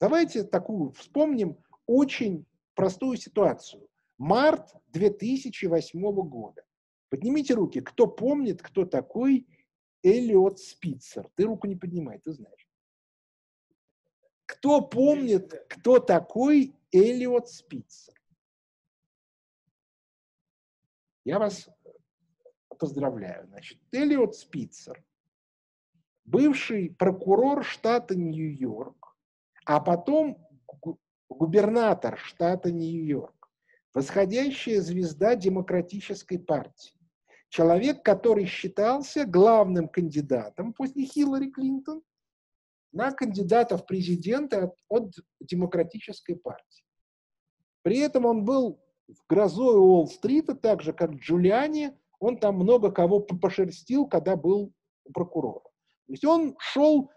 давайте 0.00 0.44
такую 0.44 0.92
вспомним 0.92 1.58
очень 1.86 2.46
простую 2.74 3.16
ситуацию. 3.16 3.88
Март 4.18 4.74
2008 4.88 6.00
года. 6.28 6.64
Поднимите 7.08 7.54
руки, 7.54 7.80
кто 7.80 8.06
помнит, 8.06 8.62
кто 8.62 8.84
такой 8.84 9.46
Эллиот 10.02 10.58
Спицер. 10.58 11.30
Ты 11.34 11.44
руку 11.44 11.66
не 11.66 11.76
поднимай, 11.76 12.18
ты 12.18 12.32
знаешь. 12.32 12.68
Кто 14.46 14.80
помнит, 14.82 15.52
кто 15.68 15.98
такой 15.98 16.74
Эллиот 16.92 17.48
Спицер? 17.48 18.14
Я 21.24 21.38
вас 21.38 21.68
поздравляю. 22.78 23.46
Значит, 23.46 23.78
Эллиот 23.92 24.36
Спицер, 24.36 25.02
бывший 26.24 26.90
прокурор 26.90 27.64
штата 27.64 28.14
Нью-Йорк, 28.14 29.16
а 29.64 29.80
потом 29.80 30.43
губернатор 31.28 32.18
штата 32.18 32.70
Нью-Йорк 32.70 33.44
восходящая 33.94 34.80
звезда 34.80 35.36
демократической 35.36 36.36
партии. 36.36 36.98
Человек, 37.48 38.02
который 38.02 38.46
считался 38.46 39.24
главным 39.24 39.88
кандидатом 39.88 40.72
после 40.72 41.04
Хиллари 41.04 41.50
Клинтон 41.50 42.02
на 42.92 43.12
кандидата 43.12 43.78
в 43.78 43.86
президенты 43.86 44.56
от, 44.56 44.74
от 44.88 45.12
демократической 45.40 46.34
партии. 46.34 46.84
При 47.82 47.98
этом 47.98 48.24
он 48.24 48.44
был 48.44 48.80
в 49.06 49.26
грозой 49.28 49.76
Уолл-стрита, 49.76 50.54
так 50.54 50.82
же, 50.82 50.92
как 50.92 51.12
Джулиани, 51.12 51.96
он 52.18 52.38
там 52.38 52.56
много 52.56 52.90
кого 52.90 53.20
пошерстил, 53.20 54.06
когда 54.06 54.34
был 54.34 54.72
прокурором. 55.12 55.62
То 56.06 56.12
есть 56.12 56.24
он 56.24 56.56
шел, 56.58 57.10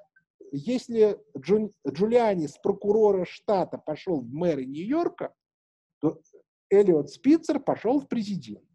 если 0.51 1.19
Джу, 1.37 1.73
Джулиани 1.87 2.47
с 2.47 2.57
прокурора 2.57 3.25
штата 3.25 3.77
пошел 3.77 4.21
в 4.21 4.31
мэры 4.33 4.65
Нью-Йорка, 4.65 5.33
то 5.99 6.21
Эллиот 6.69 7.09
Спицер 7.09 7.59
пошел 7.59 7.99
в 7.99 8.07
президент. 8.07 8.67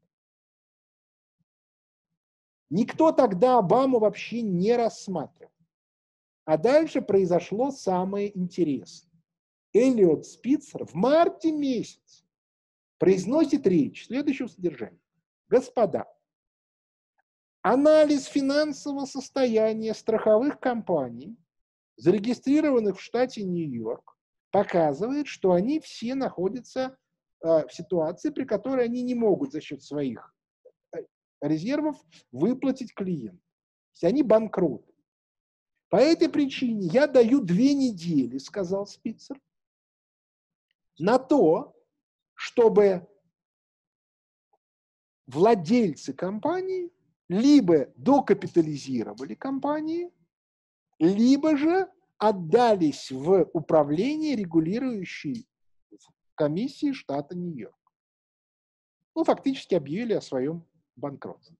Никто 2.71 3.13
тогда 3.13 3.59
Обаму 3.59 3.99
вообще 3.99 4.41
не 4.41 4.75
рассматривал. 4.75 5.53
А 6.45 6.57
дальше 6.57 7.03
произошло 7.03 7.71
самое 7.71 8.37
интересное. 8.37 9.13
Эллиот 9.75 10.27
Спицер 10.27 10.87
в 10.87 10.95
марте 10.95 11.53
месяц 11.53 12.25
произносит 12.99 13.67
речь 13.67 14.07
следующего 14.07 14.49
содержания. 14.49 15.01
Господа, 15.49 16.07
анализ 17.63 18.25
финансового 18.25 19.07
состояния 19.07 19.95
страховых 19.95 20.59
компаний, 20.59 21.37
зарегистрированных 21.97 22.99
в 22.99 23.03
штате 23.03 23.43
Нью-Йорк, 23.43 24.17
показывает, 24.51 25.27
что 25.27 25.53
они 25.53 25.81
все 25.81 26.15
находятся 26.15 26.97
э, 27.43 27.67
в 27.67 27.73
ситуации, 27.73 28.31
при 28.31 28.45
которой 28.45 28.85
они 28.85 29.03
не 29.03 29.15
могут 29.15 29.53
за 29.53 29.61
счет 29.61 29.83
своих 29.83 30.35
э, 30.95 30.99
резервов 31.41 31.97
выплатить 32.31 32.95
клиенту. 32.95 33.39
То 33.39 33.95
есть 33.95 34.05
они 34.05 34.23
банкроты. 34.23 34.93
По 35.89 35.97
этой 35.97 36.29
причине 36.29 36.87
я 36.87 37.07
даю 37.07 37.41
две 37.41 37.75
недели, 37.75 38.39
сказал 38.39 38.87
Спицер, 38.87 39.39
на 40.99 41.19
то, 41.19 41.77
чтобы 42.35 43.09
владельцы 45.27 46.13
компании 46.13 46.91
либо 47.29 47.93
докапитализировали 47.97 49.35
компании, 49.35 50.11
либо 51.03 51.57
же 51.57 51.91
отдались 52.17 53.11
в 53.11 53.51
управление 53.53 54.37
регулирующей 54.37 55.49
комиссии 56.37 56.93
штата 56.93 57.37
Нью-Йорк. 57.37 57.75
Ну, 59.17 59.25
фактически 59.25 59.75
объявили 59.75 60.13
о 60.13 60.21
своем 60.21 60.65
банкротстве. 60.95 61.57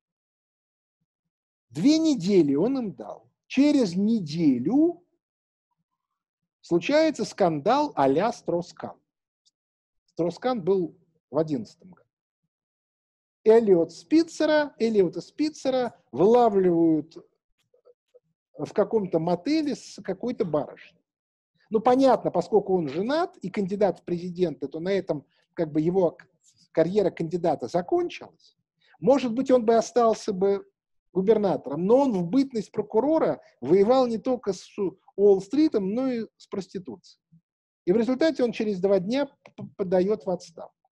Две 1.71 1.99
недели 1.99 2.55
он 2.55 2.79
им 2.79 2.95
дал. 2.95 3.29
Через 3.49 3.97
неделю 3.97 5.05
случается 6.61 7.25
скандал 7.25 7.93
а-ля 7.97 8.33
Строскан. 8.33 8.97
Строскан 10.05 10.63
был 10.63 10.97
в 11.31 11.35
2011 11.35 11.81
году. 11.81 12.09
Эллиот 13.43 13.91
Спицера, 13.91 14.73
Эллиота 14.79 15.21
Спицера 15.21 16.01
вылавливают 16.13 17.17
в 18.59 18.73
каком-то 18.73 19.19
мотеле 19.19 19.75
с 19.75 20.01
какой-то 20.03 20.45
барышней. 20.45 21.01
Ну, 21.71 21.81
понятно, 21.81 22.31
поскольку 22.31 22.77
он 22.77 22.89
женат 22.89 23.37
и 23.39 23.51
кандидат 23.51 24.01
в 24.01 24.05
президенты, 24.05 24.69
то 24.69 24.79
на 24.79 24.91
этом 24.91 25.25
как 25.55 25.73
бы 25.73 25.81
его 25.81 26.19
карьера 26.73 27.11
кандидата 27.11 27.69
закончилась. 27.69 28.57
Может 29.01 29.33
быть, 29.33 29.51
он 29.51 29.65
бы 29.65 29.75
остался 29.75 30.33
бы 30.33 30.67
губернатором, 31.13 31.87
но 31.87 31.99
он 31.99 32.13
в 32.13 32.25
бытность 32.27 32.73
прокурора 32.73 33.41
воевал 33.61 34.07
не 34.07 34.19
только 34.19 34.53
с 34.53 34.67
Уолл-стритом, 35.17 35.95
но 35.95 36.09
и 36.09 36.27
с 36.37 36.47
проституцией. 36.47 37.21
И 37.85 37.93
в 37.93 37.97
результате 37.97 38.45
он 38.45 38.53
через 38.53 38.81
два 38.81 38.99
дня 38.99 39.29
подает 39.77 40.25
в 40.25 40.31
отставку. 40.31 40.89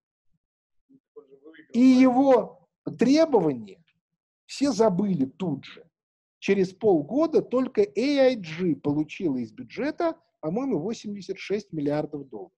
И 1.72 1.80
его 1.80 2.68
требования 2.98 3.82
все 4.46 4.72
забыли 4.72 5.24
тут 5.24 5.64
же. 5.64 5.89
Через 6.40 6.72
полгода 6.72 7.42
только 7.42 7.82
AIG 7.82 8.76
получила 8.76 9.36
из 9.36 9.52
бюджета, 9.52 10.18
по-моему, 10.40 10.80
86 10.80 11.70
миллиардов 11.72 12.26
долларов 12.28 12.52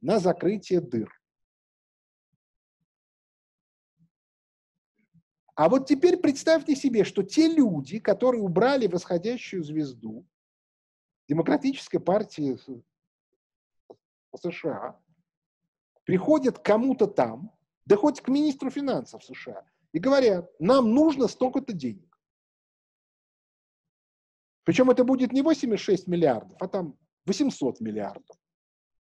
на 0.00 0.20
закрытие 0.20 0.80
дыр. 0.80 1.12
А 5.56 5.68
вот 5.68 5.88
теперь 5.88 6.18
представьте 6.18 6.76
себе, 6.76 7.02
что 7.02 7.24
те 7.24 7.48
люди, 7.48 7.98
которые 7.98 8.42
убрали 8.42 8.86
восходящую 8.86 9.64
звезду 9.64 10.24
Демократической 11.28 11.98
партии 11.98 12.56
США, 14.36 15.00
приходят 16.04 16.60
к 16.60 16.64
кому-то 16.64 17.08
там, 17.08 17.50
да 17.86 17.96
хоть 17.96 18.20
к 18.20 18.28
министру 18.28 18.70
финансов 18.70 19.24
США, 19.24 19.68
и 19.90 19.98
говорят, 19.98 20.48
нам 20.60 20.94
нужно 20.94 21.26
столько-то 21.26 21.72
денег. 21.72 22.15
Причем 24.66 24.90
это 24.90 25.02
будет 25.04 25.32
не 25.32 25.40
86 25.40 26.06
миллиардов, 26.06 26.60
а 26.60 26.68
там 26.68 26.98
800 27.24 27.80
миллиардов. 27.80 28.36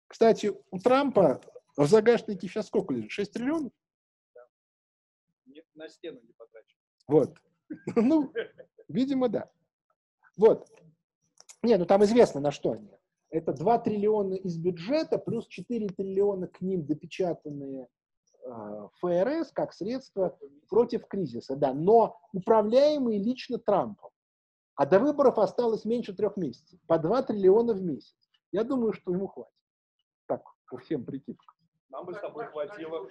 Кстати, 0.07 0.51
у 0.71 0.79
Трампа 0.79 1.39
в 1.77 1.85
загашнике 1.85 2.47
сейчас 2.47 2.67
сколько 2.67 2.93
лежит? 2.93 3.11
6 3.11 3.33
триллионов? 3.33 3.71
Нет, 5.45 5.65
на 5.75 5.87
стену 5.89 6.19
не 6.23 6.33
потрачено. 6.33 6.81
Вот. 7.07 7.37
Ну, 7.95 8.33
видимо, 8.89 9.29
да. 9.29 9.49
Вот. 10.35 10.67
Не, 11.61 11.77
ну 11.77 11.85
там 11.85 12.03
известно, 12.03 12.41
на 12.41 12.51
что 12.51 12.71
они. 12.71 12.89
Это 13.29 13.53
2 13.53 13.79
триллиона 13.79 14.33
из 14.33 14.57
бюджета 14.57 15.17
плюс 15.19 15.47
4 15.47 15.87
триллиона 15.89 16.47
к 16.47 16.59
ним 16.59 16.85
допечатанные 16.85 17.87
Э, 18.43 18.87
ФРС 18.99 19.51
как 19.51 19.73
средство 19.73 20.37
против 20.69 21.05
кризиса, 21.07 21.55
да, 21.55 21.73
но 21.73 22.19
управляемые 22.33 23.19
лично 23.19 23.59
Трампом. 23.59 24.09
А 24.81 24.85
до 24.87 24.97
выборов 24.97 25.37
осталось 25.37 25.85
меньше 25.85 26.11
трех 26.11 26.37
месяцев, 26.37 26.79
по 26.87 26.97
2 26.97 27.21
триллиона 27.21 27.73
в 27.75 27.83
месяц. 27.83 28.15
Я 28.51 28.63
думаю, 28.63 28.93
что 28.93 29.11
ему 29.11 29.27
хватит. 29.27 29.53
Так, 30.25 30.41
по 30.71 30.79
всем 30.79 31.05
прикидкам. 31.05 31.55
Нам 31.91 32.03
бы 32.07 32.15
с 32.15 32.19
тобой 32.19 32.47
хватило. 32.47 33.07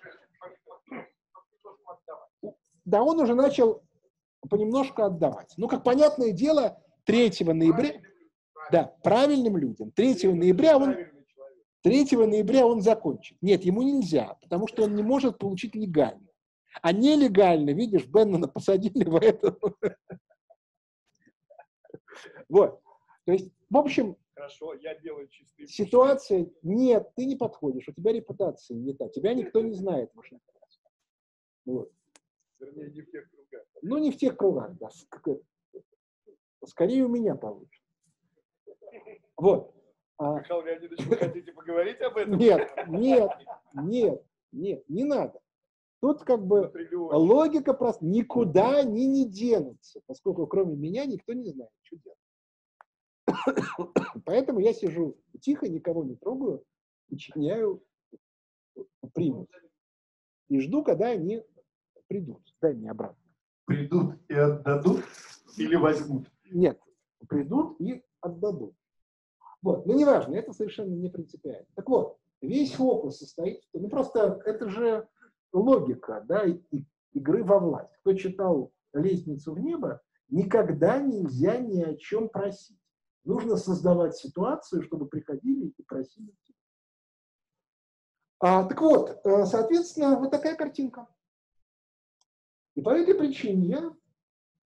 Да, 2.85 3.05
он 3.05 3.21
уже 3.21 3.37
начал 3.37 3.85
понемножку 4.49 5.03
отдавать. 5.03 5.55
Ну, 5.59 5.69
как 5.69 5.85
понятное 5.85 6.33
дело, 6.33 6.77
3 7.05 7.45
ноября, 7.45 8.03
да, 8.73 8.93
правильным 9.05 9.57
людям, 9.57 9.93
3 9.93 10.33
ноября 10.33 10.77
он 10.77 10.97
3 11.83 12.05
ноября 12.17 12.67
он 12.67 12.81
закончит. 12.81 13.39
Нет, 13.41 13.65
ему 13.65 13.83
нельзя, 13.83 14.37
потому 14.43 14.67
что 14.67 14.83
он 14.83 14.97
не 14.97 15.05
может 15.05 15.39
получить 15.39 15.77
легально. 15.77 16.27
А 16.83 16.93
нелегально, 16.93 17.71
видишь, 17.71 18.07
Беннона 18.07 18.49
посадили 18.49 19.05
в 19.05 19.15
это. 19.15 19.57
Вот. 22.49 22.81
То 23.25 23.33
есть, 23.33 23.53
в 23.69 23.77
общем, 23.77 24.17
Хорошо, 24.35 24.75
я 24.75 24.95
делаю 24.95 25.29
чистый. 25.29 25.67
Ситуация, 25.67 26.51
нет, 26.63 27.13
ты 27.15 27.27
не 27.27 27.37
подходишь, 27.37 27.89
у 27.89 27.93
тебя 27.93 28.13
репутация 28.13 28.75
не 28.75 28.95
та, 28.95 29.09
тебя 29.09 29.35
никто 29.35 29.61
не 29.61 29.75
знает 29.75 30.11
в 30.13 30.17
Вашингтоне. 30.17 30.51
Вот. 31.67 31.93
Вернее, 32.59 32.91
не 32.91 33.01
в 33.03 33.11
тех 33.11 33.31
кругах. 33.31 33.67
Ну, 33.83 33.99
не 33.99 34.11
в 34.11 34.17
тех 34.17 34.37
кругах, 34.37 34.77
да. 34.79 34.89
Скорее 36.67 37.05
у 37.05 37.09
меня 37.09 37.35
получится. 37.35 37.85
Вот. 39.37 39.75
А, 40.19 40.39
Михаил 40.39 40.63
Леонидович, 40.63 41.07
вы 41.07 41.17
хотите 41.17 41.53
поговорить 41.53 42.01
об 42.01 42.17
этом? 42.17 42.39
Нет, 42.39 42.71
нет, 42.89 43.31
нет, 43.75 44.23
нет, 44.53 44.89
не 44.89 45.05
надо. 45.05 45.41
Тут 46.01 46.25
как 46.25 46.47
бы 46.47 46.73
логика 47.13 47.75
просто 47.75 48.05
никуда 48.07 48.79
они 48.79 49.07
не 49.07 49.29
денутся, 49.29 50.01
поскольку 50.07 50.47
кроме 50.47 50.75
меня 50.75 51.05
никто 51.05 51.35
не 51.35 51.51
знает, 51.51 51.71
что 51.83 51.97
делать. 51.99 52.19
Поэтому 54.25 54.61
я 54.61 54.73
сижу 54.73 55.19
тихо, 55.41 55.69
никого 55.69 56.05
не 56.05 56.17
трогаю, 56.17 56.65
учиняю 57.11 57.83
примус. 59.13 59.49
И 60.49 60.61
жду, 60.61 60.83
когда 60.83 61.09
они 61.09 61.43
придут. 62.07 62.43
Дай 62.61 62.75
мне 62.75 62.91
обратно. 62.91 63.23
Придут 63.67 64.17
и 64.29 64.35
отдадут 64.35 65.05
или 65.59 65.77
возьмут? 65.77 66.31
Нет, 66.51 66.81
придут 67.29 67.81
и 67.81 68.03
отдадут. 68.21 68.75
Вот, 69.63 69.85
но 69.85 69.93
неважно, 69.93 70.35
это 70.35 70.53
совершенно 70.55 70.95
не 70.95 71.11
принципиально. 71.11 71.67
Так 71.75 71.89
вот, 71.89 72.19
весь 72.41 72.73
фокус 72.73 73.19
состоит 73.19 73.63
в 73.65 73.71
том, 73.73 73.83
ну 73.83 73.89
просто 73.91 74.41
это 74.47 74.69
же 74.69 75.07
логика, 75.53 76.25
да, 76.27 76.45
игры 77.13 77.45
во 77.45 77.59
власть. 77.59 77.97
Кто 78.01 78.15
читал 78.15 78.73
«Лестницу 78.93 79.53
в 79.53 79.61
небо», 79.61 80.01
никогда 80.29 80.99
нельзя 80.99 81.59
ни 81.59 81.81
о 81.83 81.97
чем 81.97 82.29
просить. 82.29 82.79
Нужно 83.25 83.57
создавать 83.57 84.17
ситуацию, 84.17 84.83
чтобы 84.83 85.07
приходили 85.07 85.75
и 85.77 85.83
просили 85.83 86.35
А, 88.39 88.65
так 88.65 88.81
вот, 88.81 89.21
э, 89.25 89.45
соответственно, 89.45 90.19
вот 90.19 90.31
такая 90.31 90.57
картинка. 90.57 91.07
И 92.75 92.81
по 92.81 92.91
этой 92.91 93.15
причине 93.15 93.67
я 93.67 93.97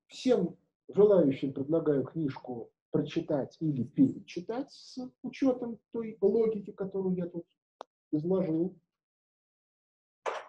всем 0.07 0.57
желающим 0.89 1.53
предлагаю 1.53 2.05
книжку 2.05 2.71
прочитать 2.91 3.57
или 3.59 3.83
перечитать 3.83 4.71
с 4.71 4.99
учетом 5.23 5.81
той 5.91 6.17
логики, 6.21 6.71
которую 6.71 7.17
я 7.17 7.27
тут 7.27 7.47
изложил. 8.13 8.79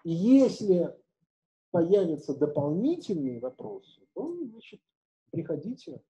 И 0.06 0.12
если 0.12 0.96
появятся 1.72 2.38
дополнительные 2.38 3.40
вопросы, 3.40 4.06
то, 4.14 4.32
значит, 4.52 4.80
приходите, 5.32 6.00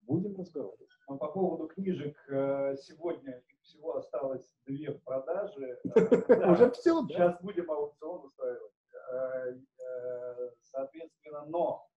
будем 0.00 0.34
разговаривать. 0.34 0.90
А 1.06 1.14
по 1.16 1.28
поводу 1.28 1.68
книжек 1.68 2.16
э, 2.30 2.74
сегодня 2.82 3.44
всего 3.62 3.98
осталось 3.98 4.52
две 4.66 4.90
в 4.90 5.00
продаже. 5.04 5.78
Уже 5.84 6.72
все, 6.72 7.06
Сейчас 7.06 7.40
будем 7.42 7.70
аукцион 7.70 8.24
устраивать. 8.24 8.72
Э, 9.12 9.52
э, 9.52 10.50
соответственно, 10.60 11.46
но 11.46 11.88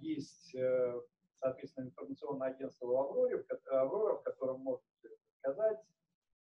есть, 0.00 0.56
соответственно, 1.38 1.84
информационное 1.84 2.48
агентство 2.48 2.86
в 2.86 2.96
Авроре, 2.96 3.46
Аврора, 3.70 4.16
в 4.16 4.22
котором 4.24 4.58
можно 4.62 4.84
сказать 5.38 5.78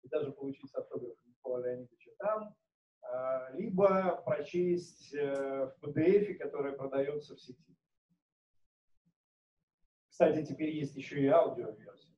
и 0.02 0.10
даже 0.10 0.34
получить 0.34 0.74
автограф 0.74 1.16
Николая 1.28 1.76
Леонидовича 1.76 2.12
там, 2.18 2.56
либо 3.54 4.22
прочесть 4.26 5.14
в 5.14 5.76
PDF, 5.82 6.36
который 6.36 6.74
продается 6.74 7.36
в 7.36 7.42
сети. 7.42 7.78
Кстати, 10.10 10.46
теперь 10.46 10.72
есть 10.72 10.96
еще 10.96 11.22
и 11.22 11.28
аудиоверсия. 11.28 12.16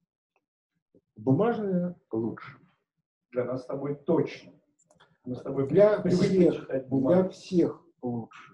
Бумажная 1.16 1.96
лучше. 2.12 2.58
Для 3.32 3.44
нас 3.44 3.64
с 3.64 3.66
тобой 3.66 3.96
точно. 3.96 4.54
Мы 5.26 5.36
с 5.36 5.42
тобой 5.42 5.68
для 5.68 6.02
всех, 6.04 6.56
читать 6.56 6.88
бумагу. 6.88 7.24
Для 7.24 7.30
всех 7.30 7.86
лучше. 8.02 8.54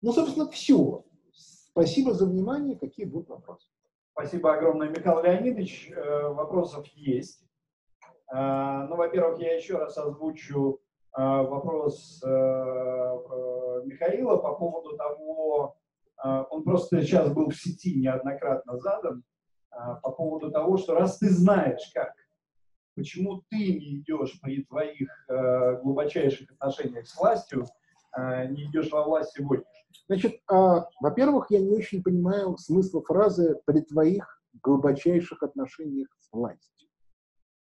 Ну, 0.00 0.12
собственно, 0.12 0.48
все. 0.50 1.04
Спасибо 1.32 2.14
за 2.14 2.26
внимание. 2.26 2.78
Какие 2.78 3.06
будут 3.06 3.28
вопросы? 3.28 3.68
Спасибо 4.12 4.54
огромное, 4.54 4.88
Михаил 4.88 5.22
Леонидович. 5.22 5.90
Э, 5.90 6.28
вопросов 6.28 6.86
есть. 6.88 7.44
Э, 8.32 8.86
ну, 8.88 8.96
во-первых, 8.96 9.40
я 9.40 9.56
еще 9.56 9.76
раз 9.76 9.98
озвучу 9.98 10.80
э, 10.80 10.89
вопрос 11.42 12.22
Михаила 13.84 14.36
по 14.36 14.54
поводу 14.54 14.96
того, 14.96 15.76
а, 16.22 16.44
он 16.50 16.64
просто 16.64 17.02
сейчас 17.02 17.32
был 17.32 17.48
в 17.48 17.56
сети 17.56 17.98
неоднократно 17.98 18.78
задан 18.78 19.24
а, 19.70 19.94
по 19.96 20.10
поводу 20.10 20.50
того, 20.50 20.76
что 20.76 20.94
раз 20.94 21.18
ты 21.18 21.30
знаешь 21.30 21.90
как, 21.94 22.12
почему 22.94 23.42
ты 23.48 23.56
не 23.56 23.98
идешь 23.98 24.38
при 24.40 24.64
твоих 24.64 25.08
а, 25.28 25.76
глубочайших 25.76 26.50
отношениях 26.52 27.06
с 27.06 27.18
властью, 27.18 27.66
не 28.16 28.64
идешь 28.64 28.90
во 28.90 29.04
власть 29.04 29.34
сегодня? 29.36 29.64
Значит, 30.08 30.40
во-первых, 30.48 31.46
я 31.50 31.60
не 31.60 31.70
очень 31.70 32.02
понимаю 32.02 32.56
смысла 32.56 33.00
фразы 33.02 33.60
«при 33.66 33.82
твоих 33.82 34.42
глубочайших 34.64 35.40
отношениях 35.44 36.08
с 36.18 36.28
властью». 36.32 36.88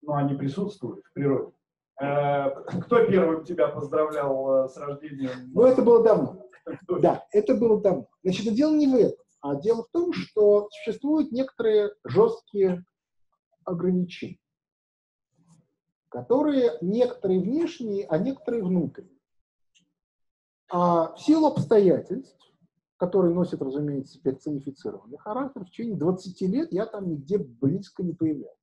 Ну, 0.03 0.13
они 0.13 0.35
присутствуют 0.35 1.03
в 1.03 1.13
природе. 1.13 1.54
Кто 1.97 3.05
первым 3.07 3.45
тебя 3.45 3.69
поздравлял 3.69 4.67
с 4.67 4.75
рождением? 4.77 5.51
Ну, 5.53 5.63
это 5.65 5.81
было 5.81 6.03
давно. 6.03 6.49
Да, 6.99 7.25
это 7.31 7.55
было 7.55 7.79
давно. 7.79 8.07
Значит, 8.23 8.53
дело 8.53 8.73
не 8.75 8.87
в 8.87 8.95
этом, 8.95 9.25
а 9.41 9.55
дело 9.55 9.83
в 9.83 9.89
том, 9.91 10.11
что 10.13 10.69
существуют 10.71 11.31
некоторые 11.31 11.91
жесткие 12.03 12.83
ограничения, 13.63 14.39
которые 16.09 16.77
некоторые 16.81 17.39
внешние, 17.39 18.05
а 18.07 18.17
некоторые 18.17 18.63
внутренние. 18.63 19.19
А 20.69 21.13
в 21.13 21.19
силу 21.21 21.47
обстоятельств, 21.47 22.41
которые 22.97 23.33
носят, 23.33 23.61
разумеется, 23.61 24.19
персонифицированный 24.21 25.17
характер, 25.17 25.63
в 25.63 25.69
течение 25.69 25.95
20 25.95 26.41
лет 26.41 26.73
я 26.73 26.85
там 26.87 27.09
нигде 27.09 27.37
близко 27.37 28.03
не 28.03 28.13
появлялся. 28.13 28.57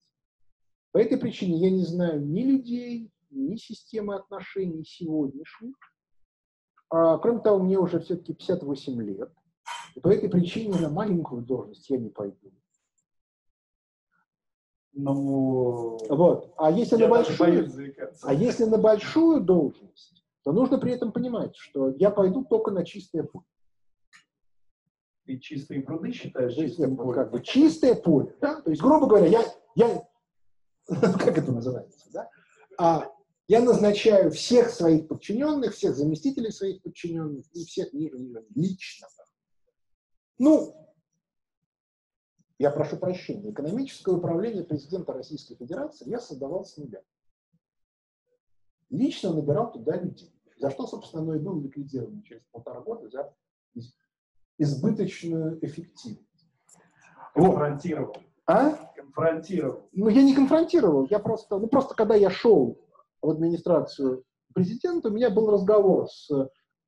По 0.90 0.98
этой 0.98 1.16
причине 1.16 1.58
я 1.58 1.70
не 1.70 1.84
знаю 1.84 2.20
ни 2.26 2.42
людей, 2.42 3.10
ни 3.32 3.56
системы 3.56 4.14
отношений 4.16 4.84
сегодняшних, 4.84 5.74
а, 6.90 7.18
кроме 7.18 7.40
того, 7.40 7.58
мне 7.58 7.78
уже 7.78 8.00
все-таки 8.00 8.34
58 8.34 9.02
лет. 9.02 9.32
И 9.94 10.00
по 10.00 10.08
этой 10.08 10.28
причине 10.28 10.78
на 10.78 10.90
маленькую 10.90 11.42
должность 11.42 11.88
я 11.90 11.98
не 11.98 12.10
пойду. 12.10 12.52
Ну, 14.92 15.98
вот. 16.08 16.52
А 16.58 16.70
если 16.70 16.96
на 16.96 17.08
большую, 17.08 17.70
а 18.22 18.34
если 18.34 18.64
на 18.64 18.76
большую 18.76 19.40
должность, 19.40 20.22
то 20.44 20.52
нужно 20.52 20.78
при 20.78 20.92
этом 20.92 21.12
понимать, 21.12 21.56
что 21.56 21.90
я 21.98 22.10
пойду 22.10 22.44
только 22.44 22.70
на 22.70 22.84
чистое 22.84 23.22
поле. 23.22 23.46
Ты 25.24 25.38
чистые 25.38 25.82
пруды 25.82 26.12
считаешь 26.12 26.54
чистым 26.54 26.96
полем? 26.96 27.14
Как 27.14 27.30
бы 27.30 27.40
чистое 27.42 27.94
поле, 27.94 28.36
да? 28.40 28.60
То 28.60 28.70
есть, 28.70 28.82
грубо 28.82 29.06
говоря, 29.06 29.26
я, 29.26 29.44
я 29.76 30.02
как 30.88 31.38
это 31.38 31.52
называется, 31.52 32.10
да? 32.12 32.28
А 32.76 33.08
я 33.52 33.60
назначаю 33.60 34.30
всех 34.30 34.70
своих 34.70 35.08
подчиненных, 35.08 35.74
всех 35.74 35.94
заместителей 35.94 36.50
своих 36.50 36.80
подчиненных 36.80 37.44
и 37.52 37.66
всех 37.66 37.92
ниже, 37.92 38.18
ниже 38.18 38.46
лично. 38.54 39.08
Ну, 40.38 40.74
я 42.58 42.70
прошу 42.70 42.96
прощения, 42.96 43.50
экономическое 43.50 44.14
управление 44.14 44.64
президента 44.64 45.12
Российской 45.12 45.56
Федерации 45.56 46.08
я 46.08 46.18
создавал 46.18 46.64
с 46.64 46.78
нуля. 46.78 47.02
Лично 48.88 49.34
набирал 49.34 49.70
туда 49.70 49.96
людей. 49.96 50.34
За 50.56 50.70
что, 50.70 50.86
собственно, 50.86 51.22
оно 51.22 51.34
и 51.34 51.38
было 51.38 51.60
ликвидировано 51.60 52.22
через 52.22 52.40
полтора 52.52 52.80
года 52.80 53.10
за 53.10 53.34
избыточную 54.56 55.62
эффективность. 55.62 56.48
Конфронтировал. 57.34 58.16
А? 58.46 58.92
Конфронтировал. 58.96 59.90
Ну, 59.92 60.08
я 60.08 60.22
не 60.22 60.34
конфронтировал, 60.34 61.06
я 61.10 61.18
просто, 61.18 61.58
ну, 61.58 61.66
просто 61.66 61.94
когда 61.94 62.14
я 62.14 62.30
шел 62.30 62.81
в 63.22 63.30
администрацию 63.30 64.24
президента, 64.52 65.08
у 65.08 65.12
меня 65.12 65.30
был 65.30 65.50
разговор 65.50 66.08
с 66.10 66.28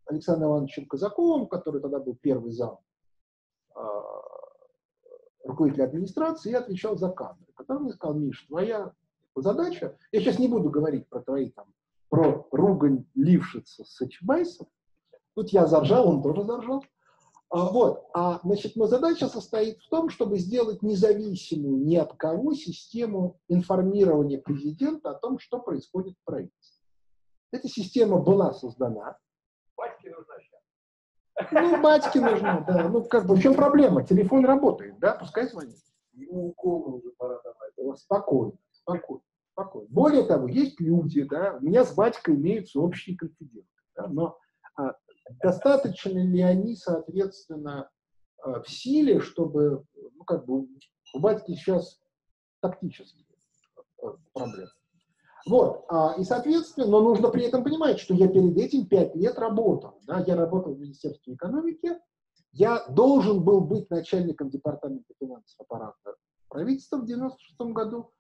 Александром 0.07 0.51
Ивановичем 0.51 0.87
Казаковым, 0.87 1.47
который 1.47 1.81
тогда 1.81 1.99
был 1.99 2.17
первый 2.17 2.51
зам 2.51 2.79
э, 3.75 3.81
руководителя 5.45 5.85
администрации, 5.85 6.51
и 6.51 6.55
отвечал 6.55 6.97
за 6.97 7.11
кадры, 7.11 7.47
который 7.55 7.85
мне 7.85 7.93
сказал, 7.93 8.17
Миш, 8.17 8.45
твоя 8.49 8.93
задача, 9.35 9.97
я 10.13 10.21
сейчас 10.21 10.39
не 10.39 10.49
буду 10.49 10.69
говорить 10.71 11.09
про 11.09 11.21
твои 11.21 11.51
там, 11.51 11.73
про 12.11 12.47
ругань 12.51 13.07
Лившица 13.15 13.85
с 13.85 14.07
Чебайсом, 14.09 14.69
тут 15.35 15.51
я 15.51 15.67
заржал, 15.67 16.09
он 16.09 16.23
тоже 16.23 16.45
заржал, 16.45 16.85
а, 16.85 16.94
вот. 17.51 18.07
А, 18.15 18.41
значит, 18.43 18.77
моя 18.77 18.89
задача 18.89 19.29
состоит 19.29 19.79
в 19.81 19.89
том, 19.89 20.09
чтобы 20.09 20.39
сделать 20.39 20.83
независимую 20.83 21.85
ни 21.85 21.97
от 21.97 22.15
кого 22.17 22.55
систему 22.55 23.39
информирования 23.49 24.39
президента 24.39 25.11
о 25.11 25.15
том, 25.15 25.39
что 25.39 25.61
происходит 25.61 26.17
в 26.19 26.25
правительстве. 26.25 26.85
Эта 27.53 27.69
система 27.69 28.19
была 28.19 28.53
создана. 28.53 29.17
Батьке 29.77 30.11
нужна 30.11 30.35
сейчас. 30.41 31.53
Ну, 31.53 31.83
батьке 31.83 32.21
нужна, 32.21 32.61
да. 32.67 32.89
Ну, 32.89 33.05
как 33.05 33.27
бы, 33.27 33.37
в 33.37 33.41
чем 33.41 33.55
проблема? 33.55 34.05
Телефон 34.05 34.45
работает, 34.45 34.99
да, 34.99 35.15
пускай 35.15 35.49
звонит. 35.49 35.79
Ему 36.13 36.49
уколы 36.49 36.99
уже 36.99 37.11
пора 37.17 37.41
давать. 37.43 37.99
Спокойно, 38.01 38.57
спокойно, 38.73 39.23
спокойно. 39.53 39.89
Более 39.91 40.25
того, 40.25 40.49
есть 40.49 40.81
люди, 40.81 41.23
да, 41.23 41.59
у 41.61 41.65
меня 41.65 41.85
с 41.85 41.95
батькой 41.95 42.35
имеются 42.35 42.81
общие 42.81 43.17
конфиденты, 43.17 43.69
да, 43.95 44.09
но 44.09 44.39
а, 44.77 44.97
достаточно 45.43 46.19
ли 46.19 46.41
они, 46.41 46.77
соответственно, 46.77 47.91
э, 48.45 48.63
в 48.63 48.71
силе, 48.71 49.21
чтобы, 49.21 49.85
ну, 49.95 50.25
как 50.25 50.47
бы, 50.47 50.67
у 51.15 51.21
батьки 51.21 51.55
сейчас 51.55 52.01
тактические 52.61 53.27
э, 54.03 54.07
проблемы. 54.33 54.71
Вот, 55.47 55.85
а, 55.91 56.15
и, 56.19 56.25
соответственно, 56.25 56.87
но 56.87 57.01
нужно 57.01 57.29
при 57.29 57.45
этом 57.45 57.63
понимать, 57.63 57.99
что 57.99 58.15
я 58.15 58.29
перед 58.29 58.57
этим 58.57 58.87
пять 58.87 59.15
лет 59.15 59.39
работал. 59.39 60.01
Да, 60.07 60.25
я 60.27 60.37
работал 60.37 60.75
в 60.75 60.81
Министерстве 60.81 61.35
экономики, 61.35 61.99
я 62.53 62.87
должен 62.89 63.45
был 63.45 63.61
быть 63.61 63.91
начальником 63.91 64.49
департамента 64.49 65.13
финансов 65.21 65.61
аппарата 65.61 66.15
правительства 66.49 66.97
в 66.99 67.05
96 67.05 67.61
году, 67.73 68.11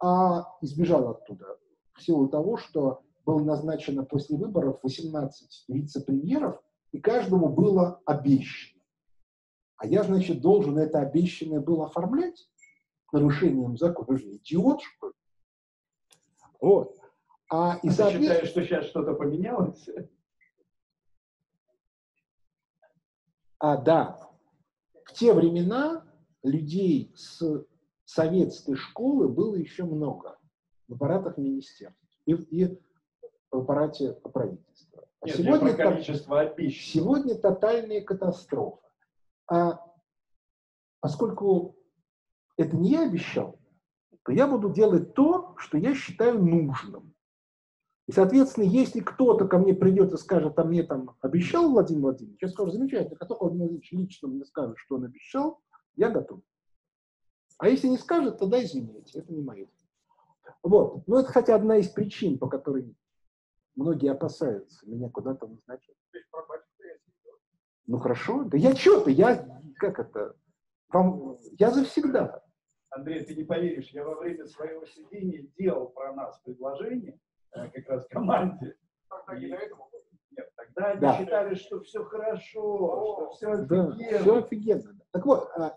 а 0.00 0.46
избежал 0.60 1.08
оттуда 1.08 1.58
в 1.94 2.02
силу 2.02 2.28
того, 2.28 2.58
что 2.58 3.02
было 3.28 3.44
назначено 3.44 4.06
после 4.06 4.38
выборов 4.38 4.80
18 4.82 5.66
вице-премьеров, 5.68 6.62
и 6.92 6.98
каждому 6.98 7.50
было 7.50 8.00
обещано. 8.06 8.82
А 9.76 9.86
я, 9.86 10.02
значит, 10.02 10.40
должен 10.40 10.78
это 10.78 11.00
обещанное 11.00 11.60
было 11.60 11.84
оформлять 11.84 12.50
нарушением 13.12 13.76
закона. 13.76 14.16
Идиот, 14.16 14.80
что 14.80 15.08
ли? 15.08 15.14
Вот. 16.58 16.98
А, 17.50 17.78
и 17.82 17.88
а 17.88 17.92
соответ... 17.92 18.20
ты 18.20 18.26
считаешь, 18.28 18.48
что 18.48 18.64
сейчас 18.64 18.86
что-то 18.86 19.12
поменялось? 19.12 19.86
А, 23.58 23.76
да. 23.76 24.26
В 25.04 25.12
те 25.12 25.34
времена 25.34 26.02
людей 26.42 27.12
с 27.14 27.66
советской 28.06 28.74
школы 28.74 29.28
было 29.28 29.54
еще 29.54 29.84
много 29.84 30.38
в 30.88 30.94
аппаратах 30.94 31.36
министерств. 31.36 32.00
И, 32.24 32.32
и 32.32 32.87
в 33.50 33.58
аппарате 33.58 34.12
правительства. 34.14 35.04
А 35.20 35.26
Нет, 35.26 35.36
сегодня, 35.36 35.74
про 35.74 35.90
количество 35.90 36.40
обещанных. 36.40 37.04
Сегодня 37.04 37.34
тотальная 37.34 38.00
катастрофа. 38.02 38.88
А 39.50 39.84
поскольку 41.00 41.76
это 42.56 42.76
не 42.76 42.90
я 42.90 43.06
обещал, 43.06 43.58
то 44.24 44.32
я 44.32 44.46
буду 44.46 44.70
делать 44.70 45.14
то, 45.14 45.54
что 45.56 45.78
я 45.78 45.94
считаю 45.94 46.42
нужным. 46.42 47.14
И, 48.06 48.12
соответственно, 48.12 48.64
если 48.64 49.00
кто-то 49.00 49.46
ко 49.46 49.58
мне 49.58 49.74
придет 49.74 50.12
и 50.12 50.16
скажет, 50.16 50.58
а 50.58 50.64
мне 50.64 50.82
там 50.82 51.16
обещал 51.20 51.70
Владимир 51.70 52.02
Владимирович, 52.02 52.40
я 52.42 52.48
скажу, 52.48 52.70
замечательно, 52.70 53.16
как 53.16 53.28
только 53.28 53.42
Владимир 53.42 53.64
Владимирович 53.64 53.92
лично 53.92 54.28
мне 54.28 54.44
скажет, 54.44 54.76
что 54.78 54.96
он 54.96 55.04
обещал, 55.04 55.60
я 55.94 56.08
готов. 56.08 56.40
А 57.58 57.68
если 57.68 57.88
не 57.88 57.98
скажет, 57.98 58.38
тогда 58.38 58.62
извините, 58.62 59.18
это 59.18 59.32
не 59.32 59.42
мое. 59.42 59.66
Вот. 60.62 61.06
Но 61.06 61.20
это 61.20 61.30
хотя 61.32 61.54
одна 61.54 61.76
из 61.76 61.88
причин, 61.88 62.38
по 62.38 62.48
которой 62.48 62.94
многие 63.78 64.10
опасаются 64.10 64.86
меня 64.88 65.08
куда-то 65.08 65.46
назначать. 65.46 65.94
Ну 67.86 67.98
хорошо, 67.98 68.44
да 68.44 68.58
я 68.58 68.74
что-то, 68.74 69.08
я, 69.10 69.62
как 69.76 69.98
это, 69.98 70.34
вам, 70.90 71.38
я 71.58 71.70
завсегда. 71.70 72.42
Андрей, 72.90 73.24
ты 73.24 73.34
не 73.34 73.44
поверишь, 73.44 73.90
я 73.90 74.04
во 74.04 74.16
время 74.16 74.46
своего 74.46 74.84
сидения 74.84 75.48
делал 75.58 75.88
про 75.88 76.12
нас 76.12 76.38
предложение, 76.44 77.18
э, 77.52 77.68
как 77.70 77.88
раз 77.88 78.06
команде. 78.08 78.76
И... 79.32 79.46
Нет, 79.46 80.50
тогда 80.56 80.90
они 80.90 81.00
да. 81.00 81.18
считали, 81.18 81.54
что 81.54 81.80
все 81.80 82.04
хорошо, 82.04 82.40
что 82.42 83.30
все 83.32 83.50
офигенно. 83.52 83.96
Да, 83.96 84.18
все 84.20 84.36
офигенно. 84.36 84.98
Так 85.12 85.24
вот, 85.24 85.48
а, 85.56 85.68
а, 85.68 85.74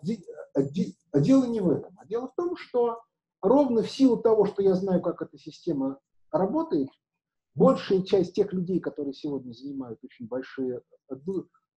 а 1.12 1.20
дело 1.20 1.44
не 1.44 1.60
в 1.60 1.70
этом, 1.70 1.96
а 1.98 2.06
дело 2.06 2.28
в 2.28 2.34
том, 2.34 2.56
что 2.56 3.00
ровно 3.40 3.82
в 3.82 3.90
силу 3.90 4.18
того, 4.18 4.44
что 4.44 4.62
я 4.62 4.74
знаю, 4.74 5.00
как 5.00 5.22
эта 5.22 5.38
система 5.38 5.98
работает, 6.30 6.88
большая 7.54 8.02
часть 8.02 8.34
тех 8.34 8.52
людей, 8.52 8.80
которые 8.80 9.12
сегодня 9.12 9.52
занимают 9.52 9.98
очень 10.02 10.26
большие 10.26 10.82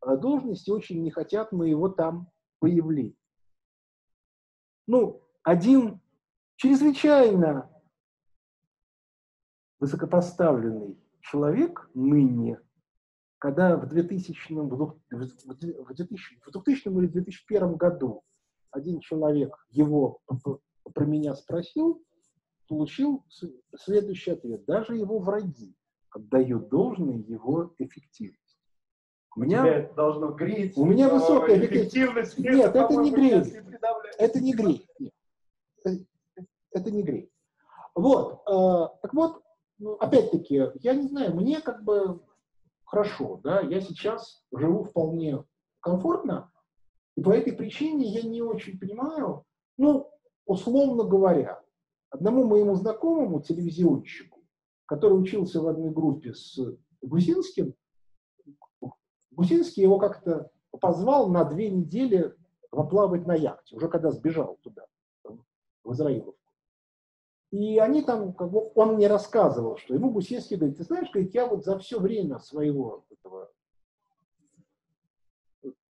должности, 0.03 0.71
очень 0.71 1.03
не 1.03 1.11
хотят 1.11 1.53
моего 1.53 1.89
там 1.89 2.31
появления. 2.61 3.15
Ну, 4.87 5.23
один 5.43 6.01
чрезвычайно 6.57 7.71
высокопоставленный 9.81 10.99
человек 11.21 11.91
ныне, 11.95 12.61
когда 13.39 13.77
в 13.77 13.87
2000, 13.89 14.53
в 14.53 15.95
2000, 15.95 16.41
в 16.47 16.51
2000 16.51 16.89
или 16.89 17.07
2001 17.07 17.77
году 17.77 18.23
один 18.71 19.01
человек 19.01 19.55
его 19.71 20.21
про 20.95 21.05
меня 21.05 21.35
спросил, 21.35 22.03
получил 22.69 23.25
следующий 23.77 24.33
ответ. 24.33 24.65
Даже 24.67 24.97
его 24.97 25.19
враги 25.19 25.75
отдают 26.11 26.69
должное 26.69 27.19
его 27.19 27.75
эффективность. 27.79 28.59
У 29.37 29.41
меня 29.41 29.63
Тебя 29.63 29.79
это 29.79 29.95
должно 29.95 30.29
греть. 30.29 30.77
У 30.77 30.85
меня 30.85 31.09
высокая 31.09 31.59
эффективность. 31.59 32.39
Нет, 32.39 32.75
это 32.75 32.95
не 32.95 33.11
греет. 33.11 33.65
Это 34.19 34.41
не 34.41 34.53
греет. 34.53 34.87
Это 36.71 36.91
не 36.91 37.03
греет. 37.03 37.31
Вот. 37.95 38.43
Э, 38.49 38.89
так 39.03 39.15
вот, 39.15 39.43
ну, 39.79 39.95
опять-таки, 39.95 40.71
я 40.81 40.95
не 40.95 41.09
знаю, 41.09 41.35
мне 41.35 41.61
как 41.61 41.85
бы 41.85 42.21
хорошо, 42.85 43.41
да, 43.43 43.61
я 43.61 43.81
сейчас 43.81 44.45
живу 44.53 44.85
вполне 44.85 45.45
комфортно, 45.81 46.51
и 47.17 47.23
по 47.23 47.31
этой 47.31 47.53
причине 47.53 48.07
я 48.07 48.23
не 48.23 48.43
очень 48.43 48.79
понимаю, 48.79 49.45
ну, 49.77 50.11
условно 50.47 51.05
говоря, 51.05 51.61
одному 52.15 52.45
моему 52.45 52.77
знакомому 52.77 53.41
телевизионщику, 53.41 54.41
который 54.87 55.15
учился 55.15 55.61
в 55.61 55.67
одной 55.67 55.91
группе 55.91 56.33
с 56.33 56.59
Гусинским, 57.03 57.75
Гусинский 59.33 59.83
его 59.83 59.99
как-то 59.99 60.51
позвал 60.81 61.29
на 61.29 61.45
две 61.45 61.71
недели 61.71 62.35
поплавать 62.71 63.27
на 63.27 63.35
яхте, 63.35 63.75
уже 63.75 63.89
когда 63.89 64.13
сбежал 64.13 64.59
туда, 64.63 64.87
в 65.83 65.93
Израиловку. 65.93 66.39
И 67.51 67.79
они 67.79 68.03
там, 68.03 68.33
как 68.33 68.51
бы, 68.51 68.71
он 68.75 68.95
мне 68.95 69.09
рассказывал, 69.09 69.77
что 69.77 69.95
ему 69.95 70.11
Гусинский 70.11 70.57
говорит, 70.57 70.79
ты 70.79 70.85
знаешь, 70.85 71.11
говорит, 71.11 71.35
я 71.35 71.49
вот 71.49 71.65
за 71.65 71.79
все 71.81 71.99
время 71.99 72.39
своего 72.39 73.05
этого 73.11 73.51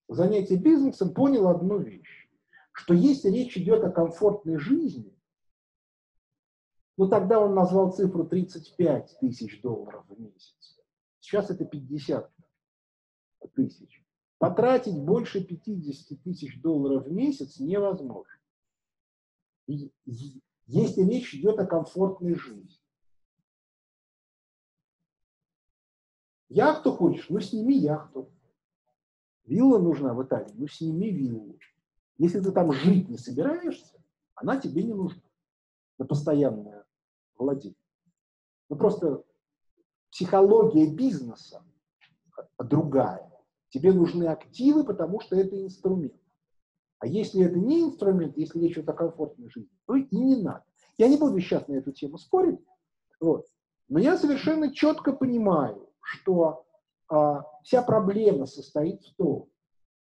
занятия 0.08 0.56
бизнесом 0.56 1.14
понял 1.14 1.50
одну 1.50 1.80
вещь, 1.80 2.30
что 2.72 2.94
если 2.94 3.30
речь 3.30 3.58
идет 3.58 3.84
о 3.84 3.92
комфортной 3.92 4.58
жизни, 4.58 5.13
ну 6.98 7.08
тогда 7.08 7.40
он 7.40 7.56
назвал 7.56 7.92
цифру 7.92 8.26
35 8.26 9.18
тысяч 9.20 9.62
долларов 9.62 10.06
в 10.08 10.20
месяц. 10.20 10.80
Сейчас 11.20 11.50
это 11.50 11.66
50 11.66 12.32
тысяч. 13.56 14.06
Потратить 14.38 15.00
больше 15.00 15.44
50 15.44 16.22
тысяч 16.22 16.62
долларов 16.62 17.08
в 17.08 17.12
месяц 17.12 17.60
невозможно. 17.60 18.34
Если 19.66 21.02
речь 21.04 21.34
идет 21.34 21.60
о 21.60 21.66
комфортной 21.66 22.36
жизни. 22.36 22.80
Яхту 26.50 26.92
хочешь? 26.92 27.30
Ну, 27.30 27.40
сними 27.40 27.76
яхту. 27.76 28.30
Вилла 29.46 29.80
нужна 29.80 30.14
в 30.14 30.24
Италии? 30.24 30.54
Ну, 30.54 30.68
сними 30.68 31.10
виллу. 31.10 31.58
Если 32.18 32.40
ты 32.40 32.52
там 32.52 32.72
жить 32.72 33.10
не 33.10 33.18
собираешься, 33.18 34.00
она 34.36 34.60
тебе 34.60 34.84
не 34.84 34.94
нужна 34.94 35.24
на 35.98 36.06
постоянное 36.06 36.83
владение. 37.44 37.78
Ну, 38.70 38.76
просто 38.76 39.24
психология 40.12 40.88
бизнеса 40.88 41.64
другая. 42.58 43.32
Тебе 43.70 43.92
нужны 43.92 44.26
активы, 44.26 44.84
потому 44.84 45.20
что 45.20 45.36
это 45.36 45.62
инструмент. 45.62 46.20
А 47.00 47.08
если 47.08 47.44
это 47.44 47.60
не 47.60 47.82
инструмент, 47.82 48.38
если 48.38 48.60
речь 48.60 48.78
идет 48.78 48.90
о 48.90 48.94
комфортной 48.94 49.50
жизни, 49.50 49.78
то 49.86 49.96
и 49.96 50.16
не 50.16 50.42
надо. 50.42 50.64
Я 50.98 51.08
не 51.08 51.18
буду 51.18 51.40
сейчас 51.40 51.68
на 51.68 51.74
эту 51.74 51.92
тему 51.92 52.18
спорить, 52.18 52.60
вот. 53.20 53.46
но 53.90 54.00
я 54.00 54.16
совершенно 54.16 54.74
четко 54.74 55.12
понимаю, 55.12 55.90
что 56.02 56.66
а, 57.10 57.44
вся 57.64 57.82
проблема 57.82 58.46
состоит 58.46 59.02
в 59.02 59.16
том, 59.16 59.50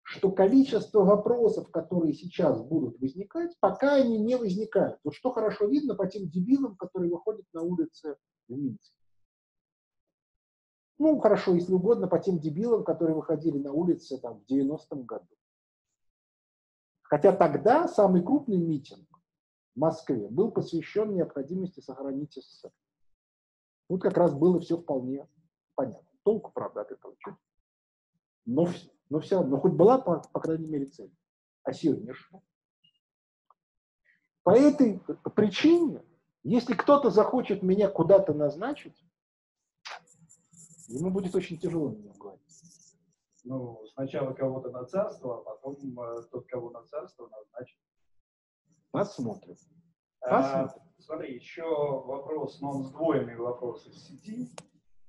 что 0.03 0.31
количество 0.31 1.03
вопросов, 1.03 1.69
которые 1.71 2.13
сейчас 2.13 2.61
будут 2.61 2.99
возникать, 2.99 3.55
пока 3.59 3.95
они 3.95 4.17
не 4.17 4.35
возникают. 4.35 4.99
Вот 5.03 5.13
что 5.13 5.31
хорошо 5.31 5.67
видно 5.67 5.95
по 5.95 6.07
тем 6.07 6.29
дебилам, 6.29 6.75
которые 6.75 7.11
выходят 7.11 7.45
на 7.53 7.61
улицы 7.61 8.17
в 8.47 8.57
Минске. 8.57 8.95
Ну, 10.97 11.19
хорошо, 11.19 11.55
если 11.55 11.73
угодно, 11.73 12.07
по 12.07 12.19
тем 12.19 12.39
дебилам, 12.39 12.83
которые 12.83 13.15
выходили 13.15 13.57
на 13.57 13.73
улицы 13.73 14.19
там, 14.19 14.39
в 14.39 14.51
90-м 14.51 15.03
году. 15.03 15.25
Хотя 17.01 17.31
тогда 17.33 17.87
самый 17.87 18.23
крупный 18.23 18.57
митинг 18.57 19.07
в 19.75 19.79
Москве 19.79 20.27
был 20.29 20.51
посвящен 20.51 21.13
необходимости 21.15 21.79
сохранить 21.79 22.33
СССР. 22.33 22.71
Тут 23.87 24.01
как 24.01 24.15
раз 24.15 24.33
было 24.33 24.59
все 24.59 24.77
вполне 24.77 25.27
понятно. 25.75 26.07
Толку, 26.23 26.51
правда, 26.53 26.81
от 26.81 26.91
этого 26.91 27.15
чуть. 27.17 27.35
Но, 28.45 28.67
но 29.11 29.19
все 29.19 29.35
равно, 29.35 29.59
хоть 29.59 29.73
была, 29.73 29.97
по, 29.97 30.21
по 30.31 30.39
крайней 30.39 30.67
мере, 30.67 30.85
цель. 30.85 31.13
А 31.63 31.73
сегодня 31.73 32.13
что? 32.13 32.41
По 34.43 34.51
этой 34.51 35.01
причине, 35.35 36.01
если 36.43 36.73
кто-то 36.73 37.09
захочет 37.09 37.61
меня 37.61 37.89
куда-то 37.89 38.33
назначить, 38.33 39.05
ему 40.87 41.11
будет 41.11 41.35
очень 41.35 41.59
тяжело 41.59 41.89
меня 41.89 42.11
уговорить. 42.11 42.41
Ну, 43.43 43.85
сначала 43.93 44.33
кого-то 44.33 44.71
на 44.71 44.85
царство, 44.85 45.39
а 45.39 45.43
потом 45.43 45.99
э, 45.99 46.23
тот, 46.31 46.47
кого 46.47 46.69
на 46.69 46.85
царство 46.85 47.27
назначит. 47.27 47.77
Посмотрим. 48.91 49.57
А, 50.21 50.73
смотри, 50.99 51.35
еще 51.35 51.63
вопрос, 51.63 52.61
но 52.61 52.71
он 52.71 52.83
сдвоенный 52.83 53.35
вопрос 53.35 53.85
из 53.87 54.07
сети. 54.07 54.49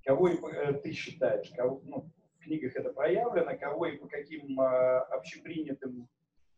Кого 0.05 0.29
э, 0.29 0.73
ты 0.81 0.91
считаешь, 0.91 1.53
кого, 1.55 1.81
ну, 1.85 2.11
книгах 2.43 2.77
это 2.77 2.91
проявлено, 2.91 3.57
кого 3.59 3.87
и 3.87 3.97
по 3.97 4.07
каким 4.09 4.61
э, 4.61 4.99
общепринятым 5.11 6.09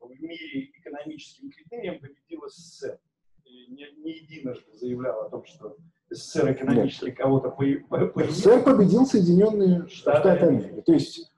в 0.00 0.10
мире 0.20 0.70
экономическим 0.74 1.50
критериям 1.50 2.00
победил 2.00 2.42
СССР? 2.48 2.98
И 3.44 3.66
не, 3.72 3.90
не 4.02 4.18
единожды 4.18 4.72
заявлял 4.72 5.26
о 5.26 5.30
том, 5.30 5.44
что 5.44 5.76
СССР 6.10 6.52
экономически 6.52 7.10
кого-то 7.10 7.50
поимел. 7.50 8.12
СССР 8.16 8.62
победил 8.62 9.06
Соединенные 9.06 9.86
Штаты, 9.88 10.20
Штаты 10.20 10.46
Америки. 10.46 10.82
То 10.84 10.92
есть 10.92 11.32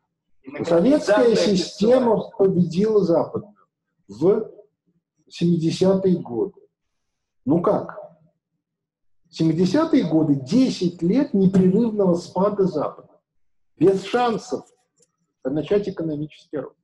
советская 0.64 1.34
система 1.34 2.30
победила 2.30 3.02
Западную 3.02 3.54
в 4.08 4.50
70-е 5.28 6.16
годы. 6.18 6.60
Ну 7.44 7.60
как? 7.60 8.06
70-е 9.38 10.04
годы 10.04 10.36
10 10.36 11.02
лет 11.02 11.34
непрерывного 11.34 12.14
спада 12.14 12.64
Запада. 12.64 13.15
Без 13.76 14.04
шансов 14.04 14.66
начать 15.44 15.88
экономический 15.88 16.58
рост. 16.58 16.76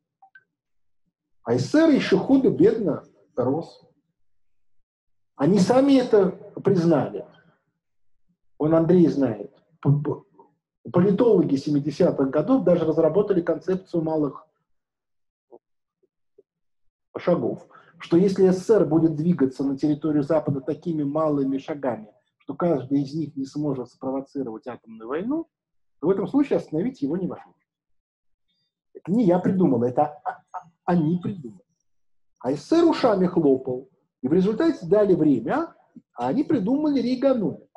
А 1.42 1.58
СССР 1.58 1.90
еще 1.90 2.18
худо-бедно 2.18 3.04
рос. 3.36 3.82
Они 5.36 5.58
сами 5.58 5.94
это 5.94 6.30
признали 6.62 7.26
он 8.62 8.76
Андрей 8.76 9.08
знает, 9.08 9.52
политологи 10.92 11.56
70-х 11.56 12.26
годов 12.26 12.62
даже 12.62 12.84
разработали 12.84 13.40
концепцию 13.40 14.04
малых 14.04 14.46
шагов, 17.18 17.66
что 17.98 18.16
если 18.16 18.50
СССР 18.50 18.86
будет 18.86 19.16
двигаться 19.16 19.64
на 19.64 19.76
территорию 19.76 20.22
Запада 20.22 20.60
такими 20.60 21.02
малыми 21.02 21.58
шагами, 21.58 22.14
что 22.38 22.54
каждый 22.54 23.02
из 23.02 23.12
них 23.14 23.34
не 23.34 23.46
сможет 23.46 23.90
спровоцировать 23.90 24.68
атомную 24.68 25.08
войну, 25.08 25.48
в 26.02 26.10
этом 26.10 26.26
случае 26.26 26.58
остановить 26.58 27.00
его 27.00 27.16
невозможно. 27.16 27.54
Это 28.92 29.10
не 29.12 29.24
я 29.24 29.38
придумал, 29.38 29.82
это 29.84 30.20
они 30.84 31.18
придумали. 31.18 31.64
А 32.40 32.52
СССР 32.52 32.84
ушами 32.84 33.26
хлопал. 33.26 33.88
И 34.20 34.28
в 34.28 34.32
результате 34.32 34.86
дали 34.86 35.14
время, 35.14 35.74
а 36.14 36.28
они 36.28 36.44
придумали 36.44 37.00
рейгономику. 37.00 37.68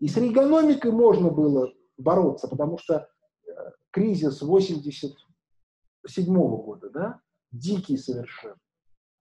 И 0.00 0.08
с 0.08 0.16
рейгономикой 0.16 0.90
можно 0.90 1.30
было 1.30 1.72
бороться, 1.96 2.48
потому 2.48 2.78
что 2.78 3.08
э, 3.46 3.50
кризис 3.90 4.42
87 4.42 6.34
года, 6.34 6.90
да, 6.90 7.20
дикий 7.52 7.96
совершенно. 7.96 8.58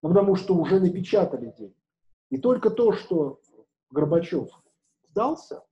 Ну, 0.01 0.09
потому 0.09 0.35
что 0.35 0.55
уже 0.55 0.79
напечатали 0.79 1.53
деньги. 1.57 1.77
И 2.29 2.37
только 2.37 2.69
то, 2.69 2.93
что 2.93 3.39
Горбачев 3.91 4.49
сдался 5.09 5.63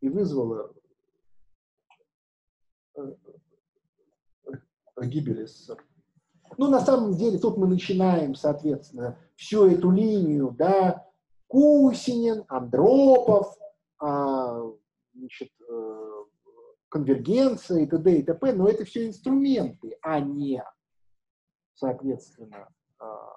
и 0.00 0.08
вызвало 0.08 0.74
э, 2.98 3.12
СССР. 5.46 5.84
Ну, 6.56 6.68
на 6.68 6.80
самом 6.80 7.14
деле, 7.14 7.38
тут 7.38 7.56
мы 7.56 7.66
начинаем, 7.68 8.34
соответственно, 8.34 9.18
всю 9.36 9.66
эту 9.66 9.90
линию, 9.90 10.54
да, 10.58 11.06
Кусинин, 11.46 12.44
Андропов, 12.48 13.56
а, 13.98 14.62
значит, 15.14 15.50
э, 15.68 16.24
конвергенция 16.88 17.82
и 17.82 17.86
т.д. 17.86 18.18
и 18.18 18.22
т.п., 18.22 18.52
но 18.52 18.68
это 18.68 18.84
все 18.84 19.06
инструменты, 19.06 19.98
а 20.02 20.20
не, 20.20 20.64
соответственно, 21.74 22.68
а, 22.98 23.36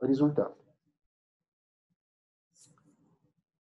результат. 0.00 0.56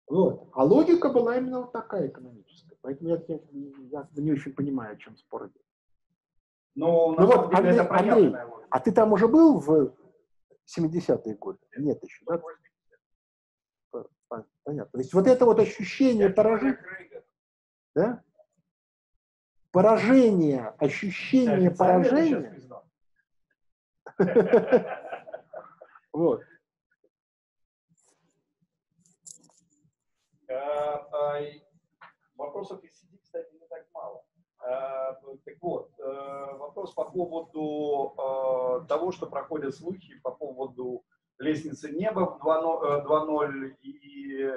Вот. 0.07 0.49
А 0.53 0.65
логика 0.65 1.09
была 1.09 1.39
именно 1.39 1.63
вот 1.63 1.73
такая 1.73 2.09
экономическая. 2.09 2.54
Поэтому 2.85 3.09
я, 3.09 3.23
я, 3.27 4.09
не 4.15 4.33
очень 4.33 4.53
понимаю, 4.53 4.93
о 4.93 4.97
чем 4.97 5.17
спор 5.17 5.47
идет. 5.47 5.63
Но 6.75 7.15
ну 7.19 7.27
вот, 7.27 7.55
Андрей, 7.55 7.79
Андрей, 7.79 8.37
а 8.69 8.79
ты 8.79 8.93
там 8.93 9.15
уже 9.15 9.27
был 9.27 9.59
в 9.59 9.95
70-е 10.67 11.35
годы? 11.37 11.61
Нет 11.79 12.05
еще, 12.05 12.23
да? 12.27 12.43
Понятно. 14.65 14.93
То 14.93 14.99
есть 14.99 15.15
вот 15.15 15.27
это 15.27 15.47
вот 15.47 15.61
ощущение 15.61 16.29
поражения, 16.29 17.25
да? 17.95 18.23
Поражение, 19.71 20.75
ощущение 20.79 21.71
поражения. 21.71 22.61
Вот. 26.13 26.43
Вопросов 32.37 32.83
из 32.83 32.99
сети, 32.99 33.19
кстати, 33.23 33.53
не 33.55 33.67
так 33.69 33.87
мало. 33.93 34.23
А, 34.59 35.13
так 35.45 35.55
вот, 35.61 35.91
э, 35.99 36.57
вопрос 36.59 36.93
по 36.93 37.05
поводу 37.05 38.15
э, 38.17 38.87
того, 38.89 39.13
что 39.13 39.27
проходят 39.27 39.75
слухи 39.75 40.19
по 40.23 40.31
поводу 40.31 41.05
лестницы 41.39 41.91
неба 41.91 42.39
в 42.41 42.47
2.0 42.47 43.67
э, 43.67 43.75
и 43.83 44.49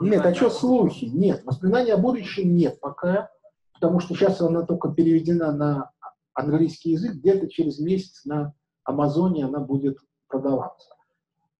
Нет, 0.00 0.26
а 0.26 0.34
что 0.34 0.50
слухи? 0.50 1.04
Нет, 1.06 1.44
воспоминания 1.44 1.94
о 1.94 1.98
будущем 1.98 2.56
нет 2.56 2.80
пока, 2.80 3.30
потому 3.74 4.00
что 4.00 4.14
сейчас 4.14 4.40
она 4.40 4.62
только 4.62 4.88
переведена 4.88 5.52
на 5.52 5.92
английский 6.34 6.90
язык, 6.92 7.14
где-то 7.14 7.48
через 7.48 7.78
месяц 7.78 8.24
на 8.24 8.54
Амазоне 8.84 9.44
она 9.44 9.60
будет 9.60 9.98
продаваться. 10.28 10.94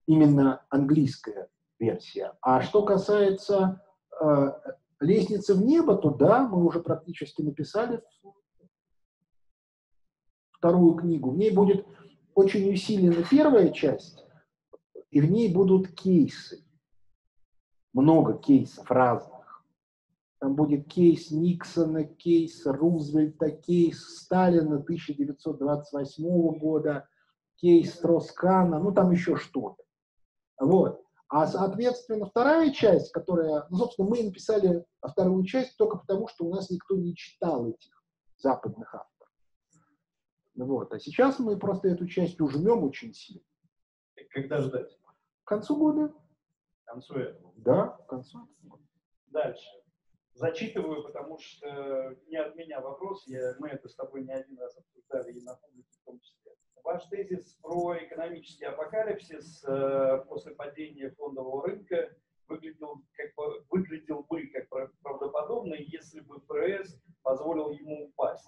Именно 0.07 0.65
английская 0.69 1.49
версия. 1.79 2.33
А 2.41 2.61
что 2.61 2.83
касается 2.83 3.81
э, 4.19 4.51
лестницы 4.99 5.53
в 5.53 5.61
небо, 5.61 5.95
то 5.95 6.09
да, 6.09 6.47
мы 6.47 6.65
уже 6.65 6.81
практически 6.81 7.41
написали 7.41 8.01
вторую 10.51 10.95
книгу. 10.95 11.31
В 11.31 11.37
ней 11.37 11.51
будет 11.51 11.85
очень 12.35 12.71
усилена 12.71 13.23
первая 13.29 13.71
часть, 13.71 14.25
и 15.11 15.21
в 15.21 15.29
ней 15.29 15.53
будут 15.53 15.89
кейсы. 15.89 16.63
Много 17.93 18.37
кейсов 18.37 18.89
разных. 18.91 19.37
Там 20.39 20.55
будет 20.55 20.87
кейс 20.87 21.31
Никсона, 21.31 22.03
кейс 22.03 22.63
Рузвельта, 22.65 23.49
кейс 23.49 23.99
Сталина 24.19 24.75
1928 24.75 26.59
года, 26.59 27.07
кейс 27.55 27.97
Троскана, 27.97 28.79
ну 28.79 28.91
там 28.91 29.11
еще 29.11 29.35
что-то. 29.35 29.83
Вот. 30.59 31.01
А, 31.29 31.45
соответственно, 31.45 32.25
вторая 32.25 32.71
часть, 32.71 33.11
которая, 33.11 33.65
ну, 33.69 33.77
собственно, 33.77 34.09
мы 34.09 34.23
написали 34.23 34.85
вторую 35.01 35.43
часть 35.45 35.75
только 35.77 35.97
потому, 35.97 36.27
что 36.29 36.45
у 36.45 36.53
нас 36.53 36.69
никто 36.69 36.95
не 36.95 37.15
читал 37.15 37.69
этих 37.69 38.01
западных 38.37 38.93
авторов. 38.95 39.33
Вот. 40.55 40.93
А 40.93 40.99
сейчас 40.99 41.39
мы 41.39 41.57
просто 41.57 41.89
эту 41.89 42.07
часть 42.07 42.39
ужмем 42.39 42.83
очень 42.83 43.13
сильно. 43.13 43.43
Когда 44.31 44.61
ждать? 44.61 44.97
К 45.43 45.47
концу 45.47 45.75
года. 45.75 46.13
К 46.85 46.91
концу 46.91 47.15
этого? 47.15 47.53
Да, 47.57 47.87
к 47.87 48.07
концу 48.07 48.49
года. 48.61 48.83
Дальше. 49.27 49.67
Зачитываю, 50.33 51.03
потому 51.03 51.39
что 51.39 52.15
не 52.27 52.37
от 52.37 52.55
меня 52.55 52.79
вопрос, 52.79 53.27
я, 53.27 53.55
мы 53.59 53.69
это 53.69 53.89
с 53.89 53.95
тобой 53.95 54.23
не 54.23 54.31
один 54.31 54.57
раз 54.59 54.77
обсуждали 54.77 55.33
и 55.33 55.43
на 55.43 55.55
публике 55.55 55.89
в 56.01 56.05
том 56.05 56.19
числе 56.19 56.53
ваш 56.87 57.03
тезис 57.07 57.57
про 57.61 57.97
экономический 57.97 58.63
апокалипсис 58.63 59.61
э, 59.67 60.23
после 60.29 60.53
падения 60.53 61.09
фондового 61.17 61.67
рынка 61.67 62.09
выглядел, 62.47 63.01
как, 63.17 63.31
выглядел 63.69 64.25
бы 64.29 64.47
как 64.47 64.69
правдоподобно, 65.01 65.75
если 65.77 66.21
бы 66.21 66.39
ФРС 66.47 66.97
позволил 67.23 67.71
ему 67.71 68.05
упасть. 68.05 68.47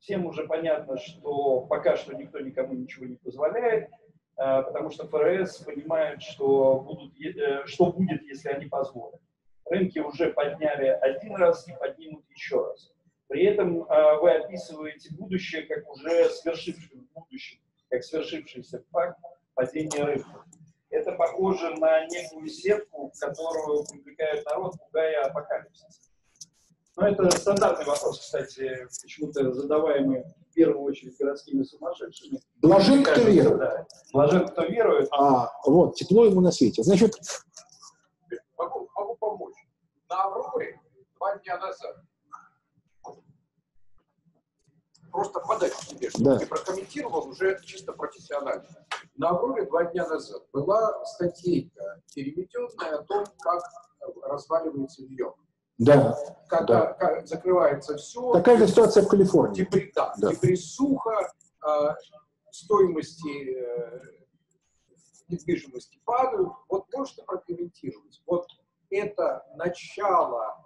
Всем 0.00 0.26
уже 0.26 0.48
понятно, 0.48 0.98
что 0.98 1.60
пока 1.60 1.96
что 1.96 2.12
никто 2.16 2.40
никому 2.40 2.74
ничего 2.74 3.06
не 3.06 3.16
позволяет, 3.16 3.88
э, 3.88 3.92
потому 4.36 4.90
что 4.90 5.06
ФРС 5.06 5.58
понимает, 5.58 6.22
что, 6.22 6.80
будут, 6.80 7.14
э, 7.20 7.66
что 7.66 7.92
будет, 7.92 8.20
если 8.24 8.48
они 8.48 8.66
позволят. 8.66 9.20
Рынки 9.64 10.00
уже 10.00 10.32
подняли 10.32 10.88
один 10.88 11.36
раз 11.36 11.68
и 11.68 11.72
поднимут 11.78 12.24
еще 12.30 12.66
раз. 12.66 12.92
При 13.28 13.44
этом 13.44 13.78
вы 13.80 14.30
описываете 14.32 15.14
будущее 15.14 15.62
как 15.62 15.88
уже 15.90 16.30
свершившееся 16.30 17.08
будущее 17.12 17.60
как 17.88 18.04
свершившийся 18.04 18.84
факт 18.90 19.18
падения 19.54 20.04
рынка. 20.04 20.44
Это 20.90 21.12
похоже 21.12 21.70
на 21.76 22.06
некую 22.06 22.48
сетку, 22.48 23.12
которую 23.20 23.84
привлекает 23.84 24.44
народ, 24.46 24.74
пугая 24.78 25.24
апокалипсис. 25.24 26.10
Но 26.96 27.08
это 27.08 27.30
стандартный 27.30 27.84
вопрос, 27.84 28.20
кстати, 28.20 28.86
почему-то 29.02 29.52
задаваемый 29.52 30.24
в 30.50 30.54
первую 30.54 30.82
очередь 30.84 31.18
городскими 31.18 31.62
сумасшедшими. 31.62 32.40
Блажен, 32.62 33.04
кто 33.04 33.20
верует. 33.20 33.58
Да. 33.58 33.86
Блажен, 34.12 34.48
кто 34.48 34.64
верует. 34.64 35.08
А, 35.12 35.50
вот, 35.66 35.96
тепло 35.96 36.24
ему 36.24 36.40
на 36.40 36.50
свете. 36.52 36.82
Значит... 36.82 37.14
Могу, 38.56 38.88
могу 38.94 39.16
помочь. 39.16 39.56
На 40.08 40.24
Авроре 40.24 40.80
два 41.18 41.36
дня 41.36 41.58
назад 41.58 41.96
просто 45.10 45.40
подать 45.40 45.74
тебе, 45.88 46.10
чтобы 46.10 46.24
да. 46.24 46.38
ты 46.38 46.46
прокомментировал 46.46 47.28
уже 47.28 47.60
чисто 47.64 47.92
профессионально. 47.92 48.64
На 49.16 49.30
«Авроре» 49.30 49.64
два 49.66 49.84
дня 49.84 50.06
назад 50.06 50.42
была 50.52 51.04
статейка, 51.04 52.02
переведенная 52.14 52.98
о 52.98 53.02
том, 53.04 53.24
как 53.40 53.62
разваливается 54.22 55.02
Нью-Йорк. 55.02 55.36
Да. 55.78 56.16
Когда 56.48 56.94
да. 56.94 57.26
закрывается 57.26 57.96
все. 57.96 58.32
Такая 58.32 58.58
же 58.58 58.68
ситуация 58.68 59.02
в 59.02 59.08
Калифорнии. 59.08 59.56
Депри, 59.56 59.92
да, 59.94 60.14
да. 60.18 60.30
депрессуха, 60.30 61.32
э, 61.66 61.94
стоимости 62.50 63.54
э, 63.54 64.00
недвижимости 65.28 66.00
падают. 66.04 66.52
Вот 66.68 66.86
можете 66.94 67.22
прокомментировать? 67.24 68.22
Вот 68.26 68.46
это 68.90 69.44
начало 69.56 70.46
а, 70.46 70.65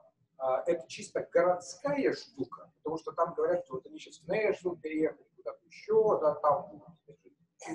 это 0.67 0.87
чисто 0.89 1.27
городская 1.33 2.15
штука, 2.15 2.71
потому 2.83 2.99
что 2.99 3.13
там 3.13 3.35
говорят, 3.35 3.65
что 3.65 3.75
вот 3.75 3.87
они 3.87 3.99
сейчас 3.99 4.21
в 4.21 4.29
Нэшвилл 4.29 4.77
переехали 4.77 5.27
куда-то 5.37 5.61
еще, 5.67 6.19
да, 6.21 6.35
там 6.37 6.83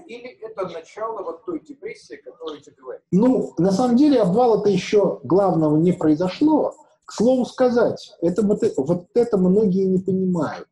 или 0.07 0.39
это 0.41 0.67
начало 0.67 1.21
вот 1.21 1.45
той 1.45 1.59
депрессии, 1.59 2.15
которую 2.15 2.61
ты 2.61 2.71
говоришь? 2.71 3.03
Ну, 3.11 3.53
на 3.57 3.71
самом 3.71 3.95
деле 3.95 4.21
обвала-то 4.21 4.69
еще 4.69 5.19
главного 5.23 5.77
не 5.77 5.91
произошло. 5.91 6.73
К 7.05 7.13
слову 7.13 7.45
сказать, 7.45 8.15
это 8.21 8.41
вот, 8.41 8.63
вот 8.77 9.07
это 9.13 9.37
многие 9.37 9.85
не 9.85 9.99
понимают, 9.99 10.67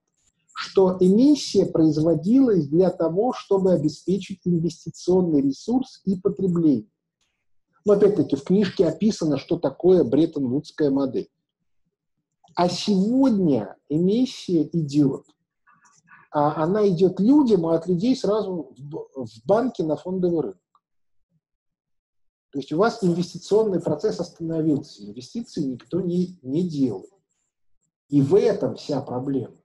что 0.55 0.97
эмиссия 0.99 1.67
производилась 1.67 2.67
для 2.67 2.89
того, 2.89 3.33
чтобы 3.33 3.73
обеспечить 3.73 4.41
инвестиционный 4.45 5.41
ресурс 5.41 6.01
и 6.05 6.19
потребление. 6.19 6.89
Но 7.85 7.93
опять-таки 7.93 8.35
в 8.35 8.43
книжке 8.43 8.87
описано, 8.87 9.37
что 9.37 9.59
такое 9.59 10.03
Бреттон-Вудская 10.03 10.89
модель. 10.89 11.29
А 12.55 12.69
сегодня 12.69 13.75
эмиссия 13.89 14.69
идет. 14.73 15.25
А 16.31 16.63
она 16.63 16.87
идет 16.87 17.19
людям, 17.19 17.65
а 17.65 17.75
от 17.75 17.87
людей 17.87 18.15
сразу 18.15 18.73
в 19.15 19.45
банке 19.45 19.83
на 19.83 19.95
фондовый 19.95 20.41
рынок. 20.41 20.57
То 22.51 22.59
есть 22.59 22.71
у 22.71 22.77
вас 22.77 23.03
инвестиционный 23.03 23.81
процесс 23.81 24.19
остановился, 24.19 25.03
инвестиции 25.03 25.61
никто 25.61 26.01
не, 26.01 26.37
не 26.43 26.67
делает. 26.67 27.09
И 28.09 28.21
в 28.21 28.35
этом 28.35 28.75
вся 28.75 29.01
проблема. 29.01 29.57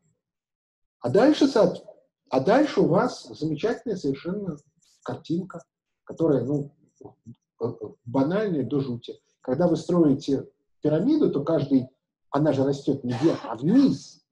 А 1.00 1.10
дальше, 1.10 1.46
а 2.30 2.40
дальше 2.40 2.80
у 2.80 2.86
вас 2.86 3.28
замечательная 3.28 3.96
совершенно 3.96 4.56
картинка, 5.02 5.62
которая, 6.04 6.44
ну, 6.44 6.72
банальная 8.06 8.64
до 8.64 8.80
жути. 8.80 9.20
Когда 9.42 9.68
вы 9.68 9.76
строите 9.76 10.48
пирамиду, 10.80 11.30
то 11.30 11.44
каждый, 11.44 11.88
она 12.30 12.52
же 12.52 12.64
растет 12.64 13.04
не 13.04 13.12
вверх, 13.12 13.40
а 13.44 13.56
вниз. 13.56 14.24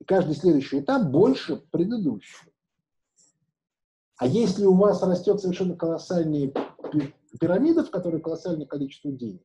И 0.00 0.04
каждый 0.04 0.34
следующий 0.34 0.80
этап 0.80 1.08
больше 1.08 1.56
предыдущего. 1.56 2.50
А 4.18 4.26
если 4.26 4.64
у 4.64 4.74
вас 4.74 5.02
растет 5.02 5.40
совершенно 5.40 5.76
колоссальные 5.76 6.52
пирамида, 7.38 7.84
в 7.84 7.90
которой 7.90 8.20
колоссальное 8.20 8.66
количество 8.66 9.12
денег, 9.12 9.44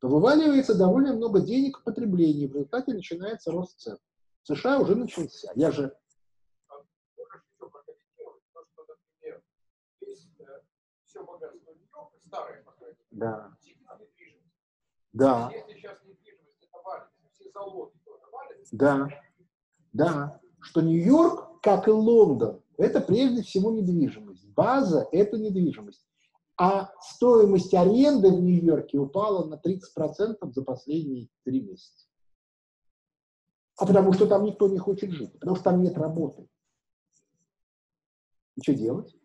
то 0.00 0.08
вываливается 0.08 0.76
довольно 0.76 1.14
много 1.14 1.40
денег 1.40 1.78
в 1.78 1.82
потреблении, 1.82 2.46
в 2.46 2.54
результате 2.54 2.92
начинается 2.92 3.50
рост 3.50 3.78
цен. 3.80 3.98
В 4.42 4.54
США 4.54 4.78
уже 4.78 4.94
начался. 4.94 5.50
Я 5.54 5.70
же 5.70 5.96
Да. 13.14 13.56
Да. 15.12 15.50
Да. 18.72 19.08
Да. 19.92 20.40
Что 20.60 20.80
Нью-Йорк, 20.80 21.60
как 21.62 21.88
и 21.88 21.90
Лондон, 21.90 22.62
это 22.76 23.00
прежде 23.00 23.42
всего 23.42 23.70
недвижимость. 23.70 24.48
База– 24.54 25.06
это 25.12 25.38
недвижимость 25.38 26.04
а 26.56 26.92
стоимость 27.00 27.74
аренды 27.74 28.30
в 28.30 28.40
Нью-Йорке 28.40 28.98
упала 28.98 29.44
на 29.46 29.54
30% 29.54 30.52
за 30.52 30.62
последние 30.62 31.28
три 31.44 31.60
месяца. 31.60 32.06
А 33.76 33.86
потому 33.86 34.12
что 34.12 34.26
там 34.26 34.44
никто 34.44 34.68
не 34.68 34.78
хочет 34.78 35.10
жить, 35.10 35.32
потому 35.32 35.56
что 35.56 35.64
там 35.64 35.82
нет 35.82 35.98
работы. 35.98 36.48
И 38.56 38.62
что 38.62 38.74
делать? 38.74 39.16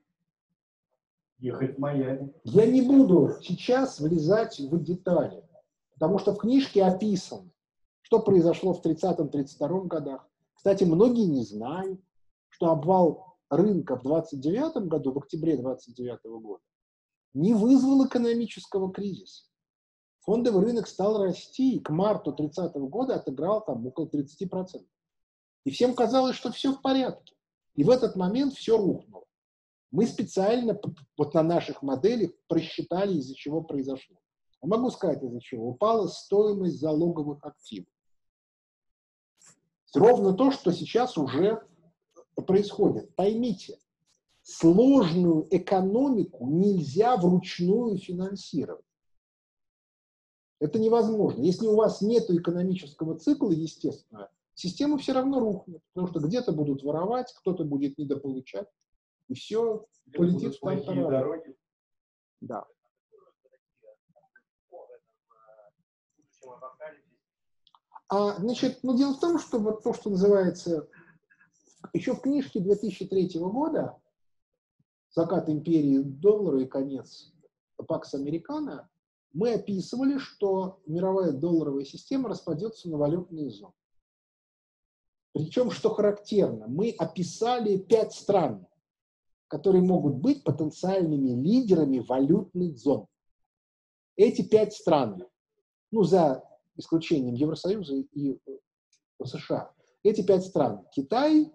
Ехать 1.37 1.75
в 1.75 1.79
Майами. 1.79 2.33
Я 2.43 2.65
не 2.65 2.81
буду 2.81 3.37
сейчас 3.41 3.99
влезать 3.99 4.59
в 4.59 4.83
детали, 4.83 5.47
потому 5.93 6.17
что 6.17 6.33
в 6.33 6.39
книжке 6.39 6.83
описано, 6.83 7.51
что 8.09 8.19
произошло 8.19 8.73
в 8.73 8.83
30-32 8.83 9.85
годах. 9.85 10.27
Кстати, 10.55 10.83
многие 10.83 11.25
не 11.25 11.43
знают, 11.43 12.01
что 12.49 12.71
обвал 12.71 13.37
рынка 13.51 13.97
в 13.97 14.01
29 14.01 14.87
году, 14.87 15.11
в 15.11 15.19
октябре 15.19 15.57
29 15.57 16.41
года, 16.41 16.63
не 17.35 17.53
вызвал 17.53 18.07
экономического 18.07 18.91
кризиса. 18.91 19.43
Фондовый 20.21 20.65
рынок 20.65 20.87
стал 20.87 21.23
расти, 21.23 21.75
и 21.75 21.79
к 21.79 21.91
марту 21.91 22.33
30 22.33 22.73
года 22.89 23.13
отыграл 23.13 23.63
там 23.63 23.85
около 23.85 24.07
30%. 24.07 24.83
И 25.65 25.69
всем 25.69 25.93
казалось, 25.93 26.35
что 26.35 26.51
все 26.51 26.73
в 26.73 26.81
порядке. 26.81 27.35
И 27.75 27.83
в 27.83 27.91
этот 27.91 28.15
момент 28.15 28.55
все 28.55 28.75
рухнуло. 28.75 29.25
Мы 29.91 30.07
специально 30.07 30.79
вот 31.15 31.35
на 31.35 31.43
наших 31.43 31.83
моделях 31.83 32.31
просчитали, 32.47 33.17
из-за 33.17 33.35
чего 33.35 33.61
произошло. 33.61 34.17
Я 34.63 34.67
могу 34.67 34.89
сказать, 34.89 35.21
из-за 35.21 35.39
чего. 35.39 35.69
Упала 35.69 36.07
стоимость 36.07 36.79
залоговых 36.79 37.45
активов. 37.45 37.87
Ровно 39.93 40.33
то, 40.33 40.51
что 40.51 40.71
сейчас 40.71 41.17
уже 41.17 41.61
происходит. 42.35 43.13
Поймите, 43.15 43.79
сложную 44.41 45.47
экономику 45.49 46.47
нельзя 46.47 47.17
вручную 47.17 47.97
финансировать. 47.97 48.85
Это 50.59 50.77
невозможно. 50.77 51.41
Если 51.41 51.67
у 51.67 51.75
вас 51.75 52.01
нет 52.01 52.29
экономического 52.29 53.17
цикла, 53.17 53.51
естественно, 53.51 54.29
система 54.53 54.97
все 54.97 55.13
равно 55.13 55.39
рухнет, 55.39 55.81
потому 55.93 56.07
что 56.07 56.19
где-то 56.19 56.51
будут 56.51 56.83
воровать, 56.83 57.33
кто-то 57.39 57.63
будет 57.63 57.97
недополучать, 57.97 58.67
и 59.29 59.33
все 59.33 59.85
полетит 60.13 60.59
в 60.61 60.85
дороги. 60.85 61.55
Да. 62.41 62.65
А, 68.09 68.37
значит, 68.39 68.79
ну, 68.81 68.97
дело 68.97 69.13
в 69.13 69.19
том, 69.19 69.37
что 69.37 69.59
вот 69.59 69.83
то, 69.83 69.93
что 69.93 70.09
называется, 70.09 70.89
еще 71.93 72.15
в 72.15 72.21
книжке 72.21 72.59
2003 72.59 73.39
года 73.39 73.97
закат 75.11 75.47
империи 75.47 75.99
доллара 75.99 76.61
и 76.61 76.65
конец 76.65 77.31
Пакс 77.87 78.15
Американо, 78.15 78.89
мы 79.31 79.53
описывали, 79.53 80.17
что 80.17 80.81
мировая 80.87 81.31
долларовая 81.31 81.85
система 81.85 82.29
распадется 82.29 82.89
на 82.89 82.97
валютные 82.97 83.51
зоны. 83.51 83.73
Причем, 85.33 85.69
что 85.69 85.93
характерно, 85.93 86.67
мы 86.67 86.89
описали 86.97 87.77
пять 87.77 88.13
стран, 88.13 88.65
которые 89.47 89.83
могут 89.83 90.15
быть 90.15 90.43
потенциальными 90.43 91.29
лидерами 91.29 91.99
валютных 91.99 92.75
зон. 92.75 93.05
Эти 94.15 94.41
пять 94.41 94.73
стран, 94.73 95.27
ну, 95.91 96.03
за 96.03 96.48
исключением 96.79 97.35
Евросоюза 97.35 97.95
и 97.95 98.39
США, 99.23 99.71
эти 100.03 100.25
пять 100.25 100.45
стран– 100.45 100.87
Китай, 100.95 101.51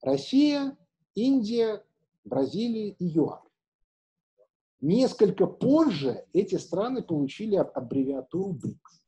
Россия, 0.00 0.76
Индия, 1.14 1.84
Бразилии 2.24 2.96
и 2.98 3.04
ЮАР. 3.04 3.42
Несколько 4.80 5.46
позже 5.46 6.26
эти 6.32 6.56
страны 6.56 7.02
получили 7.02 7.54
аббревиатуру 7.54 8.54
БРИКС. 8.54 9.02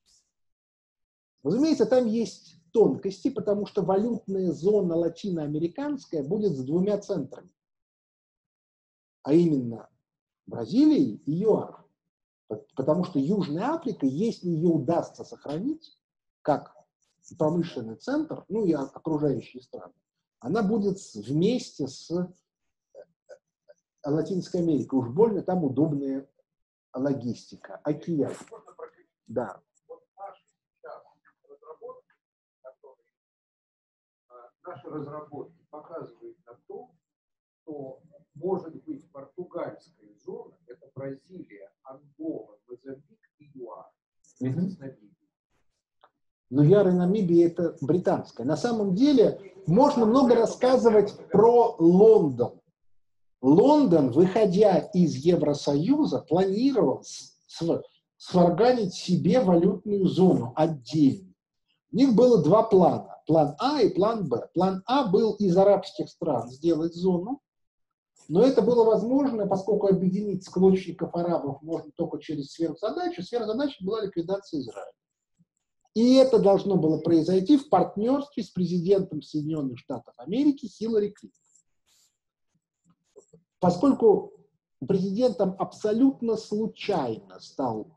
Разумеется, 1.42 1.86
там 1.86 2.06
есть 2.06 2.60
тонкости, 2.72 3.30
потому 3.30 3.66
что 3.66 3.82
валютная 3.82 4.52
зона 4.52 4.94
латиноамериканская 4.94 6.22
будет 6.22 6.56
с 6.56 6.64
двумя 6.64 6.98
центрами, 6.98 7.50
а 9.22 9.32
именно 9.32 9.88
Бразилией 10.46 11.22
и 11.26 11.32
ЮАР. 11.32 11.83
Потому 12.76 13.04
что 13.04 13.18
Южная 13.18 13.70
Африка, 13.70 14.06
если 14.06 14.48
ее 14.48 14.68
удастся 14.68 15.24
сохранить 15.24 15.98
как 16.42 16.74
промышленный 17.38 17.96
центр, 17.96 18.44
ну 18.48 18.64
и 18.66 18.72
окружающие 18.72 19.62
страны, 19.62 19.94
она 20.40 20.62
будет 20.62 20.98
вместе 21.14 21.86
с 21.86 22.10
Латинская 24.04 24.58
Америка, 24.58 24.94
уж 24.94 25.08
больно 25.08 25.42
там 25.42 25.64
удобная 25.64 26.28
логистика, 26.92 27.80
океан. 27.82 28.34
Да. 29.26 29.60
Наши 34.66 34.88
разработки 34.88 35.62
показывают 35.70 36.38
на 36.46 36.54
то, 36.66 36.90
что 37.62 38.02
может 38.34 38.74
быть 38.84 39.10
португальская 39.10 40.10
зона, 40.24 40.52
это 40.66 40.90
Бразилия, 40.94 41.70
Ангола, 41.82 42.56
Мозамбик 42.68 43.20
и 43.38 43.50
ЮАР. 43.54 43.86
Но 46.50 46.62
ЮАР 46.62 46.88
и 46.88 46.92
Намибия 46.92 47.46
это 47.46 47.76
британская. 47.80 48.44
На 48.44 48.56
самом 48.56 48.94
деле 48.94 49.40
можно 49.66 50.06
много 50.06 50.34
рассказывать 50.34 51.16
про 51.30 51.76
Лондон. 51.78 52.60
Лондон, 53.40 54.10
выходя 54.10 54.78
из 54.78 55.16
Евросоюза, 55.16 56.20
планировал 56.20 57.04
сварганить 58.16 58.94
себе 58.94 59.40
валютную 59.40 60.06
зону 60.06 60.52
отдельно. 60.56 61.34
У 61.92 61.96
них 61.96 62.14
было 62.14 62.42
два 62.42 62.62
плана. 62.62 63.14
План 63.26 63.54
А 63.58 63.80
и 63.80 63.92
план 63.92 64.28
Б. 64.28 64.48
План 64.54 64.82
А 64.86 65.06
был 65.08 65.34
из 65.34 65.56
арабских 65.56 66.08
стран 66.08 66.50
сделать 66.50 66.94
зону, 66.94 67.40
но 68.28 68.42
это 68.42 68.62
было 68.62 68.84
возможно, 68.84 69.46
поскольку 69.46 69.88
объединить 69.88 70.44
склочников 70.44 71.14
арабов 71.14 71.62
можно 71.62 71.90
только 71.96 72.18
через 72.18 72.52
сверхзадачу. 72.52 73.22
Сверхзадача 73.22 73.84
была 73.84 74.02
ликвидация 74.02 74.60
Израиля. 74.60 74.92
И 75.94 76.14
это 76.14 76.38
должно 76.38 76.76
было 76.76 76.98
произойти 76.98 77.56
в 77.56 77.68
партнерстве 77.68 78.42
с 78.42 78.50
президентом 78.50 79.22
Соединенных 79.22 79.78
Штатов 79.78 80.14
Америки 80.18 80.66
Хиллари 80.66 81.10
Клинтон. 81.10 81.40
Поскольку 83.60 84.32
президентом 84.86 85.56
абсолютно 85.58 86.36
случайно 86.36 87.40
стал 87.40 87.96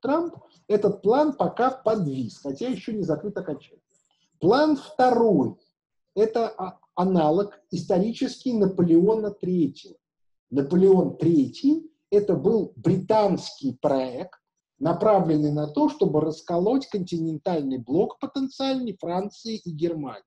Трамп, 0.00 0.36
этот 0.68 1.00
план 1.00 1.32
пока 1.32 1.70
подвис, 1.70 2.38
хотя 2.38 2.68
еще 2.68 2.92
не 2.92 3.02
закрыт 3.02 3.36
окончательно. 3.38 3.80
План 4.38 4.76
второй– 4.76 5.56
это 6.14 6.78
аналог 6.94 7.60
исторический 7.70 8.52
Наполеона 8.52 9.34
III. 9.42 9.96
Наполеон 10.50 11.16
III– 11.16 11.88
это 12.10 12.34
был 12.36 12.72
британский 12.76 13.76
проект, 13.80 14.38
направленный 14.78 15.52
на 15.52 15.66
то, 15.66 15.88
чтобы 15.88 16.20
расколоть 16.20 16.86
континентальный 16.88 17.78
блок 17.78 18.18
потенциальный 18.18 18.96
Франции 18.96 19.56
и 19.56 19.70
Германии. 19.70 20.22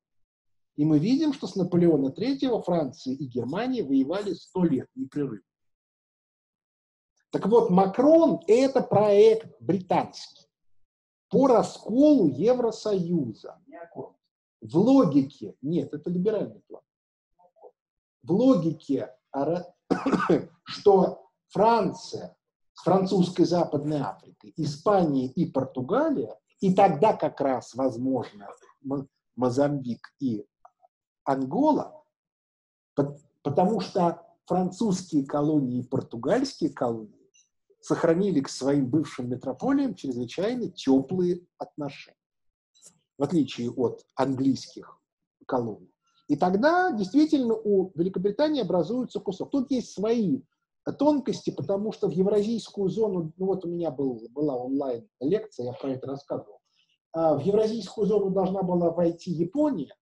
И 0.76 0.86
мы 0.86 1.00
видим, 1.00 1.34
что 1.34 1.48
с 1.48 1.56
Наполеона 1.56 2.10
III 2.10 2.64
Франция 2.64 3.14
и 3.14 3.26
Германия 3.26 3.84
воевали 3.84 4.34
сто 4.34 4.64
лет 4.64 4.88
непрерывно. 4.96 5.42
Так 7.32 7.48
вот, 7.48 7.70
Макрон– 7.70 8.42
это 8.48 8.82
проект 8.82 9.62
британский 9.62 10.48
по 11.30 11.48
расколу 11.48 12.30
Евросоюза. 12.30 13.60
В 14.62 14.78
логике, 14.78 15.56
нет, 15.62 15.94
это 15.94 16.10
либеральный 16.10 16.62
план. 16.68 16.82
В 18.24 18.32
логике, 18.32 19.16
что 20.64 21.30
Франция 21.50 22.36
с 22.74 22.84
французской 22.84 23.46
Западной 23.46 24.02
Африкой, 24.02 24.54
Испания 24.58 25.28
и 25.28 25.46
Португалия, 25.46 26.38
и 26.60 26.74
тогда 26.74 27.14
как 27.14 27.40
раз, 27.40 27.76
возможно, 27.76 28.50
Мозамбик 29.36 30.14
и 30.20 30.46
Ангола, 31.24 32.04
потому 33.44 33.80
что 33.80 34.24
французские 34.46 35.26
колонии 35.26 35.80
и 35.80 35.88
португальские 35.88 36.72
колонии 36.72 37.32
сохранили 37.82 38.42
к 38.42 38.50
своим 38.50 38.88
бывшим 38.88 39.30
метрополиям 39.30 39.96
чрезвычайно 39.96 40.70
теплые 40.70 41.46
отношения, 41.58 42.18
в 43.18 43.24
отличие 43.24 43.72
от 43.72 44.06
английских 44.16 45.00
колоний. 45.46 45.92
И 46.28 46.36
тогда 46.36 46.92
действительно 46.92 47.56
у 47.56 47.92
Великобритании 47.96 48.62
образуется 48.62 49.20
кусок. 49.20 49.50
Тут 49.52 49.72
есть 49.72 49.94
свои 49.94 50.42
тонкости, 51.00 51.52
потому 51.52 51.92
что 51.92 52.08
в 52.08 52.12
евразийскую 52.12 52.90
зону, 52.90 53.34
ну 53.38 53.46
вот 53.48 53.66
у 53.66 53.70
меня 53.70 53.92
был, 53.92 54.22
была 54.32 54.56
онлайн-лекция, 54.56 55.68
я 55.68 55.74
про 55.74 55.92
это 55.92 56.08
рассказывал, 56.08 56.60
а 57.14 57.36
в 57.36 57.42
евразийскую 57.42 58.08
зону 58.08 58.30
должна 58.30 58.62
была 58.64 58.92
войти 58.92 59.32
Япония, 59.32 59.94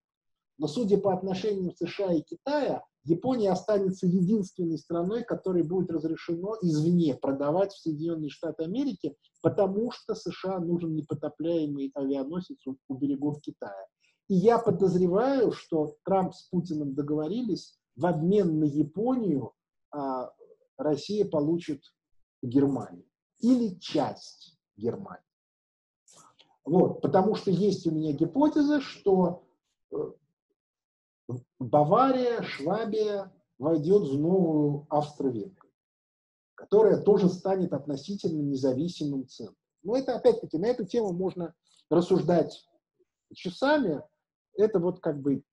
но 0.58 0.68
судя 0.68 0.98
по 0.98 1.14
отношениям 1.14 1.76
США 1.76 2.14
и 2.14 2.22
Китая, 2.22 2.84
Япония 3.06 3.52
останется 3.52 4.07
единственной 4.07 4.77
страной, 4.80 5.23
которой 5.23 5.64
будет 5.64 5.91
разрешено 5.91 6.56
извне 6.61 7.15
продавать 7.15 7.72
в 7.72 7.80
Соединенные 7.80 8.30
Штаты 8.30 8.64
Америки, 8.64 9.15
потому 9.41 9.91
что 9.91 10.15
США 10.15 10.60
нужен 10.60 10.95
непотопляемый 10.95 11.91
авианосец 11.94 12.57
у, 12.65 12.94
берегов 12.95 13.41
Китая. 13.41 13.86
И 14.27 14.34
я 14.36 14.57
подозреваю, 14.57 15.52
что 15.52 15.98
Трамп 16.03 16.34
с 16.34 16.49
Путиным 16.49 16.95
договорились, 16.95 17.77
в 17.95 18.07
обмен 18.07 18.60
на 18.60 18.65
Японию 18.65 19.53
а, 19.91 20.32
Россия 20.77 21.26
получит 21.26 21.84
Германию 22.41 23.06
или 23.40 23.80
часть 23.80 24.57
Германии. 24.76 25.22
Вот, 26.65 27.02
потому 27.02 27.36
что 27.36 27.52
есть 27.52 27.86
у 27.86 27.91
меня 27.91 28.11
гипотеза, 28.11 28.82
что 28.82 29.44
э, 29.91 29.98
Бавария, 31.60 32.41
Швабия 32.43 33.31
войдет 33.57 34.03
в 34.03 34.19
новую 34.19 34.85
Австро-Венгрию, 34.89 35.72
которая 36.56 37.02
тоже 37.02 37.30
станет 37.30 37.73
относительно 37.73 38.41
независимым 38.41 39.27
центром. 39.27 39.57
Но 39.84 39.95
это, 39.95 40.15
опять-таки, 40.15 40.57
на 40.57 40.65
эту 40.68 40.85
тему 40.85 41.14
можно 41.14 41.53
рассуждать 41.89 42.68
часами. 43.34 44.02
Это 44.57 44.80
вот 44.80 44.99
как 44.99 45.22
бы... 45.22 45.43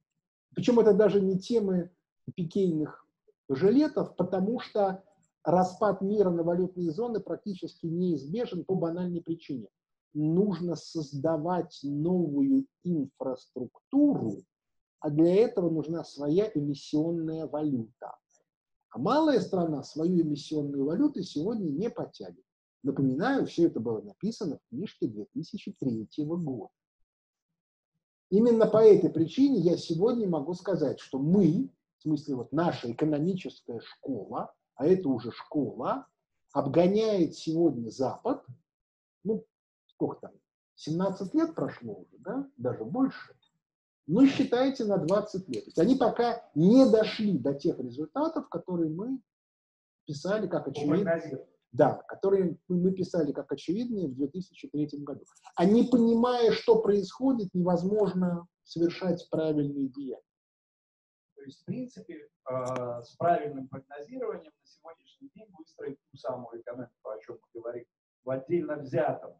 Причем 0.55 0.81
это 0.81 0.93
даже 0.95 1.21
не 1.21 1.39
темы 1.39 1.91
пикейных 2.35 3.07
жилетов, 3.49 4.17
потому 4.17 4.61
что 4.61 5.03
распад 5.45 6.03
мира 6.03 6.31
на 6.31 6.43
валютные 6.43 6.91
зоны 6.91 7.21
практически 7.21 7.87
неизбежен 7.87 8.65
по 8.65 8.75
банальной 8.75 9.23
причине. 9.23 9.69
Нужно 10.15 10.77
создавать 10.77 11.81
новую 11.83 12.67
инфраструктуру, 12.85 14.45
а 15.03 15.11
для 15.11 15.35
этого 15.35 15.69
нужна 15.69 16.05
своя 16.05 16.51
эмиссионная 16.55 17.47
валюта. 17.49 18.17
А 18.91 18.99
малая 18.99 19.41
страна 19.41 19.83
свою 19.83 20.23
эмиссионную 20.23 20.85
валюту 20.85 21.25
сегодня 21.25 21.69
не 21.71 21.91
потянет. 21.91 22.45
Напоминаю, 22.85 23.47
все 23.47 23.67
это 23.67 23.81
было 23.81 24.01
написано 24.01 24.59
в 24.59 24.69
книжке 24.69 25.09
2003 25.09 26.09
года. 26.25 26.71
Именно 28.31 28.67
по 28.67 28.79
этой 28.79 29.11
причине 29.11 29.59
я 29.59 29.77
сегодня 29.77 30.29
могу 30.29 30.55
сказать, 30.55 31.01
что 31.01 31.19
мы, 31.19 31.69
в 31.99 32.03
смысле 32.03 32.37
вот 32.37 32.53
наша 32.53 32.93
экономическая 32.93 33.81
школа, 33.81 34.55
а 34.77 34.87
это 34.87 35.09
уже 35.09 35.33
школа, 35.33 36.07
обгоняет 36.53 37.35
сегодня 37.35 37.91
Запад, 37.91 38.45
ну, 39.25 39.45
сколько 39.87 40.29
там, 40.29 40.33
17 40.77 41.35
лет 41.35 41.55
прошло 41.57 41.95
уже, 41.95 42.19
да, 42.19 42.49
даже 42.57 42.85
больше, 42.85 43.35
ну, 44.07 44.27
считайте 44.27 44.85
на 44.85 44.99
20 44.99 45.49
лет. 45.49 45.65
То 45.65 45.69
есть 45.69 45.79
они 45.79 45.95
пока 45.95 46.43
не 46.55 46.91
дошли 46.91 47.39
до 47.39 47.55
тех 47.55 47.79
результатов, 47.79 48.49
которые 48.49 48.91
мы 48.91 49.21
писали 50.07 50.49
как 50.49 50.69
очевидные. 50.69 51.47
Да, 51.71 51.95
которые 52.07 52.59
мы 52.69 52.93
писали 52.93 53.33
как 53.33 53.51
очевидные 53.51 54.09
в 54.09 54.15
2003 54.15 54.91
году. 54.99 55.25
А 55.57 55.65
не 55.65 55.85
понимая, 55.85 56.53
что 56.53 56.83
происходит, 56.83 57.49
невозможно 57.55 58.47
совершать 58.63 59.27
правильные 59.31 59.89
деяния. 59.89 60.23
То 61.35 61.43
есть, 61.45 61.63
в 61.63 61.65
принципе, 61.65 62.29
э, 62.51 63.03
с 63.03 63.17
правильным 63.17 63.69
прогнозированием 63.69 64.53
на 64.53 64.67
сегодняшний 64.67 65.31
день 65.35 65.49
выстроить 65.59 65.99
ту 66.11 66.19
самую 66.19 66.61
экономику, 66.61 67.09
о 67.09 67.19
чем 67.21 67.39
мы 67.41 67.61
говорим, 67.61 67.87
в 68.23 68.31
отдельно 68.31 68.77
взятом, 68.77 69.33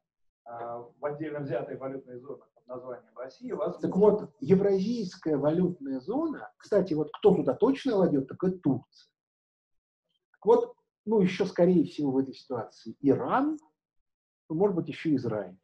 э, 0.47 0.51
в 0.51 1.05
отдельно 1.05 1.41
взятой 1.41 1.77
валютной 1.77 2.19
зоне 2.19 2.43
под 2.67 2.77
названием 2.77 3.17
Россия. 3.17 3.55
Возможно. 3.55 3.81
Так 3.81 3.97
вот, 3.97 4.31
евразийская 4.41 5.37
валютная 5.37 6.01
зона, 6.01 6.53
кстати, 6.57 6.95
вот 6.95 7.11
кто 7.13 7.35
туда 7.35 7.55
точно 7.55 7.99
войдет, 7.99 8.29
так 8.29 8.43
это 8.43 8.59
Турция. 8.59 9.09
Так 10.33 10.47
вот, 10.47 10.75
ну, 11.05 11.21
еще, 11.21 11.47
скорее 11.47 11.85
всего, 11.85 12.13
в 12.13 12.19
этой 12.19 12.35
ситуации 12.35 12.97
Иран, 13.01 13.59
ну, 14.49 14.57
может 14.57 14.77
быть, 14.77 14.89
еще 14.89 15.15
Израиль, 15.17 15.59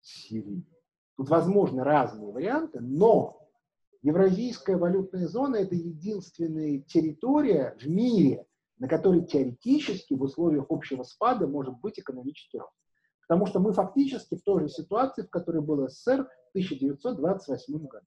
Сирия. 0.00 0.62
Тут 1.16 1.28
возможны 1.28 1.82
разные 1.82 2.30
варианты, 2.32 2.80
но 2.80 3.38
Евразийская 4.02 4.76
валютная 4.76 5.26
зона– 5.26 5.56
это 5.56 5.74
единственная 5.74 6.80
территория 6.80 7.76
в 7.80 7.88
мире, 7.88 8.46
на 8.78 8.86
которой 8.86 9.24
теоретически 9.24 10.14
в 10.14 10.22
условиях 10.22 10.66
общего 10.68 11.02
спада 11.02 11.48
может 11.48 11.76
быть 11.80 11.98
экономический 11.98 12.58
рост. 12.58 12.72
Потому 13.26 13.46
что 13.46 13.58
мы 13.58 13.72
фактически 13.72 14.36
в 14.36 14.42
той 14.42 14.62
же 14.62 14.68
ситуации, 14.68 15.22
в 15.22 15.30
которой 15.30 15.62
был 15.62 15.88
СССР 15.88 16.28
1928 16.50 17.86
году. 17.86 18.06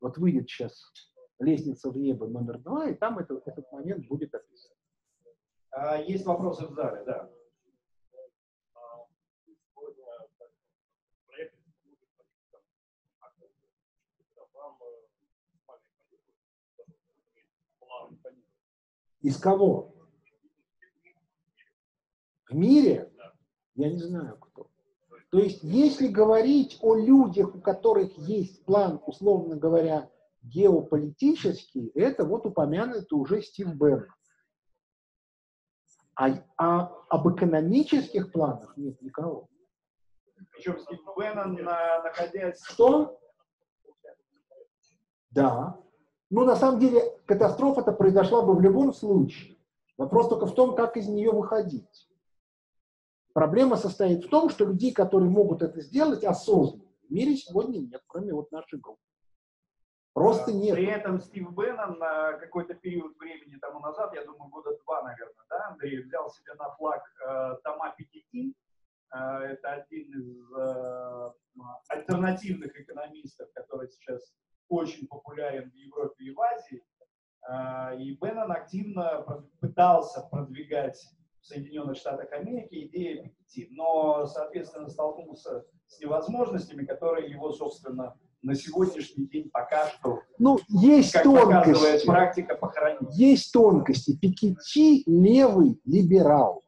Вот 0.00 0.16
выйдет 0.18 0.48
сейчас 0.48 0.92
лестница 1.38 1.90
в 1.90 1.96
небо 1.96 2.26
номер 2.26 2.58
два, 2.58 2.88
и 2.88 2.94
там 2.94 3.18
это, 3.18 3.40
этот 3.44 3.70
момент 3.72 4.06
будет 4.06 4.34
описан. 4.34 4.76
А, 5.70 5.96
есть 5.96 6.24
вопросы 6.24 6.66
в 6.66 6.72
зале, 6.72 7.04
да. 7.04 7.30
Из 19.20 19.36
кого? 19.36 19.94
В 22.48 22.54
мире? 22.54 23.12
Я 23.74 23.90
не 23.90 23.98
знаю. 23.98 24.40
То 25.30 25.38
есть, 25.38 25.62
если 25.62 26.08
говорить 26.08 26.78
о 26.80 26.94
людях, 26.94 27.54
у 27.54 27.60
которых 27.60 28.16
есть 28.16 28.64
план, 28.64 29.00
условно 29.06 29.56
говоря, 29.56 30.10
геополитический, 30.42 31.88
это 31.94 32.24
вот 32.24 32.46
упомянутый 32.46 33.18
уже 33.18 33.42
Стив 33.42 33.74
Берн. 33.74 34.06
А, 36.14 36.30
а 36.56 36.92
об 37.10 37.28
экономических 37.28 38.32
планах 38.32 38.76
нет 38.76 39.00
никого. 39.02 39.48
Причем 40.52 40.78
Стив 40.78 41.00
Беннон, 41.16 41.54
находясь... 41.54 42.62
Что? 42.64 43.20
Да. 45.30 45.78
Ну, 46.30 46.44
на 46.44 46.56
самом 46.56 46.80
деле, 46.80 47.18
катастрофа-то 47.26 47.92
произошла 47.92 48.42
бы 48.42 48.54
в 48.54 48.60
любом 48.60 48.94
случае. 48.94 49.58
Вопрос 49.98 50.28
только 50.28 50.46
в 50.46 50.54
том, 50.54 50.74
как 50.74 50.96
из 50.96 51.08
нее 51.08 51.30
выходить. 51.30 52.07
Проблема 53.38 53.76
состоит 53.76 54.24
в 54.24 54.28
том, 54.30 54.50
что 54.50 54.64
людей, 54.64 54.92
которые 54.92 55.30
могут 55.30 55.62
это 55.62 55.80
сделать 55.80 56.24
осознанно, 56.24 56.90
в 57.08 57.12
мире 57.12 57.36
сегодня 57.36 57.78
нет, 57.78 58.02
кроме 58.08 58.34
вот 58.34 58.50
нашей 58.50 58.80
группы. 58.80 59.00
Просто 60.12 60.52
нет. 60.52 60.74
При 60.74 60.86
этом 60.86 61.20
Стив 61.20 61.48
Беннон 61.52 62.00
на 62.00 62.32
какой-то 62.32 62.74
период 62.74 63.16
времени 63.16 63.56
тому 63.60 63.78
назад, 63.78 64.12
я 64.12 64.24
думаю, 64.24 64.50
года 64.50 64.76
два, 64.84 65.02
наверное, 65.02 65.44
да, 65.48 65.68
Андрей, 65.68 66.02
взял 66.02 66.28
себе 66.30 66.52
на 66.54 66.68
флаг 66.70 67.00
э, 67.28 67.54
Тома 67.62 67.94
Пикетти. 67.96 68.56
Э, 69.14 69.18
это 69.52 69.70
один 69.70 70.18
из 70.18 70.52
э, 70.58 71.32
альтернативных 71.90 72.74
экономистов, 72.74 73.48
который 73.54 73.88
сейчас 73.88 74.34
очень 74.68 75.06
популярен 75.06 75.70
в 75.70 75.74
Европе 75.76 76.24
и 76.24 76.34
в 76.34 76.40
Азии. 76.40 76.82
А, 77.48 77.94
и 77.94 78.16
Беннон 78.16 78.50
активно 78.50 79.46
пытался 79.60 80.22
продвигать 80.22 81.00
Соединенных 81.48 81.96
Штатах 81.96 82.30
Америки 82.32 82.86
идея 82.86 83.22
Пикетти, 83.22 83.68
но, 83.70 84.26
соответственно, 84.26 84.88
столкнулся 84.88 85.64
с 85.86 85.98
невозможностями, 85.98 86.84
которые 86.84 87.30
его, 87.30 87.52
собственно, 87.52 88.14
на 88.42 88.54
сегодняшний 88.54 89.26
день 89.26 89.50
пока 89.50 89.88
что, 89.88 90.20
ну, 90.38 90.58
есть 90.68 91.12
как 91.12 91.24
тонкости. 91.24 91.52
показывает 91.52 92.04
практика, 92.04 92.54
похоронить. 92.54 93.16
Есть 93.16 93.52
тонкости. 93.52 94.16
Пикетти 94.16 95.02
левый 95.06 95.80
либерал. 95.84 96.62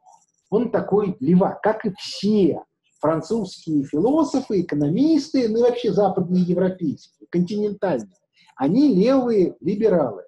Он 0.49 0.71
такой 0.71 1.17
левак, 1.21 1.61
как 1.61 1.85
и 1.85 1.93
все 1.99 2.65
французские 3.01 3.85
философы, 3.85 4.63
экономисты, 4.63 5.49
ну 5.49 5.61
и 5.61 5.63
вообще 5.63 5.93
западные 5.93 6.43
европейские, 6.43 7.29
континентальные. 7.31 8.11
Они 8.57 8.95
левые 8.95 9.57
либералы. 9.61 10.25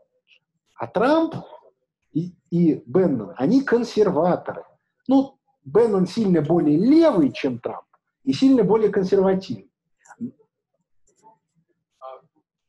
А 0.76 0.86
Трамп 0.86 1.34
и, 2.52 2.82
Беннон, 2.84 3.32
они 3.38 3.64
консерваторы. 3.64 4.66
Ну, 5.08 5.38
Беннон 5.64 6.06
сильно 6.06 6.42
более 6.42 6.76
левый, 6.76 7.32
чем 7.32 7.58
Трамп, 7.58 7.86
и 8.24 8.34
сильно 8.34 8.62
более 8.62 8.90
консервативный. 8.90 9.72
А 11.98 12.20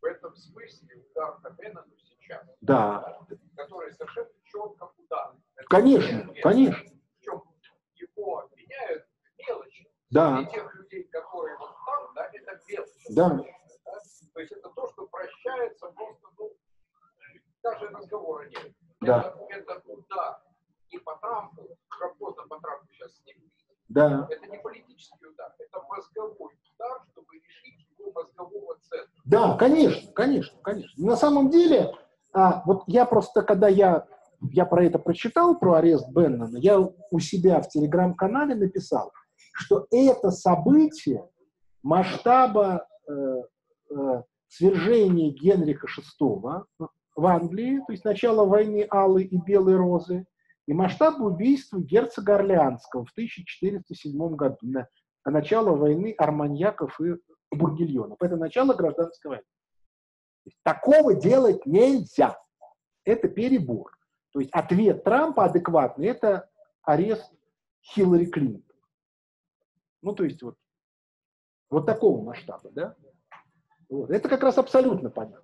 в 0.02 0.06
этом 0.06 0.34
смысле 0.38 1.04
удар 1.12 1.38
по 1.42 1.50
Беннону 1.50 1.92
сейчас, 1.98 2.48
Да, 2.62 3.20
который 3.58 3.92
совершенно 3.92 4.30
четко 4.46 4.90
удар. 4.98 5.36
Конечно, 5.68 6.34
конечно. 6.42 6.82
Причем 7.20 7.44
его 7.96 8.40
обвиняют 8.40 9.06
в 9.36 9.50
мелочи. 9.50 9.92
Да. 10.12 10.40
И 10.40 10.54
тех 10.54 10.76
людей, 10.76 11.04
которые 11.12 11.58
вот 11.58 11.76
там, 11.86 12.14
да, 12.16 12.30
это 12.32 12.58
мелочи. 12.70 13.14
Да. 13.14 13.30
Да? 13.32 13.44
То 14.34 14.40
есть 14.40 14.54
это 14.54 14.70
то, 14.70 14.90
что 14.94 15.08
прощается 15.08 15.88
просто, 15.88 16.28
ну, 16.38 16.56
даже 17.62 17.90
разговора 17.90 18.48
нет. 18.48 18.74
Да. 19.06 19.34
Это, 19.50 19.74
это 19.74 19.92
удар. 19.92 20.42
И 20.90 20.98
по 21.00 21.16
Трампу, 21.18 21.78
работа 22.00 22.44
по 22.44 22.60
Трампу 22.60 22.88
сейчас 22.92 23.12
с 23.16 23.26
ним. 23.26 23.38
да. 23.90 24.28
Это 24.30 24.48
не 24.48 24.58
политический 24.60 25.26
удар, 25.26 25.54
это 25.58 25.82
мозговой 25.90 26.54
удар, 26.76 27.02
чтобы 27.12 27.36
решить 27.36 27.88
его 27.98 28.12
мозгового 28.12 28.78
центра. 28.82 29.10
Да, 29.26 29.56
конечно, 29.58 30.12
конечно, 30.14 30.60
конечно. 30.62 31.06
На 31.06 31.16
самом 31.16 31.50
деле, 31.50 31.96
а, 32.34 32.64
вот 32.66 32.84
я 32.88 33.06
просто, 33.06 33.42
когда 33.42 33.68
я, 33.68 34.06
я 34.52 34.66
про 34.66 34.86
это 34.86 35.00
прочитал, 35.00 35.58
про 35.58 35.76
арест 35.76 36.10
Беннона, 36.10 36.58
я 36.58 36.80
у 36.80 37.20
себя 37.20 37.62
в 37.62 37.70
телеграм-канале 37.70 38.56
написал, 38.56 39.12
что 39.54 39.88
это 39.92 40.32
событие 40.32 41.28
масштаба 41.84 42.88
э, 43.08 43.14
э, 43.92 44.24
свержения 44.48 45.32
Генриха 45.32 45.88
VI 45.88 46.64
в 47.16 47.26
Англии, 47.26 47.80
то 47.86 47.92
есть 47.92 48.06
начало 48.06 48.46
войны 48.46 48.88
Алой 48.90 49.24
и 49.24 49.38
Белой 49.38 49.76
Розы, 49.76 50.26
и 50.66 50.74
масштаб 50.74 51.20
убийства 51.20 51.80
герцога 51.80 52.36
Орлеанского 52.36 53.06
в 53.06 53.12
1407 53.12 54.36
году, 54.36 54.58
на, 54.62 54.88
на 55.26 55.32
начало 55.32 55.76
войны 55.76 56.16
арманьяков 56.18 57.00
и 57.02 57.16
бургильонов. 57.52 58.18
Это 58.22 58.38
начало 58.38 58.74
гражданской 58.74 59.30
войны. 59.30 59.44
Такого 60.64 61.16
делать 61.16 61.66
нельзя. 61.66 62.38
Это 63.06 63.28
перебор. 63.28 63.98
То 64.32 64.40
есть 64.40 64.52
ответ 64.52 65.04
Трампа 65.04 65.46
адекватный– 65.46 66.08
это 66.08 66.50
арест 66.82 67.32
Хиллари 67.82 68.26
Клинтон. 68.26 68.64
Ну, 70.02 70.14
то 70.14 70.24
есть 70.24 70.42
вот, 70.42 70.58
вот 71.70 71.86
такого 71.86 72.24
масштаба, 72.24 72.70
да? 72.72 72.96
Вот. 73.90 74.10
Это 74.10 74.28
как 74.28 74.44
раз 74.44 74.58
абсолютно 74.58 75.10
понятно. 75.10 75.44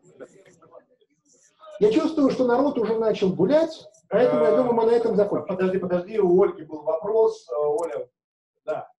Да. 1.80 1.86
Я 1.88 1.92
чувствую, 1.92 2.30
что 2.30 2.46
народ 2.46 2.78
уже 2.78 2.98
начал 2.98 3.34
гулять, 3.34 3.88
поэтому 4.10 4.44
я 4.44 4.56
думаю, 4.56 4.74
мы 4.74 4.86
на 4.86 4.92
этом 4.92 5.16
закончим. 5.16 5.48
Подожди, 5.48 5.78
подожди, 5.78 6.20
у 6.20 6.42
Ольги 6.42 6.64
был 6.64 6.84
вопрос. 6.84 7.48
Э, 7.50 7.54
Оля, 7.56 8.10
да. 8.66 8.92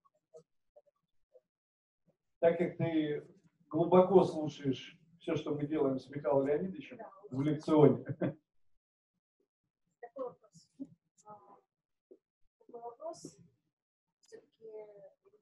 Так 2.39 2.57
как 2.57 2.77
ты 2.77 3.23
глубоко 3.69 4.23
слушаешь 4.23 4.97
все, 5.19 5.35
что 5.35 5.53
мы 5.53 5.67
делаем 5.67 5.99
с 5.99 6.09
Михаилом 6.09 6.47
Леонидовичем 6.47 6.97
в 7.29 7.41
лекционе, 7.41 8.03
Такой 10.01 10.25
вопрос. 10.25 10.69
А, 11.25 11.37
Такой 12.65 12.81
вопрос 12.81 13.37
все-таки 14.19 14.65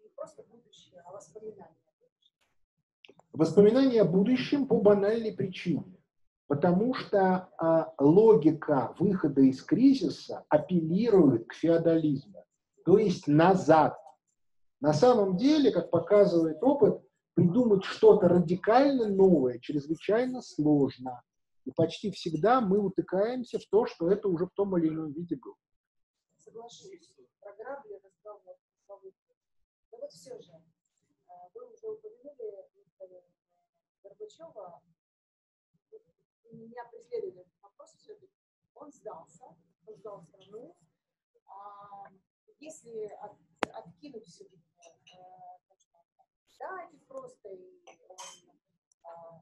не 0.01 0.09
просто 0.09 0.43
будущее, 0.43 1.01
а 1.05 1.13
воспоминания. 1.13 1.75
Воспоминания 3.31 4.01
о 4.01 4.05
будущем 4.05 4.67
по 4.67 4.81
банальной 4.81 5.31
причине. 5.31 5.98
Потому 6.49 6.95
что 6.95 7.47
а, 7.59 7.93
логика 7.99 8.95
выхода 8.97 9.41
из 9.41 9.61
кризиса 9.61 10.45
апеллирует 10.49 11.47
к 11.47 11.53
феодализму, 11.53 12.43
то 12.85 12.97
есть 12.97 13.27
назад. 13.27 13.95
На 14.81 14.91
самом 14.93 15.37
деле, 15.37 15.71
как 15.71 15.91
показывает 15.91 16.57
опыт, 16.63 17.03
придумать 17.35 17.83
что-то 17.83 18.27
радикально 18.27 19.09
новое 19.09 19.59
чрезвычайно 19.59 20.41
сложно. 20.41 21.21
И 21.65 21.71
почти 21.71 22.09
всегда 22.09 22.61
мы 22.61 22.79
утыкаемся 22.79 23.59
в 23.59 23.67
то, 23.67 23.85
что 23.85 24.09
это 24.09 24.27
уже 24.27 24.47
в 24.47 24.51
том 24.55 24.75
или 24.75 24.87
ином 24.87 25.11
виде 25.11 25.35
было. 25.35 25.53
Соглашусь. 26.35 27.13
Про 27.41 27.53
грабли 27.57 28.01
разговор. 28.03 28.55
Но 28.87 28.99
вот 29.91 30.11
все 30.11 30.41
же, 30.41 30.53
а, 31.27 31.47
вы 31.53 31.71
уже 31.71 31.85
упомянули 31.85 32.65
Горбачева. 34.01 34.81
Меня 36.51 36.83
преследует 36.85 37.37
этот 37.37 37.61
вопрос 37.61 37.93
все-таки. 37.95 38.33
Он 38.75 38.91
сдался, 38.91 39.45
он 39.85 39.95
сдал 39.95 40.23
страну. 40.23 40.75
А, 41.45 42.09
Если 42.59 43.05
от- 43.05 43.37
откинуть 43.73 44.25
все-таки 44.27 44.59
дать 46.59 47.07
просто 47.07 47.49
и 47.49 47.81
он 48.09 48.17
а, 49.03 49.41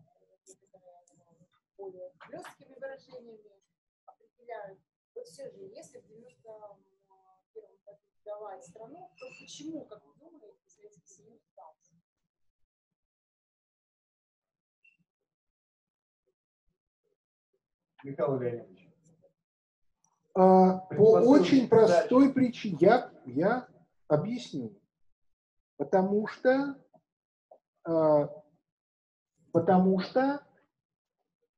более 1.77 2.11
хлесткими 2.19 2.75
выражениями 2.75 3.61
определяют. 4.05 4.79
Вот 5.15 5.25
все 5.27 5.49
же, 5.49 5.57
если 5.63 5.99
в 5.99 6.07
91 6.07 6.37
году 7.85 7.99
сдавать 8.21 8.65
страну, 8.65 9.11
то 9.17 9.25
почему, 9.39 9.85
как 9.85 10.03
вы 10.05 10.13
думаете, 10.15 10.67
Советский 10.67 11.07
Союз 11.07 11.41
сдался? 11.51 11.93
Михаил 18.07 18.39
Леонидович. 18.39 18.89
А, 20.33 20.77
по 20.77 21.19
очень 21.19 21.67
простой 21.67 22.31
причине. 22.31 22.77
Я, 22.79 23.11
я 23.25 23.67
объясню. 24.07 24.79
Потому 25.77 26.27
что, 26.27 26.75
а, 27.83 28.29
потому 29.51 29.99
что 29.99 30.41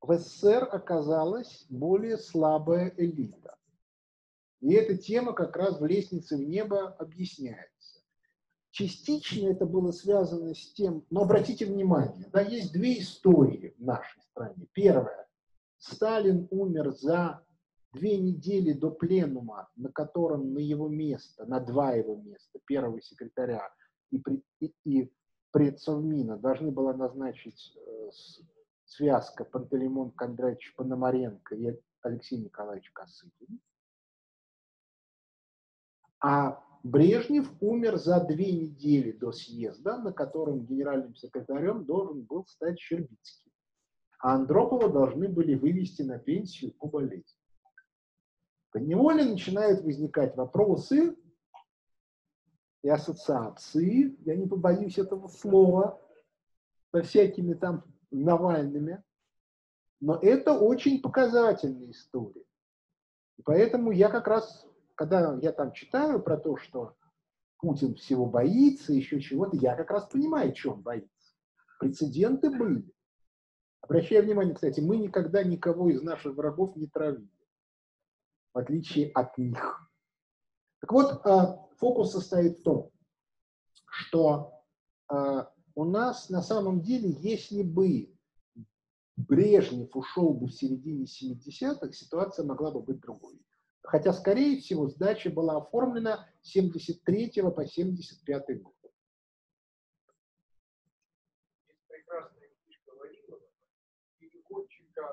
в 0.01 0.17
СССР 0.17 0.67
оказалась 0.71 1.65
более 1.69 2.17
слабая 2.17 2.93
элита. 2.97 3.57
И 4.61 4.73
эта 4.73 4.97
тема 4.97 5.33
как 5.33 5.55
раз 5.55 5.79
в 5.79 5.85
«Лестнице 5.85 6.35
в 6.35 6.41
небо» 6.41 6.89
объясняется. 6.95 8.01
Частично 8.71 9.49
это 9.49 9.65
было 9.65 9.91
связано 9.91 10.53
с 10.53 10.73
тем, 10.73 11.05
но 11.09 11.21
обратите 11.21 11.65
внимание, 11.65 12.27
да, 12.31 12.41
есть 12.41 12.71
две 12.73 12.99
истории 12.99 13.73
в 13.77 13.83
нашей 13.83 14.21
стране. 14.21 14.67
Первая. 14.73 15.28
Сталин 15.79 16.47
умер 16.51 16.91
за 16.91 17.43
две 17.93 18.17
недели 18.17 18.73
до 18.73 18.91
пленума, 18.91 19.69
на 19.75 19.91
котором 19.91 20.53
на 20.53 20.59
его 20.59 20.87
место, 20.87 21.45
на 21.45 21.59
два 21.59 21.93
его 21.93 22.15
места, 22.17 22.59
первого 22.65 23.01
секретаря 23.01 23.67
и, 24.11 24.21
и, 24.59 24.73
и 24.85 25.13
предсовмина 25.51 26.37
должны 26.37 26.71
была 26.71 26.93
назначить 26.93 27.75
э, 27.75 28.09
связка 28.85 29.45
Пантелеймон 29.45 30.11
Кондратьевич 30.11 30.75
Пономаренко 30.75 31.55
и 31.55 31.79
Алексей 32.01 32.37
Николаевич 32.37 32.91
Косыгин. 32.91 33.59
А 36.21 36.61
Брежнев 36.83 37.49
умер 37.61 37.97
за 37.97 38.23
две 38.25 38.51
недели 38.51 39.11
до 39.11 39.31
съезда, 39.31 39.97
на 39.97 40.13
котором 40.13 40.65
генеральным 40.65 41.15
секретарем 41.15 41.85
должен 41.85 42.21
был 42.23 42.45
стать 42.45 42.79
Щербицкий. 42.79 43.48
А 44.19 44.35
Андропова 44.35 44.89
должны 44.89 45.29
были 45.29 45.55
вывести 45.55 46.01
на 46.01 46.19
пенсию 46.19 46.73
по 46.73 46.87
болезни. 46.87 47.25
Поневоле 48.71 49.23
начинают 49.25 49.81
возникать 49.81 50.35
вопросы 50.35 51.15
и 52.83 52.89
ассоциации, 52.89 54.15
я 54.25 54.35
не 54.35 54.45
побоюсь 54.45 54.97
этого 54.97 55.27
слова, 55.27 55.99
со 56.91 57.01
всякими 57.01 57.53
там 57.53 57.83
Навальными. 58.11 59.03
Но 60.01 60.15
это 60.15 60.57
очень 60.57 61.01
показательная 61.01 61.91
история. 61.91 62.43
Поэтому 63.43 63.91
я 63.91 64.09
как 64.09 64.27
раз, 64.27 64.65
когда 64.95 65.37
я 65.41 65.51
там 65.51 65.71
читаю 65.73 66.21
про 66.21 66.37
то, 66.37 66.57
что 66.57 66.95
Путин 67.57 67.95
всего 67.95 68.25
боится, 68.25 68.93
еще 68.93 69.21
чего-то, 69.21 69.57
я 69.57 69.75
как 69.75 69.91
раз 69.91 70.05
понимаю, 70.05 70.53
чего 70.53 70.73
он 70.73 70.81
боится. 70.81 71.35
Прецеденты 71.79 72.49
были. 72.49 72.91
Обращаю 73.89 74.23
внимание, 74.23 74.53
кстати, 74.53 74.81
мы 74.81 74.97
никогда 74.97 75.43
никого 75.43 75.89
из 75.89 76.03
наших 76.03 76.35
врагов 76.35 76.75
не 76.75 76.85
травили, 76.85 77.27
в 78.53 78.59
отличие 78.59 79.09
от 79.13 79.35
них. 79.39 79.89
Так 80.79 80.91
вот, 80.91 81.25
а, 81.25 81.67
фокус 81.77 82.11
состоит 82.11 82.59
в 82.59 82.63
том, 82.63 82.91
что 83.87 84.53
а, 85.07 85.51
у 85.73 85.85
нас 85.85 86.29
на 86.29 86.43
самом 86.43 86.81
деле, 86.81 87.09
если 87.09 87.63
бы 87.63 88.15
Брежнев 89.17 89.95
ушел 89.95 90.35
бы 90.35 90.49
в 90.49 90.53
середине 90.53 91.05
70-х, 91.05 91.91
ситуация 91.91 92.45
могла 92.45 92.69
бы 92.69 92.83
быть 92.83 92.99
другой. 92.99 93.41
Хотя, 93.81 94.13
скорее 94.13 94.59
всего, 94.61 94.87
сдача 94.87 95.31
была 95.31 95.57
оформлена 95.57 96.29
с 96.43 96.51
73 96.51 97.41
по 97.55 97.65
75 97.65 98.61
год. 98.61 98.75
Есть 101.67 101.87
прекрасная 101.87 102.49
книжка 102.63 102.91
Вавилова, 102.95 103.39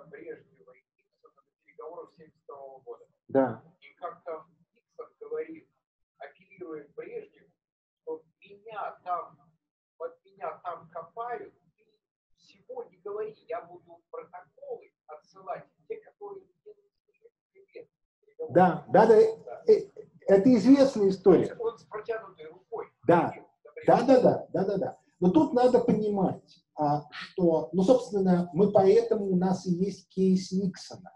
Брежнева 0.06 0.72
и 0.72 0.82
Никсона 0.96 1.34
на 1.36 1.64
переговорах 1.64 2.12
72 2.12 2.78
года. 2.84 3.04
Да, 3.28 3.62
И 3.80 3.94
как 3.94 4.22
там 4.24 4.46
Никсон 4.74 5.08
говорит, 5.20 5.68
апеллируя 6.18 6.84
к 6.84 6.94
Брежневу, 6.94 7.50
что 8.02 8.22
меня 8.40 8.98
там, 9.04 9.38
под 9.98 10.24
меня 10.24 10.58
там 10.62 10.88
копают, 10.90 11.54
ты 11.76 11.84
всего 12.36 12.84
не 12.84 12.98
говори, 12.98 13.34
я 13.48 13.62
буду 13.62 14.02
протоколы 14.10 14.92
отсылать, 15.06 15.64
те, 15.88 15.96
которые 15.96 16.46
мне 16.64 16.74
нужны. 17.54 17.88
Да, 18.50 18.84
да, 18.88 19.06
да, 19.06 19.16
э, 19.16 19.90
это 20.26 20.54
известная 20.54 21.08
история. 21.08 21.54
Он 21.58 21.78
с 21.78 21.84
протянутой 21.84 22.46
рукой. 22.46 22.88
Да. 23.06 23.32
Да, 23.86 24.02
да, 24.02 24.20
да, 24.20 24.46
да, 24.52 24.64
да, 24.64 24.76
да. 24.78 24.98
Но 25.20 25.30
тут 25.30 25.52
надо 25.52 25.80
понимать, 25.80 26.65
что, 27.10 27.70
ну, 27.72 27.82
собственно, 27.82 28.50
мы 28.52 28.70
поэтому 28.70 29.26
у 29.26 29.36
нас 29.36 29.66
и 29.66 29.72
есть 29.72 30.08
кейс 30.08 30.52
Никсона. 30.52 31.12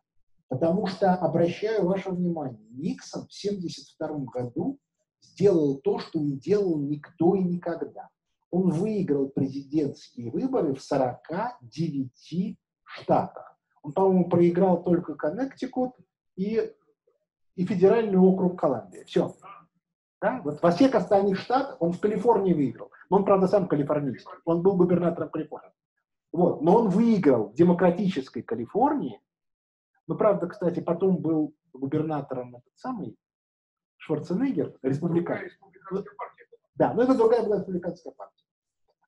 Потому 0.48 0.86
что, 0.86 1.14
обращаю 1.14 1.86
ваше 1.86 2.10
внимание, 2.10 2.66
Никсон 2.70 3.22
в 3.22 3.30
1972 3.44 4.24
году 4.32 4.78
сделал 5.22 5.76
то, 5.78 5.98
что 5.98 6.18
не 6.18 6.36
делал 6.36 6.78
никто 6.78 7.34
и 7.34 7.42
никогда. 7.42 8.08
Он 8.50 8.70
выиграл 8.70 9.28
президентские 9.28 10.30
выборы 10.30 10.74
в 10.74 10.82
49 10.82 12.58
штатах. 12.84 13.56
Он, 13.82 13.92
по-моему, 13.92 14.28
проиграл 14.28 14.82
только 14.82 15.14
Коннектикут 15.14 15.92
и, 16.36 16.72
и 17.54 17.64
федеральный 17.64 18.18
округ 18.18 18.58
Колумбия. 18.58 19.04
Все. 19.04 19.32
Да? 20.20 20.40
Вот 20.44 20.60
во 20.62 20.70
всех 20.72 20.94
остальных 20.94 21.38
штатах 21.38 21.76
он 21.80 21.92
в 21.92 22.00
Калифорнии 22.00 22.54
выиграл. 22.54 22.90
Но 23.10 23.18
он, 23.18 23.24
правда, 23.24 23.48
сам 23.48 23.66
калифорнийский. 23.68 24.30
Он 24.44 24.62
был 24.62 24.76
губернатором 24.76 25.30
Калифорнии. 25.30 25.74
Вот. 26.32 26.62
Но 26.62 26.76
он 26.76 26.88
выиграл 26.88 27.48
в 27.48 27.54
демократической 27.54 28.40
Калифорнии. 28.40 29.20
Ну, 30.06 30.16
правда, 30.16 30.46
кстати, 30.46 30.80
потом 30.80 31.18
был 31.18 31.54
губернатором 31.72 32.56
этот 32.56 32.72
самый 32.76 33.16
Шварценеггер, 33.98 34.78
республиканец. 34.82 35.52
Да, 36.76 36.94
но 36.94 37.02
это 37.02 37.14
другая 37.14 37.44
была 37.44 37.56
республиканская 37.56 38.12
партия. 38.12 38.44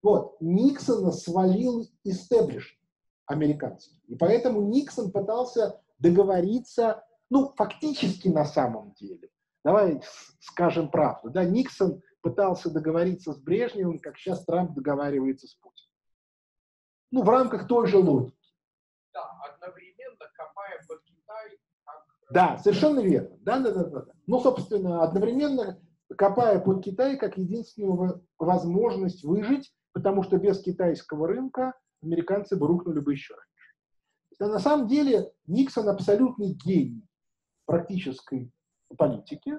Вот. 0.03 0.37
Никсона 0.41 1.13
свалил 1.13 1.87
истеблиш 2.05 2.79
американский. 3.27 4.03
И 4.09 4.17
поэтому 4.17 4.63
Никсон 4.63 5.13
пытался 5.13 5.81
договориться, 5.99 7.05
ну, 7.31 7.53
фактически 7.57 8.29
на 8.29 8.45
самом 8.45 8.93
деле, 8.95 9.31
давай 9.65 10.03
скажем 10.41 10.91
правду, 10.91 11.31
да, 11.31 11.45
Никсон 11.45 12.03
пытался 12.23 12.71
договориться 12.71 13.33
с 13.33 13.39
Брежневым, 13.39 13.99
как 13.99 14.17
сейчас 14.17 14.45
Трамп 14.45 14.75
договаривается 14.75 15.47
с 15.47 15.55
Путиным. 15.55 15.91
Ну, 17.11 17.23
в 17.23 17.29
рамках 17.29 17.69
той 17.69 17.87
же 17.89 17.99
логики. 17.99 18.37
Да, 19.13 19.29
одновременно 19.47 20.25
копая 20.35 20.81
под 20.89 21.03
Китай, 21.05 21.59
как 21.85 22.07
Да, 22.31 22.59
совершенно 22.59 23.01
верно. 23.01 23.37
Да, 23.41 23.59
да, 23.59 23.73
да, 23.73 23.85
да. 23.85 24.07
Ну, 24.27 24.41
собственно, 24.41 25.03
одновременно 25.03 25.79
копая 26.17 26.59
под 26.59 26.83
Китай 26.83 27.19
как 27.19 27.37
единственную 27.37 27.95
во- 27.95 28.23
возможность 28.39 29.25
выжить, 29.25 29.75
потому 29.93 30.23
что 30.23 30.39
без 30.39 30.63
китайского 30.63 31.29
рынка 31.29 31.75
американцы 32.03 32.57
бы 32.57 32.67
рухнули 32.67 33.01
бы 33.01 33.13
еще 33.13 33.35
раньше. 33.35 33.49
Да, 34.39 34.49
на 34.49 34.59
самом 34.59 34.87
деле 34.87 35.33
Никсон 35.47 35.89
абсолютный 35.89 36.55
гений 36.55 37.07
практической 37.67 38.51
политики, 38.97 39.59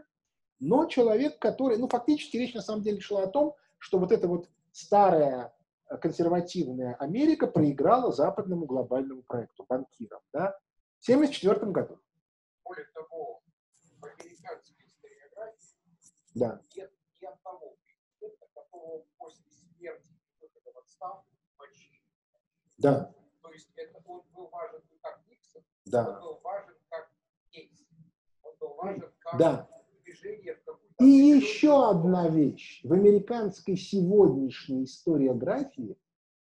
но 0.60 0.86
человек, 0.86 1.40
который, 1.40 1.78
ну, 1.78 1.88
фактически 1.88 2.38
речь 2.38 2.54
на 2.54 2.62
самом 2.62 2.84
деле 2.84 3.00
шла 3.02 3.24
о 3.24 3.28
том, 3.28 3.56
что 3.78 4.00
вот 4.00 4.12
эта 4.12 4.28
вот 4.28 4.50
старая 4.72 5.54
э, 5.90 5.98
консервативная 5.98 6.96
Америка 6.96 7.48
проиграла 7.48 8.12
западному 8.12 8.66
глобальному 8.66 9.24
проекту, 9.24 9.66
банкирам, 9.68 10.22
да, 10.32 10.58
в 11.00 11.10
1974 11.10 11.72
году. 11.72 12.00
более 12.64 12.86
того, 12.94 13.42
в 14.00 14.06
американской 14.06 14.86
историографии 14.86 15.76
Да. 16.34 16.62
нет 16.76 16.92
ни 17.22 17.26
одного 17.26 17.76
президента, 17.86 18.48
которого 18.54 19.06
после 19.18 19.52
смерти 19.52 20.14
и 20.14 20.42
выхода 20.42 20.72
в 20.74 20.78
отставку 20.80 21.26
почили. 21.58 22.00
Да, 22.78 23.14
То 23.42 23.52
есть 23.52 23.70
это 23.76 24.00
он 24.06 24.22
был 24.34 24.48
важен 24.48 24.82
не 24.90 24.98
как 25.00 25.22
Никсон, 25.28 25.62
он 25.62 25.92
да, 25.92 26.20
был 26.20 26.40
важен 26.42 26.76
как 26.90 27.12
кейс. 27.52 27.86
Он 28.42 28.56
был 28.60 28.74
важен 28.76 29.12
как 29.20 29.38
да. 29.38 29.70
Движение 30.24 30.56
в 30.56 30.66
какую-то... 30.66 31.04
И 31.04 31.08
еще 31.08 31.90
одна 31.90 32.30
вещь. 32.30 32.82
В 32.84 32.94
американской 32.94 33.78
сегодняшней 33.78 34.86
историографии, 34.86 35.98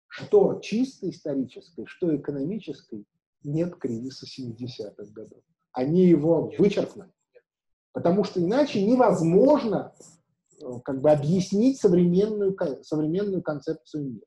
что 0.08 0.60
чисто 0.62 1.10
исторической, 1.10 1.86
что 1.86 2.16
экономической, 2.16 3.06
нет 3.44 3.76
кризиса 3.76 4.26
70-х 4.26 5.12
годов. 5.14 5.42
Они 5.72 6.06
его 6.06 6.52
вычеркнули. 6.58 7.12
Потому 7.94 8.24
что 8.24 8.40
иначе 8.42 8.86
невозможно 8.86 9.94
э, 10.62 10.66
как 10.84 11.02
бы 11.02 11.10
объяснить 11.12 11.80
современную, 11.80 12.58
современную 12.84 13.42
концепцию 13.42 14.12
мира. 14.12 14.26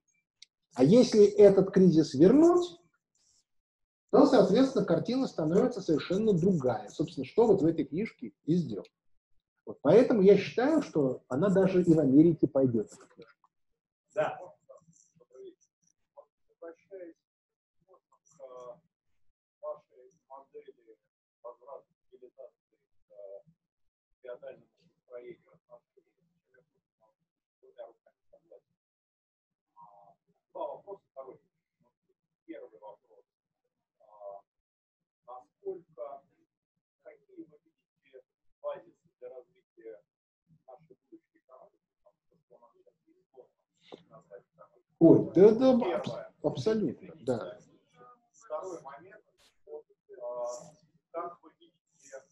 А 0.74 0.84
если 0.84 1.24
этот 1.24 1.70
кризис 1.70 2.14
вернуть, 2.14 2.78
то, 4.10 4.26
соответственно, 4.26 4.84
картина 4.84 5.26
становится 5.26 5.80
совершенно 5.80 6.32
другая. 6.32 6.88
Собственно, 6.88 7.26
что 7.26 7.46
вот 7.46 7.62
в 7.62 7.66
этой 7.66 7.84
книжке 7.84 8.32
и 8.44 8.54
сделано. 8.54 8.88
Вот 9.64 9.78
поэтому 9.82 10.22
я 10.22 10.36
считаю, 10.36 10.82
что 10.82 11.22
она 11.28 11.48
даже 11.48 11.82
и 11.82 11.94
в 11.94 11.98
Америке 11.98 12.48
пойдет. 12.48 12.90
Да. 14.14 14.38
Феодальному 24.22 24.66
строению 25.04 25.52
отношений 25.52 26.12
двумя 27.60 27.86
руками 27.86 28.16
согласен. 28.30 28.66
Два 30.52 30.66
вопроса. 30.74 31.02
Второй. 31.10 31.40
Ну, 31.80 31.88
Первый 32.46 32.80
вопрос. 32.80 33.24
А, 34.00 34.42
Насколько, 35.26 36.22
какие 37.02 37.44
вы 37.44 37.58
видите 37.64 38.24
базисы 38.60 39.08
для 39.18 39.28
развития 39.30 40.02
нашей 40.66 40.96
будущей 41.10 41.38
экономики? 41.38 41.82
Потому 42.04 42.40
что 42.46 42.54
у 42.54 42.58
нас 42.58 42.70
сейчас 42.74 42.94
есть 43.06 43.28
сложно 43.32 44.08
назвать 44.08 44.44
экономику. 44.54 44.91
Ой, 45.04 45.32
да, 45.34 45.50
да, 45.50 45.78
Первое. 45.80 46.32
абсолютно, 46.42 47.14
да. 47.22 47.58
Второй 48.30 48.80
момент. 48.82 49.20
Вот, 49.66 49.84
как 51.10 51.38
вы 51.42 51.50
видите 51.58 52.22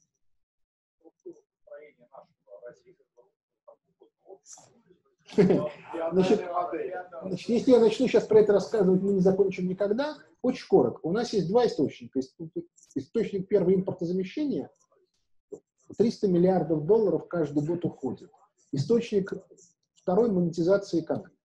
структуру 1.00 1.36
построения 1.56 2.08
нашего 2.12 2.60
российского? 2.68 3.26
Значит. 6.12 6.44
Значит, 7.22 7.48
если 7.48 7.70
я 7.72 7.80
начну 7.80 8.06
сейчас 8.06 8.26
про 8.26 8.40
это 8.40 8.52
рассказывать, 8.52 9.02
мы 9.02 9.14
не 9.14 9.20
закончим 9.20 9.68
никогда. 9.68 10.16
Очень 10.42 10.68
коротко. 10.68 11.06
У 11.06 11.12
нас 11.12 11.32
есть 11.32 11.48
два 11.48 11.66
источника. 11.66 12.20
Ис- 12.20 12.34
Источник 12.94 13.48
первый 13.48 13.74
импортозамещения. 13.74 14.70
300 15.98 16.28
миллиардов 16.28 16.86
долларов 16.86 17.26
каждый 17.26 17.64
год 17.66 17.84
уходит. 17.84 18.30
Источник 18.70 19.32
второй 19.94 20.30
монетизации 20.30 21.00
экономики. 21.00 21.39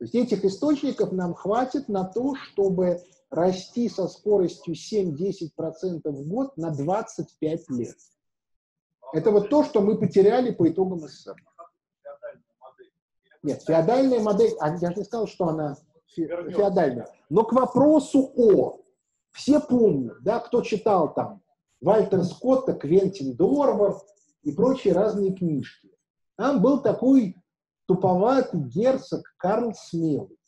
То 0.00 0.04
есть 0.04 0.14
этих 0.14 0.46
источников 0.46 1.12
нам 1.12 1.34
хватит 1.34 1.90
на 1.90 2.04
то, 2.04 2.34
чтобы 2.34 3.02
расти 3.28 3.86
со 3.90 4.08
скоростью 4.08 4.72
7-10% 4.74 6.00
в 6.04 6.26
год 6.26 6.56
на 6.56 6.70
25 6.70 7.68
лет. 7.68 7.96
Это 9.12 9.30
вот 9.30 9.50
то, 9.50 9.62
что 9.62 9.82
мы 9.82 9.98
потеряли 9.98 10.52
по 10.52 10.66
итогам 10.66 11.00
СССР. 11.00 11.36
Нет, 13.42 13.62
феодальная 13.62 14.20
модель, 14.20 14.54
а 14.58 14.74
я 14.74 14.90
же 14.90 14.96
не 14.96 15.04
сказал, 15.04 15.26
что 15.26 15.48
она 15.48 15.76
феодальная. 16.06 17.06
Но 17.28 17.44
к 17.44 17.52
вопросу 17.52 18.32
о, 18.34 18.80
все 19.32 19.60
помнят, 19.60 20.16
да, 20.22 20.38
кто 20.38 20.62
читал 20.62 21.12
там 21.12 21.42
Вальтер 21.82 22.24
Скотта, 22.24 22.72
Квентин 22.72 23.36
Дорвар 23.36 23.96
и 24.44 24.52
прочие 24.52 24.94
разные 24.94 25.34
книжки. 25.34 25.90
Там 26.36 26.62
был 26.62 26.80
такой 26.80 27.36
туповатый 27.90 28.60
герцог 28.60 29.34
Карл 29.36 29.74
Смелый. 29.74 30.38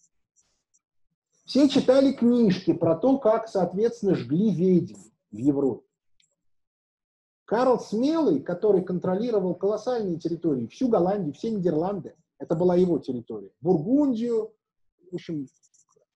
Все 1.44 1.68
читали 1.68 2.12
книжки 2.12 2.72
про 2.72 2.94
то, 2.94 3.18
как, 3.18 3.48
соответственно, 3.48 4.14
жгли 4.14 4.54
ведьм 4.54 5.00
в 5.32 5.36
Европе. 5.36 5.84
Карл 7.44 7.80
Смелый, 7.80 8.40
который 8.42 8.84
контролировал 8.84 9.56
колоссальные 9.56 10.20
территории, 10.20 10.68
всю 10.68 10.86
Голландию, 10.86 11.34
все 11.34 11.50
Нидерланды, 11.50 12.14
это 12.38 12.54
была 12.54 12.76
его 12.76 13.00
территория, 13.00 13.50
Бургундию, 13.60 14.54
в 15.10 15.16
общем, 15.16 15.48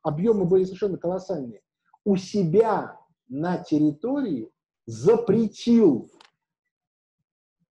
объемы 0.03 0.45
были 0.45 0.63
совершенно 0.63 0.97
колоссальные, 0.97 1.61
у 2.05 2.15
себя 2.15 3.01
на 3.29 3.59
территории 3.59 4.53
запретил 4.87 6.09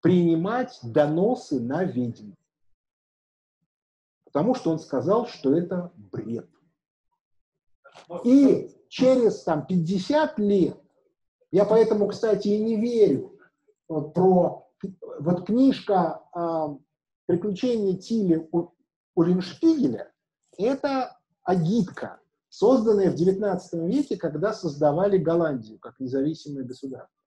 принимать 0.02 0.77
доносы 0.84 1.61
на 1.61 1.86
ведьм. 1.86 2.34
Потому 4.36 4.53
что 4.53 4.72
он 4.72 4.80
сказал, 4.80 5.28
что 5.28 5.57
это 5.57 5.94
бред. 5.95 6.49
И 8.26 8.70
через 8.90 9.44
там, 9.44 9.66
50 9.66 10.40
лет, 10.40 10.78
я 11.52 11.64
поэтому, 11.64 12.10
кстати, 12.10 12.49
и 12.49 12.60
не 12.62 12.76
верю 12.76 13.40
вот, 13.88 14.14
про 14.14 14.70
вот 15.22 15.45
книжка 15.45 16.22
э, 16.36 16.68
«Приключения 17.28 17.98
Тилли 17.98 18.45
Уллиншпигеля»– 19.16 20.12
это 20.57 21.18
агитка, 21.44 22.20
созданная 22.49 23.12
в 23.12 23.16
XIX 23.16 23.88
веке, 23.88 24.18
когда 24.18 24.52
создавали 24.52 25.18
Голландию 25.18 25.80
как 25.80 25.98
независимое 26.02 26.66
государство. 26.66 27.18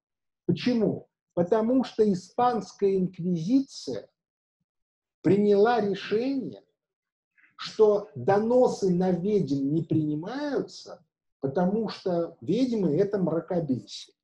Почему? 0.45 1.09
Потому 1.33 1.85
что 1.85 2.13
испанская 2.13 2.99
инквизиция 2.99 4.11
приняла 5.23 5.81
решение, 5.81 6.63
что 7.59 8.09
доносы 8.15 8.89
на 8.89 9.11
ведьм 9.11 9.75
не 9.75 9.83
принимаются, 9.83 11.05
потому 11.41 11.89
что 11.89 12.37
ведьмы– 12.41 12.97
это 12.99 13.19
мракобесие. 13.19 14.15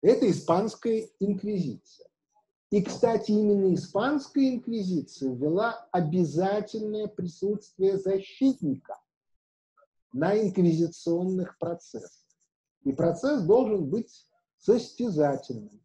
Это 0.00 0.30
испанская 0.30 1.06
инквизиция. 1.20 2.08
И, 2.70 2.82
кстати, 2.82 3.30
именно 3.30 3.74
испанская 3.74 4.48
инквизиция 4.48 5.34
ввела 5.34 5.86
обязательное 5.92 7.08
присутствие 7.08 7.98
защитника 7.98 8.98
на 10.12 10.40
инквизиционных 10.40 11.58
процессах. 11.58 12.24
И 12.84 12.92
процесс 12.92 13.42
должен 13.42 13.84
быть 13.90 14.26
состязательным. 14.56 15.82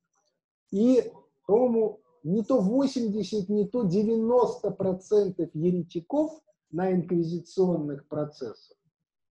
И, 0.72 1.12
по-моему, 1.46 2.00
не 2.24 2.44
то 2.44 2.62
80, 2.62 3.50
не 3.50 3.68
то 3.68 3.84
90 3.84 4.72
процентов 4.72 5.50
еретиков 5.54 6.42
на 6.72 6.92
инквизиционных 6.92 8.08
процессах 8.08 8.78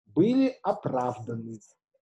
были 0.06 0.58
оправданы 0.64 1.60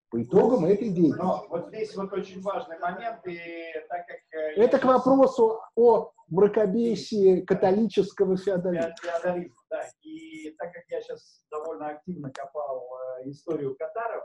по 0.10 0.22
итогам 0.24 0.66
этой 0.66 0.90
деятельности. 0.90 1.22
Но 1.22 1.46
вот 1.50 1.68
здесь 1.68 1.96
вот 1.96 2.14
очень 2.14 2.42
важный 2.42 2.80
момент, 2.80 3.26
и 3.28 3.74
так 3.90 4.08
как... 4.08 4.18
э, 4.32 4.54
Это 4.56 4.80
к 4.80 4.86
вопросу 4.86 5.60
о 5.76 6.12
мракобесии 6.28 7.42
католического 7.42 8.38
феодализма. 8.38 8.96
феодализм, 9.02 9.56
да. 9.70 9.84
И 10.02 10.52
так 10.52 10.74
как 10.74 10.84
я 10.90 11.02
сейчас 11.02 11.44
довольно 11.52 11.90
активно 11.90 12.32
копал 12.32 12.88
э, 13.20 13.30
историю 13.30 13.76
катаров 13.76 14.24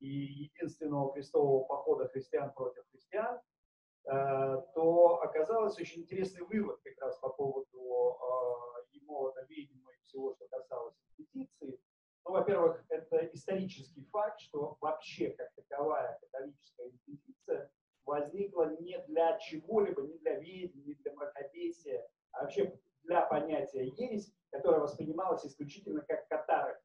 и 0.00 0.08
единственного 0.08 1.12
крестового 1.14 1.64
похода 1.64 2.08
христиан 2.08 2.52
против 2.52 2.84
христиан, 2.90 3.38
э, 3.38 4.62
то 4.74 5.20
оказалось 5.22 5.78
очень 5.78 6.02
интересный 6.02 6.42
вывод 6.42 6.78
как 6.84 6.94
раз 7.00 7.18
по 7.18 7.30
поводу 7.30 7.66
э, 7.72 8.96
Емолота, 8.98 9.46
ведьмы 9.48 9.92
и 9.94 10.02
всего, 10.04 10.34
что 10.34 10.46
касалось 10.48 10.94
инквизиции. 11.16 11.80
Ну, 12.24 12.35
во-первых, 12.46 12.84
это 12.90 13.28
исторический 13.32 14.04
факт, 14.12 14.40
что 14.40 14.76
вообще 14.80 15.30
как 15.30 15.48
таковая 15.56 16.18
католическая 16.20 16.86
инквизиция 16.86 17.70
возникла 18.04 18.76
не 18.80 18.98
для 19.08 19.36
чего-либо, 19.38 20.02
не 20.02 20.18
для 20.18 20.38
ведьм, 20.38 20.80
не 20.86 20.94
для 20.94 21.12
мракобесия, 21.14 22.06
а 22.30 22.42
вообще 22.42 22.72
для 23.02 23.22
понятия 23.22 23.84
ересь, 23.84 24.32
которое 24.50 24.80
воспринималось 24.80 25.44
исключительно 25.44 26.02
как 26.02 26.28
катары. 26.28 26.78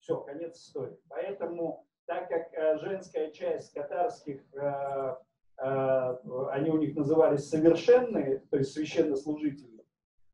Все, 0.00 0.20
конец 0.20 0.58
истории. 0.58 0.98
Поэтому, 1.08 1.86
так 2.04 2.28
как 2.28 2.52
э, 2.52 2.78
женская 2.78 3.30
часть 3.30 3.72
катарских, 3.72 4.42
э, 4.54 5.16
э, 5.58 6.18
они 6.50 6.70
у 6.70 6.76
них 6.76 6.94
назывались 6.94 7.48
совершенные, 7.48 8.40
то 8.50 8.58
есть 8.58 8.72
священнослужители, 8.72 9.76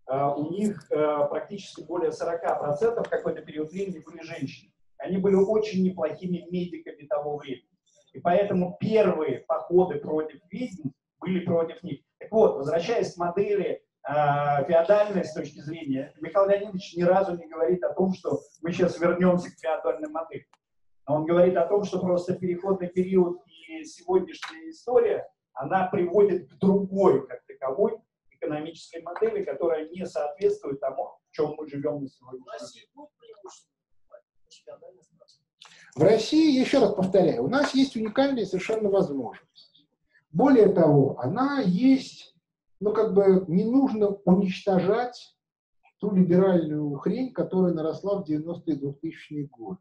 у 0.09 0.51
них 0.51 0.89
практически 0.89 1.81
более 1.83 2.11
40% 2.11 3.05
в 3.05 3.09
какой-то 3.09 3.41
период 3.41 3.71
времени 3.71 4.01
были 4.01 4.21
женщины. 4.21 4.72
Они 5.13 5.21
были 5.21 5.35
очень 5.35 5.85
неплохими 5.85 6.47
медиками 6.51 7.07
того 7.07 7.37
времени. 7.37 7.69
И 8.15 8.21
поэтому 8.21 8.79
первые 8.81 9.41
походы 9.41 9.99
против 9.99 10.41
ведьм 10.51 10.89
были 11.21 11.45
против 11.45 11.83
них. 11.83 12.01
Так 12.19 12.33
вот, 12.33 12.57
возвращаясь 12.57 13.13
к 13.13 13.19
модели 13.19 13.83
э, 14.09 14.65
феодальной 14.67 15.27
с 15.27 15.35
точки 15.35 15.59
зрения, 15.61 16.15
Михаил 16.19 16.49
Леонидович 16.49 16.97
ни 16.97 17.03
разу 17.03 17.37
не 17.37 17.47
говорит 17.47 17.85
о 17.85 17.93
том, 17.93 18.15
что 18.15 18.41
мы 18.63 18.73
сейчас 18.73 18.99
вернемся 18.99 19.51
к 19.51 19.59
феодальной 19.61 20.09
модели. 20.09 20.47
Он 21.07 21.27
говорит 21.27 21.59
о 21.59 21.67
том, 21.67 21.85
что 21.85 22.01
просто 22.01 22.35
переходный 22.35 22.89
период 22.89 23.43
и 23.45 23.85
сегодняшняя 23.85 24.71
история, 24.71 25.29
она 25.53 25.89
приводит 25.89 26.49
к 26.49 26.55
другой, 26.55 27.27
как 27.27 27.45
таковой, 27.45 27.99
экономической 28.31 29.03
модели, 29.03 29.45
которая 29.45 29.91
не 29.91 30.07
соответствует 30.07 30.81
тому, 30.81 31.19
в 31.29 31.33
чем 31.33 31.55
мы 31.59 31.69
живем 31.69 32.01
на 32.01 32.09
сегодняшний 32.09 32.81
день. 32.81 33.09
В 35.95 36.03
России, 36.03 36.59
еще 36.59 36.79
раз 36.79 36.95
повторяю, 36.95 37.45
у 37.45 37.49
нас 37.49 37.75
есть 37.75 37.97
уникальная 37.97 38.47
совершенно 38.47 38.89
возможность. 38.89 39.87
Более 40.31 40.69
того, 40.69 41.19
она 41.21 41.61
есть, 41.61 42.35
ну 42.81 42.93
как 42.95 43.13
бы 43.13 43.45
не 43.49 43.65
нужно 43.65 44.09
уничтожать 44.25 45.37
ту 46.01 46.11
либеральную 46.15 46.97
хрень, 46.97 47.33
которая 47.33 47.75
наросла 47.75 48.23
в 48.23 48.29
90-е 48.29 48.77
2000-е 48.77 49.47
годы. 49.49 49.81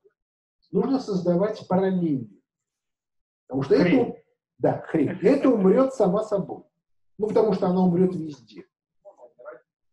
Нужно 0.71 0.99
создавать 0.99 1.65
параллели. 1.67 2.29
Потому 3.47 3.63
что 3.63 3.75
Хрень. 3.77 4.01
это, 4.01 4.19
да, 4.59 4.81
хрень, 4.87 5.17
это 5.21 5.49
умрет 5.49 5.93
сама 5.93 6.23
собой. 6.23 6.63
Ну, 7.17 7.27
потому 7.27 7.53
что 7.53 7.67
она 7.67 7.83
умрет 7.83 8.13
везде. 8.15 8.65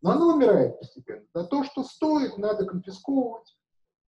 Но 0.01 0.11
она 0.11 0.33
умирает 0.33 0.79
постепенно. 0.79 1.25
Да 1.33 1.43
то, 1.45 1.63
что 1.63 1.83
стоит, 1.83 2.37
надо 2.37 2.65
конфисковывать. 2.65 3.57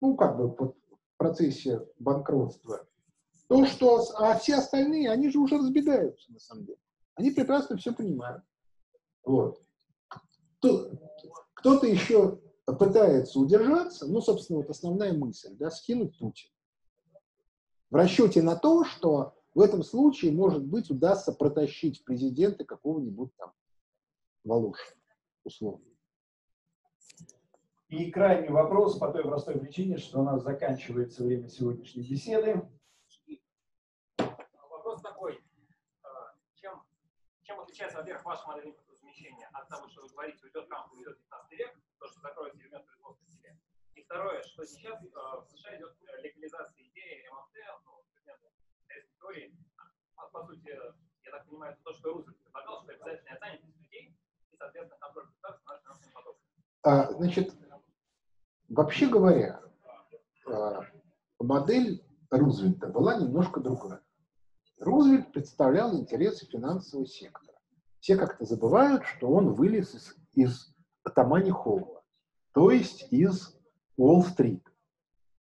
Ну, 0.00 0.16
как 0.16 0.36
бы 0.36 0.48
вот 0.48 0.76
процессе 1.22 1.86
банкротства. 1.98 2.86
То, 3.48 3.64
что... 3.66 4.02
А 4.16 4.36
все 4.38 4.56
остальные, 4.56 5.10
они 5.10 5.30
же 5.30 5.38
уже 5.38 5.58
разбегаются, 5.58 6.32
на 6.32 6.38
самом 6.40 6.64
деле. 6.64 6.78
Они 7.14 7.30
прекрасно 7.30 7.76
все 7.76 7.92
понимают. 7.92 8.42
Вот. 9.24 9.62
Кто- 10.58 10.90
Кто-то 11.54 11.86
еще 11.86 12.40
пытается 12.64 13.38
удержаться, 13.38 14.06
ну, 14.06 14.20
собственно, 14.20 14.60
вот 14.60 14.70
основная 14.70 15.12
мысль, 15.12 15.54
да, 15.56 15.70
скинуть 15.70 16.18
Путина. 16.18 16.50
В 17.90 17.94
расчете 17.94 18.42
на 18.42 18.56
то, 18.56 18.84
что 18.84 19.34
в 19.54 19.60
этом 19.60 19.84
случае, 19.84 20.32
может 20.32 20.64
быть, 20.64 20.90
удастся 20.90 21.32
протащить 21.32 22.00
в 22.00 22.04
президенты 22.04 22.64
какого-нибудь 22.64 23.30
там 23.36 23.52
Волошина, 24.44 24.96
условно. 25.44 25.84
И 27.92 28.10
крайний 28.10 28.48
вопрос 28.48 28.98
по 28.98 29.12
той 29.12 29.22
простой 29.22 29.60
причине, 29.60 29.98
что 29.98 30.20
у 30.20 30.22
нас 30.22 30.42
заканчивается 30.42 31.22
время 31.24 31.46
сегодняшней 31.46 32.08
беседы. 32.08 32.66
Вопрос 34.16 35.02
такой. 35.02 35.34
э, 35.34 36.08
Чем, 36.54 36.82
чем 37.42 37.60
отличается, 37.60 37.98
во-первых, 37.98 38.24
ваша 38.24 38.48
модель 38.48 38.70
импортозамещения 38.70 39.46
от 39.52 39.68
того, 39.68 39.90
что 39.90 40.00
вы 40.00 40.08
говорите, 40.08 40.38
уйдет 40.42 40.66
Трамп, 40.68 40.90
уйдет 40.94 41.18
19 41.18 41.58
век, 41.58 41.78
то, 41.98 42.06
что 42.08 42.20
закроется 42.20 42.58
производство 42.80 43.26
к 43.26 43.28
себе. 43.28 43.58
И 43.94 44.02
второе, 44.04 44.42
что 44.42 44.64
сейчас 44.64 45.04
э, 45.04 45.08
в 45.12 45.46
США 45.50 45.76
идет 45.76 45.94
э, 46.00 46.22
легализация 46.22 46.82
идеи 46.84 47.28
МФТ, 47.30 47.56
ну, 47.84 48.02
советской 48.88 49.18
теории. 49.18 49.54
А, 50.16 50.28
по 50.28 50.42
сути, 50.46 50.66
я 51.24 51.30
так 51.30 51.44
понимаю, 51.44 51.74
это 51.74 51.82
то, 51.84 51.92
что 51.92 52.14
Рузвельт 52.14 52.42
предлагал, 52.42 52.82
что 52.84 52.92
обязательная 52.92 53.38
занятость 53.38 53.76
людей 53.76 54.16
и, 54.50 54.56
соответственно, 54.56 54.98
контроль 54.98 55.26
государства 55.26 55.72
над 55.74 55.82
финансовым 55.82 56.14
потоком. 56.14 56.42
А, 56.84 57.12
значит, 57.12 57.54
вообще 58.72 59.06
говоря, 59.06 59.60
а, 60.46 60.80
модель 61.38 62.04
Рузвельта 62.30 62.88
была 62.88 63.18
немножко 63.18 63.60
другая. 63.60 64.00
Рузвельт 64.80 65.32
представлял 65.32 65.94
интересы 65.96 66.46
финансового 66.46 67.06
сектора. 67.06 67.56
Все 68.00 68.16
как-то 68.16 68.44
забывают, 68.44 69.04
что 69.04 69.28
он 69.28 69.52
вылез 69.52 69.94
из, 69.94 70.16
из 70.34 70.74
Тамани 71.14 71.50
Холла, 71.50 72.02
то 72.52 72.70
есть 72.70 73.12
из 73.12 73.56
Уолл-стрит. 73.96 74.66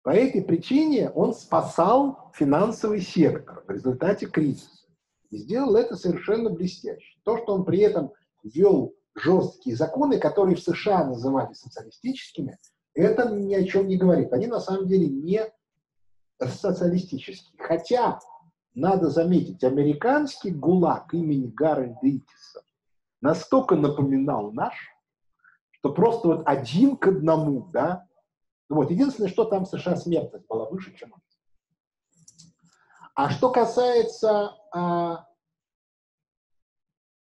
По 0.02 0.10
этой 0.10 0.42
причине 0.42 1.08
он 1.10 1.32
спасал 1.32 2.32
финансовый 2.34 3.00
сектор 3.00 3.64
в 3.66 3.70
результате 3.70 4.26
кризиса. 4.26 4.86
И 5.30 5.38
сделал 5.38 5.76
это 5.76 5.96
совершенно 5.96 6.50
блестяще. 6.50 7.18
То, 7.24 7.38
что 7.38 7.54
он 7.54 7.64
при 7.64 7.78
этом 7.78 8.12
ввел 8.42 8.94
жесткие 9.14 9.76
законы, 9.76 10.18
которые 10.18 10.56
в 10.56 10.60
США 10.60 11.04
называли 11.06 11.54
социалистическими, 11.54 12.58
это 12.94 13.30
ни 13.30 13.54
о 13.54 13.64
чем 13.64 13.88
не 13.88 13.96
говорит. 13.96 14.32
Они 14.32 14.46
на 14.46 14.60
самом 14.60 14.86
деле 14.86 15.08
не 15.08 15.42
социалистические. 16.40 17.58
Хотя 17.58 18.20
надо 18.74 19.10
заметить, 19.10 19.62
американский 19.64 20.50
ГУЛАГ 20.50 21.14
имени 21.14 21.48
Гарольда 21.48 21.98
Итиса 22.02 22.62
настолько 23.20 23.76
напоминал 23.76 24.52
наш, 24.52 24.74
что 25.70 25.92
просто 25.92 26.28
вот 26.28 26.42
один 26.46 26.96
к 26.96 27.06
одному, 27.06 27.68
да. 27.72 28.06
Вот. 28.68 28.90
Единственное, 28.90 29.30
что 29.30 29.44
там 29.44 29.64
в 29.64 29.68
США 29.68 29.96
смертность 29.96 30.46
была 30.46 30.68
выше, 30.68 30.94
чем 30.96 31.12
у 31.12 31.16
нас. 31.16 31.22
А 33.14 33.30
что 33.30 33.50
касается 33.50 34.56
а, 34.72 35.26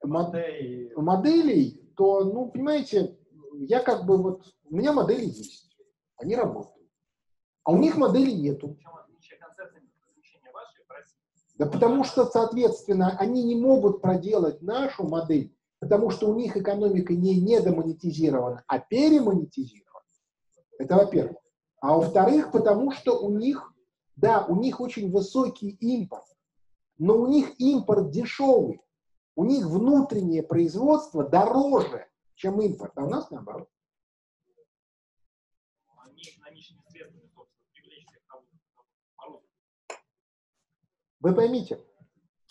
Модель. 0.04 0.94
моделей, 0.96 1.92
то, 1.98 2.24
ну, 2.24 2.50
понимаете, 2.50 3.18
я 3.60 3.80
как 3.80 4.06
бы 4.06 4.18
вот, 4.18 4.44
у 4.66 4.76
меня 4.76 4.94
модели 4.94 5.26
есть, 5.26 5.78
они 6.18 6.36
работают. 6.36 6.76
А 7.64 7.72
у 7.72 7.78
них 7.78 7.98
моделей 7.98 8.36
нету. 8.36 8.78
Да 11.58 11.66
потому 11.66 12.04
что, 12.04 12.26
соответственно, 12.26 13.18
они 13.18 13.44
не 13.44 13.56
могут 13.56 14.02
проделать 14.02 14.62
нашу 14.62 15.08
модель, 15.08 15.56
потому 15.80 16.10
что 16.10 16.30
у 16.30 16.36
них 16.36 16.58
экономика 16.58 17.14
не 17.14 17.40
недомонетизирована, 17.40 18.64
а 18.68 18.80
перемонетизирована. 18.80 20.06
Это 20.78 20.96
во-первых. 20.96 21.38
А 21.80 21.96
во-вторых, 21.96 22.52
потому 22.52 22.92
что 22.92 23.20
у 23.20 23.38
них, 23.38 23.74
да, 24.16 24.46
у 24.46 24.56
них 24.56 24.82
очень 24.82 25.12
высокий 25.12 25.70
импорт, 25.70 26.26
но 26.98 27.18
у 27.18 27.28
них 27.28 27.60
импорт 27.60 28.12
дешевый. 28.12 28.82
У 29.38 29.44
них 29.44 29.66
внутреннее 29.66 30.44
производство 30.44 31.24
дороже, 31.24 32.06
чем 32.36 32.62
импорт, 32.62 32.94
а 32.98 33.06
у 33.06 33.10
нас 33.10 33.30
наоборот. 33.32 33.70
Они. 35.98 36.22
Вы 41.20 41.34
поймите, 41.34 41.84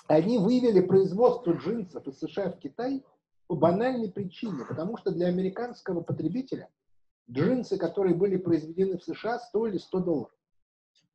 они 0.08 0.38
вывели 0.38 0.80
производство 0.80 1.52
джинсов 1.52 2.06
из 2.08 2.18
США 2.18 2.50
в 2.50 2.58
Китай 2.58 3.04
по 3.46 3.54
банальной 3.54 4.10
причине, 4.10 4.64
потому 4.64 4.96
что 4.96 5.12
для 5.12 5.28
американского 5.28 6.00
потребителя 6.00 6.68
джинсы, 7.30 7.78
которые 7.78 8.14
были 8.14 8.36
произведены 8.36 8.98
в 8.98 9.04
США, 9.04 9.38
стоили 9.38 9.78
100 9.78 10.00
долларов. 10.00 10.36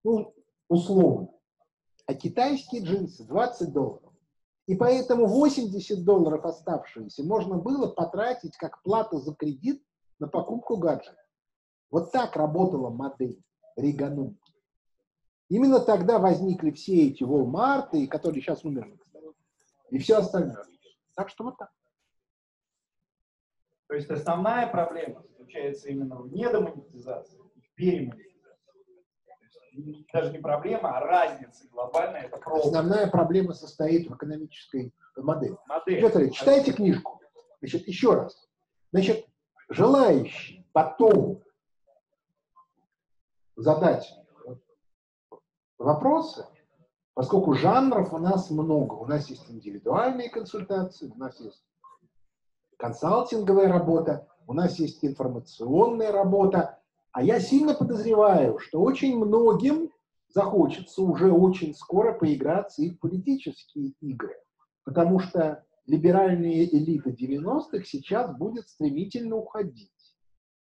Ну, 0.04 0.34
условно. 0.70 1.30
А 2.06 2.14
китайские 2.14 2.84
джинсы 2.84 3.26
20 3.26 3.74
долларов. 3.74 4.09
И 4.70 4.76
поэтому 4.76 5.26
80 5.26 6.06
долларов 6.06 6.46
оставшиеся 6.46 7.24
можно 7.24 7.58
было 7.58 7.88
потратить 7.88 8.56
как 8.56 8.84
плата 8.84 9.18
за 9.18 9.34
кредит 9.34 9.84
на 10.20 10.28
покупку 10.28 10.78
гаджета. 10.78 11.18
Вот 11.90 12.12
так 12.12 12.36
работала 12.36 12.92
модель 12.92 13.42
Риганум. 13.76 14.38
Именно 15.50 15.80
тогда 15.80 16.20
возникли 16.20 16.70
все 16.70 17.08
эти 17.08 17.24
Walmart, 17.24 18.06
которые 18.10 18.44
сейчас 18.44 18.64
умерли, 18.64 19.00
и 19.90 19.98
все 19.98 20.18
остальное. 20.18 20.68
Так 21.16 21.30
что 21.30 21.46
вот 21.46 21.58
так. 21.58 21.72
То 23.88 23.96
есть 23.96 24.12
основная 24.12 24.68
проблема 24.68 25.24
заключается 25.24 25.90
именно 25.90 26.18
в 26.18 26.32
недомонетизации 26.32 27.40
в 27.40 27.74
перемонетизации. 27.74 28.29
Даже 30.14 30.32
не 30.32 30.40
проблема, 30.40 30.98
а 30.98 31.02
разница 31.02 31.68
глобальная, 31.72 32.24
это 32.24 32.38
проблема. 32.38 32.66
Основная 32.66 33.08
проблема 33.08 33.54
состоит 33.54 34.10
в 34.10 34.16
экономической 34.16 34.94
модели. 35.16 35.58
Модель. 35.68 36.02
Петр 36.02 36.30
читайте 36.32 36.74
книжку. 36.74 37.22
Значит, 37.62 37.88
еще 37.88 38.14
раз. 38.14 38.48
Значит, 38.92 39.26
желающий 39.70 40.68
потом 40.74 41.44
задать 43.56 44.14
вопросы, 45.78 46.46
поскольку 47.14 47.54
жанров 47.54 48.14
у 48.14 48.18
нас 48.18 48.50
много. 48.50 48.94
У 48.94 49.06
нас 49.06 49.30
есть 49.30 49.50
индивидуальные 49.50 50.30
консультации, 50.30 51.08
у 51.08 51.16
нас 51.16 51.40
есть 51.40 51.64
консалтинговая 52.78 53.68
работа, 53.68 54.28
у 54.48 54.54
нас 54.54 54.80
есть 54.80 55.04
информационная 55.04 56.12
работа, 56.12 56.79
а 57.12 57.24
я 57.24 57.40
сильно 57.40 57.74
подозреваю, 57.74 58.60
что 58.60 58.82
очень 58.82 59.18
многим 59.18 59.92
захочется 60.30 61.02
уже 61.02 61.32
очень 61.32 61.74
скоро 61.74 62.14
поиграться 62.14 62.82
и 62.82 62.92
в 62.92 63.00
политические 63.00 63.94
игры, 64.00 64.36
потому 64.84 65.20
что 65.20 65.66
либеральные 65.88 66.66
элиты 66.76 67.12
90-х 67.12 67.84
сейчас 67.84 68.36
будет 68.38 68.70
стремительно 68.70 69.36
уходить. 69.38 69.92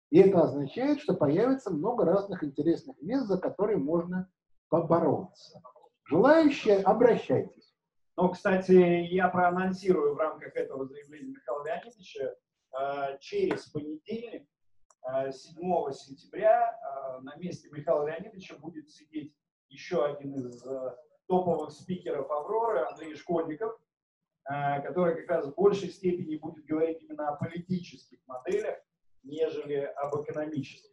И 0.09 0.19
это 0.19 0.43
означает, 0.43 0.99
что 0.99 1.13
появится 1.13 1.71
много 1.71 2.05
разных 2.05 2.43
интересных 2.43 2.99
мест, 3.01 3.27
за 3.27 3.37
которые 3.37 3.77
можно 3.77 4.29
побороться. 4.69 5.61
Желающие, 6.05 6.79
обращайтесь. 6.79 7.73
Но, 8.15 8.29
кстати, 8.29 8.71
я 8.71 9.27
проанонсирую 9.29 10.13
в 10.13 10.17
рамках 10.17 10.55
этого 10.55 10.85
заявления 10.85 11.29
Михаила 11.29 11.65
Леонидовича 11.65 12.35
э, 12.79 13.17
через 13.19 13.65
понедельник, 13.67 14.47
7 15.05 15.91
сентября, 15.91 16.79
э, 16.79 17.21
на 17.21 17.35
месте 17.35 17.69
Михаила 17.71 18.07
Леонидовича 18.07 18.55
будет 18.55 18.89
сидеть 18.89 19.35
еще 19.67 20.05
один 20.05 20.47
из 20.47 20.65
э, 20.65 20.95
топовых 21.27 21.71
спикеров 21.71 22.31
«Авроры», 22.31 22.79
Андрей 22.79 23.15
Школьников, 23.15 23.77
э, 24.45 24.81
который 24.81 25.15
как 25.15 25.29
раз 25.29 25.47
в 25.47 25.55
большей 25.55 25.89
степени 25.89 26.37
будет 26.37 26.65
говорить 26.65 27.01
именно 27.01 27.29
о 27.29 27.35
политических 27.35 28.19
моделях, 28.27 28.77
нежели 29.23 29.75
об 29.75 30.15
экономических. 30.21 30.92